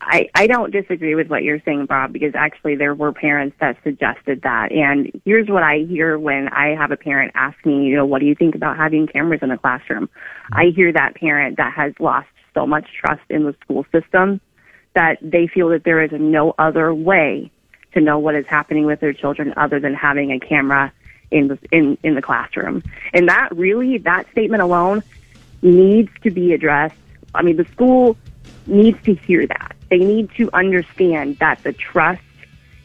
I, 0.00 0.30
I 0.34 0.46
don't 0.46 0.70
disagree 0.70 1.14
with 1.14 1.28
what 1.28 1.42
you're 1.42 1.60
saying, 1.66 1.84
Bob, 1.84 2.14
because 2.14 2.34
actually 2.34 2.76
there 2.76 2.94
were 2.94 3.12
parents 3.12 3.54
that 3.60 3.76
suggested 3.84 4.40
that. 4.42 4.72
And 4.72 5.20
here's 5.26 5.48
what 5.48 5.62
I 5.62 5.80
hear 5.80 6.18
when 6.18 6.48
I 6.48 6.74
have 6.74 6.92
a 6.92 6.96
parent 6.96 7.32
ask 7.34 7.58
me, 7.66 7.84
you 7.84 7.96
know, 7.96 8.06
what 8.06 8.20
do 8.20 8.26
you 8.26 8.34
think 8.34 8.54
about 8.54 8.78
having 8.78 9.06
cameras 9.06 9.40
in 9.42 9.50
the 9.50 9.58
classroom? 9.58 10.08
I 10.50 10.72
hear 10.74 10.90
that 10.94 11.14
parent 11.16 11.58
that 11.58 11.74
has 11.74 11.92
lost 12.00 12.28
so 12.54 12.66
much 12.66 12.86
trust 12.98 13.20
in 13.28 13.44
the 13.44 13.54
school 13.62 13.84
system 13.92 14.40
that 14.94 15.18
they 15.22 15.46
feel 15.46 15.68
that 15.70 15.84
there 15.84 16.02
is 16.02 16.10
no 16.12 16.54
other 16.58 16.92
way 16.92 17.50
to 17.92 18.00
know 18.00 18.18
what 18.18 18.34
is 18.34 18.46
happening 18.46 18.84
with 18.84 19.00
their 19.00 19.12
children 19.12 19.54
other 19.56 19.80
than 19.80 19.94
having 19.94 20.32
a 20.32 20.40
camera 20.40 20.92
in 21.30 21.48
the 21.48 21.58
in 21.70 21.98
in 22.02 22.14
the 22.14 22.22
classroom. 22.22 22.82
And 23.12 23.28
that 23.28 23.56
really 23.56 23.98
that 23.98 24.30
statement 24.30 24.62
alone 24.62 25.02
needs 25.62 26.10
to 26.22 26.30
be 26.30 26.52
addressed. 26.52 26.96
I 27.34 27.42
mean, 27.42 27.56
the 27.56 27.66
school 27.66 28.16
needs 28.66 29.00
to 29.04 29.14
hear 29.14 29.46
that. 29.46 29.76
They 29.90 29.98
need 29.98 30.30
to 30.36 30.50
understand 30.52 31.38
that 31.38 31.62
the 31.62 31.72
trust 31.72 32.22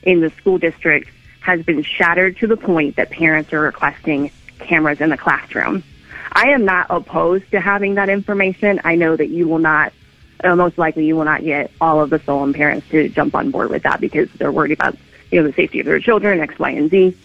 in 0.04 0.22
the 0.22 0.30
school 0.32 0.58
district 0.58 1.10
has 1.42 1.64
been 1.64 1.84
shattered 1.84 2.38
to 2.38 2.48
the 2.48 2.58
point 2.58 2.96
that 2.96 3.10
parents 3.10 3.52
are 3.54 3.62
requesting 3.62 4.32
cameras 4.60 5.02
in 5.02 5.10
the 5.10 5.18
classroom. 5.18 5.84
I 6.32 6.50
am 6.50 6.66
not 6.66 6.88
opposed 6.90 7.52
to 7.52 7.60
having 7.60 7.96
that 7.96 8.10
information. 8.10 8.80
I 8.84 8.96
know 8.96 9.16
that 9.16 9.28
you 9.28 9.48
will 9.48 9.60
not, 9.60 9.94
uh, 10.44 10.56
most 10.56 10.78
likely 10.78 11.06
you 11.06 11.16
will 11.16 11.26
not 11.26 11.44
get 11.44 11.72
all 11.80 12.02
of 12.02 12.10
the 12.10 12.20
Solon 12.20 12.54
parents 12.54 12.88
to 12.90 13.10
jump 13.10 13.36
on 13.36 13.52
board 13.52 13.70
with 13.70 13.84
that 13.84 14.02
because 14.02 14.30
they're 14.34 14.52
worried 14.52 14.72
about, 14.72 14.98
you 15.32 15.42
know, 15.42 15.48
the 15.48 15.54
safety 15.54 15.80
of 15.80 15.86
their 15.86 16.00
children, 16.00 16.40
X, 16.40 16.58
Y, 16.60 16.70
and 16.72 16.90
Z. 16.90 17.18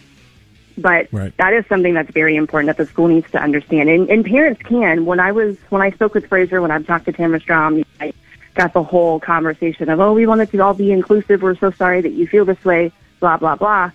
But 0.76 1.08
right. 1.10 1.36
that 1.38 1.52
is 1.52 1.66
something 1.66 1.94
that's 1.94 2.10
very 2.12 2.36
important 2.36 2.68
that 2.68 2.76
the 2.76 2.86
school 2.86 3.08
needs 3.08 3.28
to 3.32 3.42
understand. 3.42 3.88
And, 3.88 4.08
and 4.08 4.24
parents 4.24 4.62
can. 4.62 5.04
When 5.06 5.18
I 5.18 5.32
was 5.32 5.56
when 5.70 5.82
I 5.82 5.90
spoke 5.90 6.14
with 6.14 6.28
Fraser, 6.28 6.62
when 6.62 6.70
I 6.70 6.80
talked 6.82 7.06
to 7.06 7.12
Tamara 7.12 7.40
Strom, 7.40 7.84
I 8.00 8.12
got 8.54 8.72
the 8.72 8.82
whole 8.84 9.18
conversation 9.18 9.88
of, 9.88 9.98
oh, 9.98 10.12
we 10.12 10.26
wanted 10.26 10.50
to 10.52 10.60
all 10.60 10.74
be 10.74 10.92
inclusive. 10.92 11.42
We're 11.42 11.56
so 11.56 11.72
sorry 11.72 12.00
that 12.00 12.12
you 12.12 12.28
feel 12.28 12.44
this 12.44 12.64
way. 12.64 12.92
Blah 13.18 13.38
blah 13.38 13.56
blah. 13.56 13.90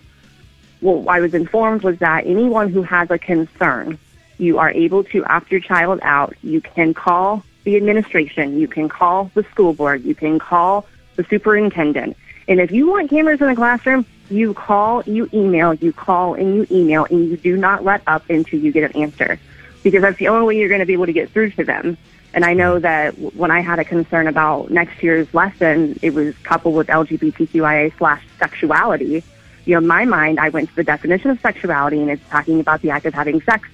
Well, 0.82 1.08
I 1.08 1.20
was 1.20 1.32
informed 1.32 1.82
was 1.82 1.98
that 2.00 2.26
anyone 2.26 2.68
who 2.68 2.82
has 2.82 3.10
a 3.10 3.18
concern, 3.18 3.98
you 4.36 4.58
are 4.58 4.70
able 4.70 5.04
to 5.04 5.24
opt 5.24 5.50
your 5.50 5.60
child 5.60 6.00
out. 6.02 6.34
You 6.42 6.60
can 6.60 6.92
call 6.92 7.42
the 7.64 7.76
administration. 7.76 8.58
You 8.58 8.68
can 8.68 8.88
call 8.88 9.30
the 9.34 9.42
school 9.44 9.72
board. 9.72 10.04
You 10.04 10.14
can 10.14 10.38
call 10.38 10.86
the 11.16 11.24
superintendent. 11.24 12.16
And 12.46 12.60
if 12.60 12.70
you 12.70 12.88
want 12.88 13.10
cameras 13.10 13.40
in 13.40 13.48
the 13.48 13.56
classroom, 13.56 14.06
you 14.30 14.54
call, 14.54 15.02
you 15.04 15.28
email, 15.32 15.74
you 15.74 15.92
call 15.92 16.34
and 16.34 16.54
you 16.54 16.66
email, 16.70 17.04
and 17.04 17.28
you 17.28 17.36
do 17.36 17.56
not 17.56 17.84
let 17.84 18.02
up 18.06 18.28
until 18.30 18.58
you 18.58 18.72
get 18.72 18.90
an 18.90 19.02
answer. 19.02 19.38
Because 19.82 20.02
that's 20.02 20.18
the 20.18 20.28
only 20.28 20.46
way 20.46 20.58
you're 20.58 20.68
going 20.68 20.80
to 20.80 20.86
be 20.86 20.94
able 20.94 21.06
to 21.06 21.12
get 21.12 21.30
through 21.30 21.50
to 21.52 21.64
them. 21.64 21.96
And 22.32 22.44
I 22.44 22.52
know 22.52 22.78
that 22.80 23.16
when 23.18 23.50
I 23.50 23.60
had 23.60 23.78
a 23.78 23.84
concern 23.84 24.26
about 24.26 24.70
next 24.70 25.02
year's 25.02 25.32
lesson, 25.32 25.98
it 26.02 26.14
was 26.14 26.36
coupled 26.38 26.74
with 26.74 26.88
LGBTQIA 26.88 27.96
slash 27.96 28.26
sexuality. 28.38 29.22
You 29.66 29.74
know, 29.74 29.78
in 29.78 29.86
my 29.86 30.04
mind, 30.04 30.40
I 30.40 30.48
went 30.48 30.68
to 30.70 30.74
the 30.74 30.84
definition 30.84 31.30
of 31.30 31.40
sexuality 31.40 32.00
and 32.00 32.10
it's 32.10 32.28
talking 32.28 32.60
about 32.60 32.82
the 32.82 32.90
act 32.90 33.06
of 33.06 33.14
having 33.14 33.40
sex. 33.42 33.68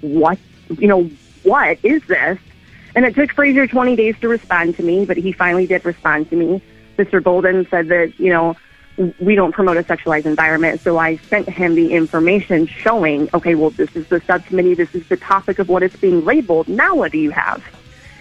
What, 0.00 0.38
you 0.78 0.88
know, 0.88 1.10
what 1.42 1.78
is 1.82 2.02
this? 2.06 2.38
And 2.96 3.04
it 3.04 3.14
took 3.14 3.30
Fraser 3.32 3.66
20 3.66 3.94
days 3.94 4.18
to 4.20 4.28
respond 4.28 4.74
to 4.76 4.82
me, 4.82 5.04
but 5.04 5.18
he 5.18 5.30
finally 5.30 5.66
did 5.66 5.84
respond 5.84 6.30
to 6.30 6.36
me. 6.36 6.62
Mr. 6.96 7.22
Bolden 7.22 7.68
said 7.68 7.88
that, 7.88 8.18
you 8.18 8.30
know, 8.30 8.56
we 9.20 9.34
don't 9.34 9.52
promote 9.52 9.76
a 9.76 9.82
sexualized 9.82 10.24
environment. 10.24 10.80
So 10.80 10.96
I 10.96 11.16
sent 11.16 11.46
him 11.46 11.74
the 11.74 11.92
information 11.92 12.66
showing, 12.66 13.28
okay, 13.34 13.54
well, 13.54 13.68
this 13.68 13.94
is 13.94 14.08
the 14.08 14.22
subcommittee. 14.22 14.72
This 14.72 14.94
is 14.94 15.06
the 15.08 15.18
topic 15.18 15.58
of 15.58 15.68
what 15.68 15.82
it's 15.82 15.96
being 15.96 16.24
labeled. 16.24 16.68
Now 16.68 16.94
what 16.94 17.12
do 17.12 17.18
you 17.18 17.30
have? 17.30 17.62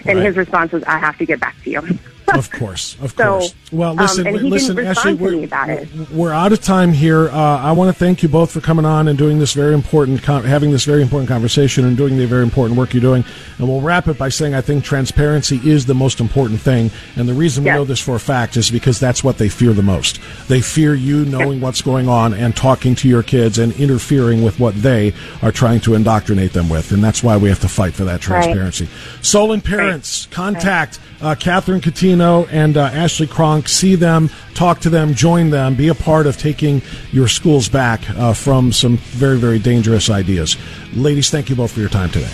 And 0.05 0.19
right. 0.19 0.25
his 0.25 0.35
response 0.35 0.73
was, 0.73 0.83
I 0.83 0.97
have 0.97 1.17
to 1.19 1.25
get 1.25 1.39
back 1.39 1.55
to 1.63 1.69
you. 1.69 1.81
of 2.33 2.51
course, 2.51 2.97
of 3.01 3.11
So, 3.11 3.39
course. 3.39 3.55
Well, 3.71 3.91
um, 3.91 3.97
listen, 3.97 4.25
he 4.25 4.39
listen, 4.39 4.79
Ashley, 4.79 5.13
we're, 5.13 5.31
me 5.31 5.43
about 5.43 5.69
it. 5.69 5.87
we're 6.11 6.31
out 6.33 6.51
of 6.53 6.61
time 6.61 6.91
here. 6.91 7.29
Uh, 7.29 7.33
I 7.61 7.71
want 7.73 7.89
to 7.89 7.97
thank 7.97 8.23
you 8.23 8.29
both 8.29 8.51
for 8.51 8.61
coming 8.61 8.85
on 8.85 9.07
and 9.07 9.17
doing 9.17 9.39
this 9.39 9.53
very 9.53 9.73
important, 9.73 10.23
con- 10.23 10.43
having 10.43 10.71
this 10.71 10.85
very 10.85 11.01
important 11.01 11.27
conversation 11.29 11.85
and 11.85 11.95
doing 11.95 12.17
the 12.17 12.25
very 12.25 12.43
important 12.43 12.77
work 12.77 12.93
you're 12.93 13.01
doing. 13.01 13.23
And 13.57 13.67
we'll 13.67 13.81
wrap 13.81 14.07
it 14.07 14.17
by 14.17 14.29
saying 14.29 14.53
I 14.53 14.61
think 14.61 14.83
transparency 14.83 15.59
is 15.63 15.85
the 15.85 15.93
most 15.95 16.19
important 16.19 16.61
thing. 16.61 16.89
And 17.15 17.27
the 17.29 17.33
reason 17.33 17.63
we 17.63 17.69
Yes. 17.69 17.75
know 17.75 17.85
this 17.85 17.99
for 17.99 18.15
a 18.15 18.19
fact 18.19 18.57
is 18.57 18.69
because 18.71 18.99
that's 18.99 19.23
what 19.23 19.37
they 19.37 19.49
fear 19.49 19.73
the 19.73 19.81
most. 19.83 20.19
They 20.47 20.61
fear 20.61 20.93
you 20.95 21.25
knowing 21.25 21.61
what's 21.61 21.81
going 21.81 22.07
on 22.07 22.33
and 22.33 22.55
talking 22.55 22.95
to 22.95 23.07
your 23.07 23.23
kids 23.23 23.57
and 23.59 23.73
interfering 23.73 24.43
with 24.43 24.59
what 24.59 24.75
they 24.75 25.13
are 25.41 25.51
trying 25.51 25.79
to 25.81 25.93
indoctrinate 25.95 26.53
them 26.53 26.69
with. 26.69 26.91
And 26.91 27.03
that's 27.03 27.21
why 27.23 27.37
we 27.37 27.49
have 27.49 27.59
to 27.61 27.69
fight 27.69 27.93
for 27.93 28.03
that 28.05 28.21
transparency. 28.21 28.87
Solon 29.21 29.61
parents, 29.61 30.27
contact 30.31 30.99
uh, 31.21 31.33
Catherine 31.35 31.81
Catino 32.15 32.47
and 32.51 32.77
uh, 32.77 32.85
Ashley 32.85 33.27
Cronk. 33.27 33.67
See 33.67 33.95
them, 33.95 34.29
talk 34.53 34.79
to 34.81 34.89
them, 34.89 35.13
join 35.13 35.49
them, 35.49 35.75
be 35.75 35.87
a 35.89 35.95
part 35.95 36.27
of 36.27 36.37
taking 36.37 36.81
your 37.11 37.27
schools 37.27 37.69
back 37.69 38.09
uh, 38.11 38.33
from 38.33 38.71
some 38.71 38.97
very, 38.97 39.37
very 39.37 39.59
dangerous 39.59 40.09
ideas. 40.09 40.57
Ladies, 40.93 41.29
thank 41.29 41.49
you 41.49 41.55
both 41.55 41.71
for 41.71 41.79
your 41.79 41.89
time 41.89 42.09
today. 42.09 42.25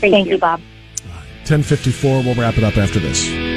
Thank, 0.00 0.12
Thank 0.12 0.28
you, 0.28 0.38
Bob. 0.38 0.60
1054, 1.46 2.22
we'll 2.22 2.34
wrap 2.34 2.58
it 2.58 2.64
up 2.64 2.76
after 2.76 2.98
this. 3.00 3.47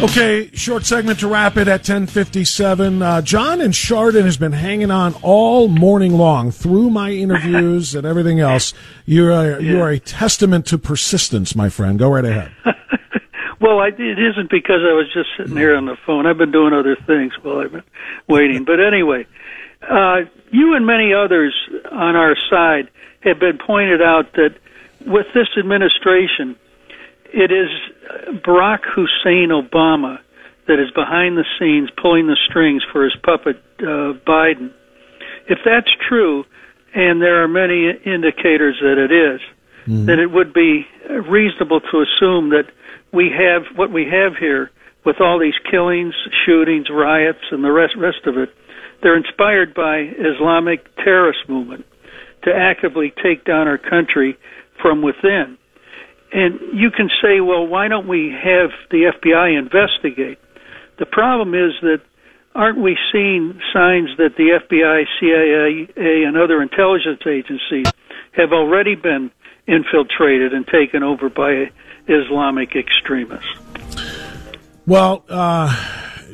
Okay, 0.00 0.48
short 0.52 0.86
segment 0.86 1.18
to 1.20 1.28
wrap 1.28 1.56
it 1.56 1.66
at 1.66 1.80
1057. 1.80 3.02
Uh, 3.02 3.20
John 3.20 3.60
and 3.60 3.74
Chardon 3.74 4.24
has 4.26 4.36
been 4.36 4.52
hanging 4.52 4.92
on 4.92 5.14
all 5.22 5.66
morning 5.66 6.12
long 6.12 6.52
through 6.52 6.90
my 6.90 7.10
interviews 7.10 7.96
and 7.96 8.06
everything 8.06 8.38
else. 8.38 8.72
You're 9.06 9.30
a, 9.30 9.60
you 9.62 9.80
are 9.80 9.90
a 9.90 9.98
testament 9.98 10.66
to 10.66 10.78
persistence, 10.78 11.56
my 11.56 11.68
friend. 11.68 11.98
Go 11.98 12.10
right 12.10 12.24
ahead. 12.24 12.52
Well, 13.60 13.80
I, 13.80 13.88
it 13.88 14.18
isn't 14.18 14.50
because 14.50 14.82
I 14.88 14.92
was 14.92 15.10
just 15.12 15.30
sitting 15.36 15.56
here 15.56 15.74
on 15.74 15.86
the 15.86 15.96
phone. 16.06 16.26
I've 16.26 16.38
been 16.38 16.52
doing 16.52 16.72
other 16.72 16.94
things 16.94 17.32
while 17.42 17.58
I've 17.58 17.72
been 17.72 17.82
waiting. 18.28 18.62
But 18.62 18.78
anyway, 18.78 19.26
uh, 19.82 20.18
you 20.52 20.74
and 20.74 20.86
many 20.86 21.12
others 21.12 21.54
on 21.90 22.14
our 22.14 22.36
side 22.48 22.88
have 23.24 23.40
been 23.40 23.58
pointed 23.58 24.00
out 24.00 24.32
that 24.34 24.54
with 25.04 25.26
this 25.34 25.48
administration, 25.58 26.56
it 27.38 27.52
is 27.52 27.68
Barack 28.42 28.80
Hussein 28.84 29.50
Obama 29.50 30.18
that 30.66 30.80
is 30.80 30.90
behind 30.90 31.36
the 31.36 31.44
scenes 31.58 31.88
pulling 32.00 32.26
the 32.26 32.36
strings 32.48 32.82
for 32.92 33.04
his 33.04 33.14
puppet 33.22 33.56
uh, 33.80 34.18
Biden. 34.26 34.72
If 35.48 35.60
that's 35.64 35.90
true, 36.08 36.44
and 36.94 37.22
there 37.22 37.42
are 37.42 37.48
many 37.48 37.90
indicators 38.04 38.76
that 38.82 38.98
it 38.98 39.12
is, 39.12 39.40
then 40.06 40.18
it 40.20 40.30
would 40.30 40.52
be 40.52 40.86
reasonable 41.08 41.80
to 41.80 42.04
assume 42.04 42.50
that 42.50 42.66
we 43.12 43.30
have 43.30 43.62
what 43.76 43.90
we 43.90 44.04
have 44.04 44.36
here 44.36 44.70
with 45.04 45.20
all 45.20 45.38
these 45.38 45.58
killings, 45.70 46.14
shootings, 46.44 46.90
riots, 46.90 47.44
and 47.50 47.64
the 47.64 47.72
rest 47.72 47.94
rest 47.96 48.26
of 48.26 48.36
it. 48.36 48.50
They're 49.02 49.16
inspired 49.16 49.74
by 49.74 50.10
Islamic 50.18 50.94
terrorist 50.96 51.48
movement 51.48 51.86
to 52.42 52.54
actively 52.54 53.12
take 53.22 53.44
down 53.44 53.68
our 53.68 53.78
country 53.78 54.36
from 54.82 55.02
within. 55.02 55.57
And 56.32 56.60
you 56.74 56.90
can 56.90 57.08
say, 57.22 57.40
well, 57.40 57.66
why 57.66 57.88
don't 57.88 58.06
we 58.06 58.30
have 58.30 58.70
the 58.90 59.12
FBI 59.16 59.58
investigate? 59.58 60.38
The 60.98 61.06
problem 61.06 61.54
is 61.54 61.72
that 61.82 62.00
aren't 62.54 62.78
we 62.78 62.98
seeing 63.12 63.60
signs 63.72 64.10
that 64.18 64.36
the 64.36 64.58
FBI, 64.60 65.04
CIA, 65.20 66.24
and 66.24 66.36
other 66.36 66.60
intelligence 66.60 67.22
agencies 67.26 67.86
have 68.32 68.52
already 68.52 68.94
been 68.94 69.30
infiltrated 69.66 70.52
and 70.52 70.66
taken 70.66 71.02
over 71.02 71.28
by 71.28 71.70
Islamic 72.08 72.74
extremists? 72.74 73.48
Well, 74.86 75.24
uh, 75.28 75.74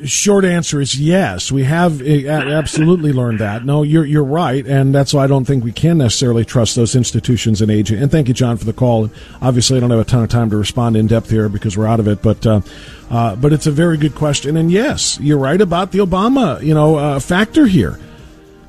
short 0.03 0.45
answer 0.45 0.81
is 0.81 0.99
yes. 0.99 1.51
We 1.51 1.63
have 1.63 2.01
uh, 2.01 2.27
absolutely 2.29 3.13
learned 3.13 3.39
that. 3.39 3.65
No, 3.65 3.83
you're 3.83 4.05
you're 4.05 4.23
right, 4.23 4.65
and 4.65 4.93
that's 4.93 5.13
why 5.13 5.23
I 5.23 5.27
don't 5.27 5.45
think 5.45 5.63
we 5.63 5.71
can 5.71 5.99
necessarily 5.99 6.43
trust 6.43 6.75
those 6.75 6.95
institutions 6.95 7.61
and 7.61 7.71
agents. 7.71 8.01
And 8.01 8.11
thank 8.11 8.27
you, 8.27 8.33
John, 8.33 8.57
for 8.57 8.65
the 8.65 8.73
call. 8.73 9.09
Obviously, 9.41 9.77
I 9.77 9.79
don't 9.79 9.91
have 9.91 9.99
a 9.99 10.05
ton 10.05 10.23
of 10.23 10.29
time 10.29 10.49
to 10.49 10.57
respond 10.57 10.97
in 10.97 11.07
depth 11.07 11.29
here 11.29 11.49
because 11.49 11.77
we're 11.77 11.87
out 11.87 11.99
of 11.99 12.07
it, 12.07 12.21
but. 12.21 12.45
Uh, 12.45 12.61
uh, 13.07 13.35
but 13.35 13.53
it's 13.53 13.67
a 13.67 13.71
very 13.71 13.97
good 13.97 14.15
question, 14.15 14.57
and 14.57 14.71
yes, 14.71 15.19
you're 15.19 15.37
right 15.37 15.61
about 15.61 15.91
the 15.91 15.99
Obama, 15.99 16.59
you 16.63 16.73
know, 16.73 16.95
uh, 16.95 17.19
factor 17.19 17.67
here. 17.67 17.99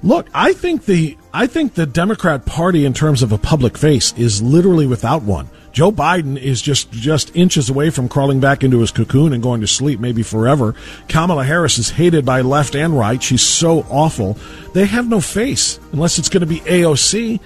Look, 0.03 0.29
I 0.35 0.53
think 0.53 0.85
the 0.85 1.17
I 1.33 1.47
think 1.47 1.75
the 1.75 1.87
Democrat 1.87 2.45
Party, 2.45 2.85
in 2.85 2.93
terms 2.93 3.23
of 3.23 3.33
a 3.33 3.39
public 3.39 3.79
face, 3.79 4.13
is 4.17 4.43
literally 4.43 4.87
without 4.87 5.23
one. 5.23 5.49
Joe 5.77 5.93
Biden 5.93 6.39
is 6.39 6.63
just 6.63 6.91
just 6.91 7.37
inches 7.37 7.69
away 7.69 7.91
from 7.91 8.09
crawling 8.09 8.41
back 8.41 8.65
into 8.65 8.81
his 8.81 8.91
cocoon 8.91 9.35
and 9.35 9.43
going 9.43 9.61
to 9.61 9.67
sleep, 9.67 10.01
maybe 10.01 10.23
forever. 10.23 10.75
Kamala 11.07 11.45
Harris 11.45 11.77
is 11.77 11.91
hated 11.91 12.25
by 12.25 12.41
left 12.41 12.75
and 12.75 12.99
right. 12.99 13.23
She's 13.23 13.43
so 13.43 13.81
awful. 13.91 14.39
They 14.73 14.87
have 14.87 15.07
no 15.07 15.21
face 15.21 15.79
unless 15.93 16.19
it's 16.19 16.31
going 16.31 16.41
to 16.41 16.47
be 16.47 16.61
AOC. 16.61 17.41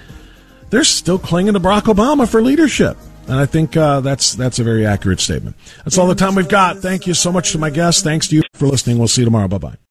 They're 0.69 0.85
still 0.85 1.19
clinging 1.19 1.55
to 1.55 1.59
Barack 1.59 1.93
Obama 1.93 2.25
for 2.25 2.41
leadership. 2.41 2.95
And 3.27 3.35
I 3.35 3.45
think 3.45 3.75
uh, 3.75 3.99
that's 3.99 4.33
that's 4.33 4.59
a 4.59 4.63
very 4.63 4.85
accurate 4.85 5.19
statement. 5.19 5.57
That's 5.83 5.97
all 5.97 6.07
the 6.07 6.15
time 6.15 6.35
we've 6.35 6.47
got. 6.47 6.77
Thank 6.77 7.07
you 7.07 7.13
so 7.13 7.33
much 7.33 7.51
to 7.51 7.57
my 7.57 7.69
guests. 7.69 8.01
Thanks 8.01 8.29
to 8.29 8.37
you 8.37 8.43
for 8.53 8.65
listening. 8.65 8.97
We'll 8.97 9.09
see 9.09 9.23
you 9.23 9.25
tomorrow. 9.25 9.49
Bye 9.49 9.57
bye. 9.57 9.81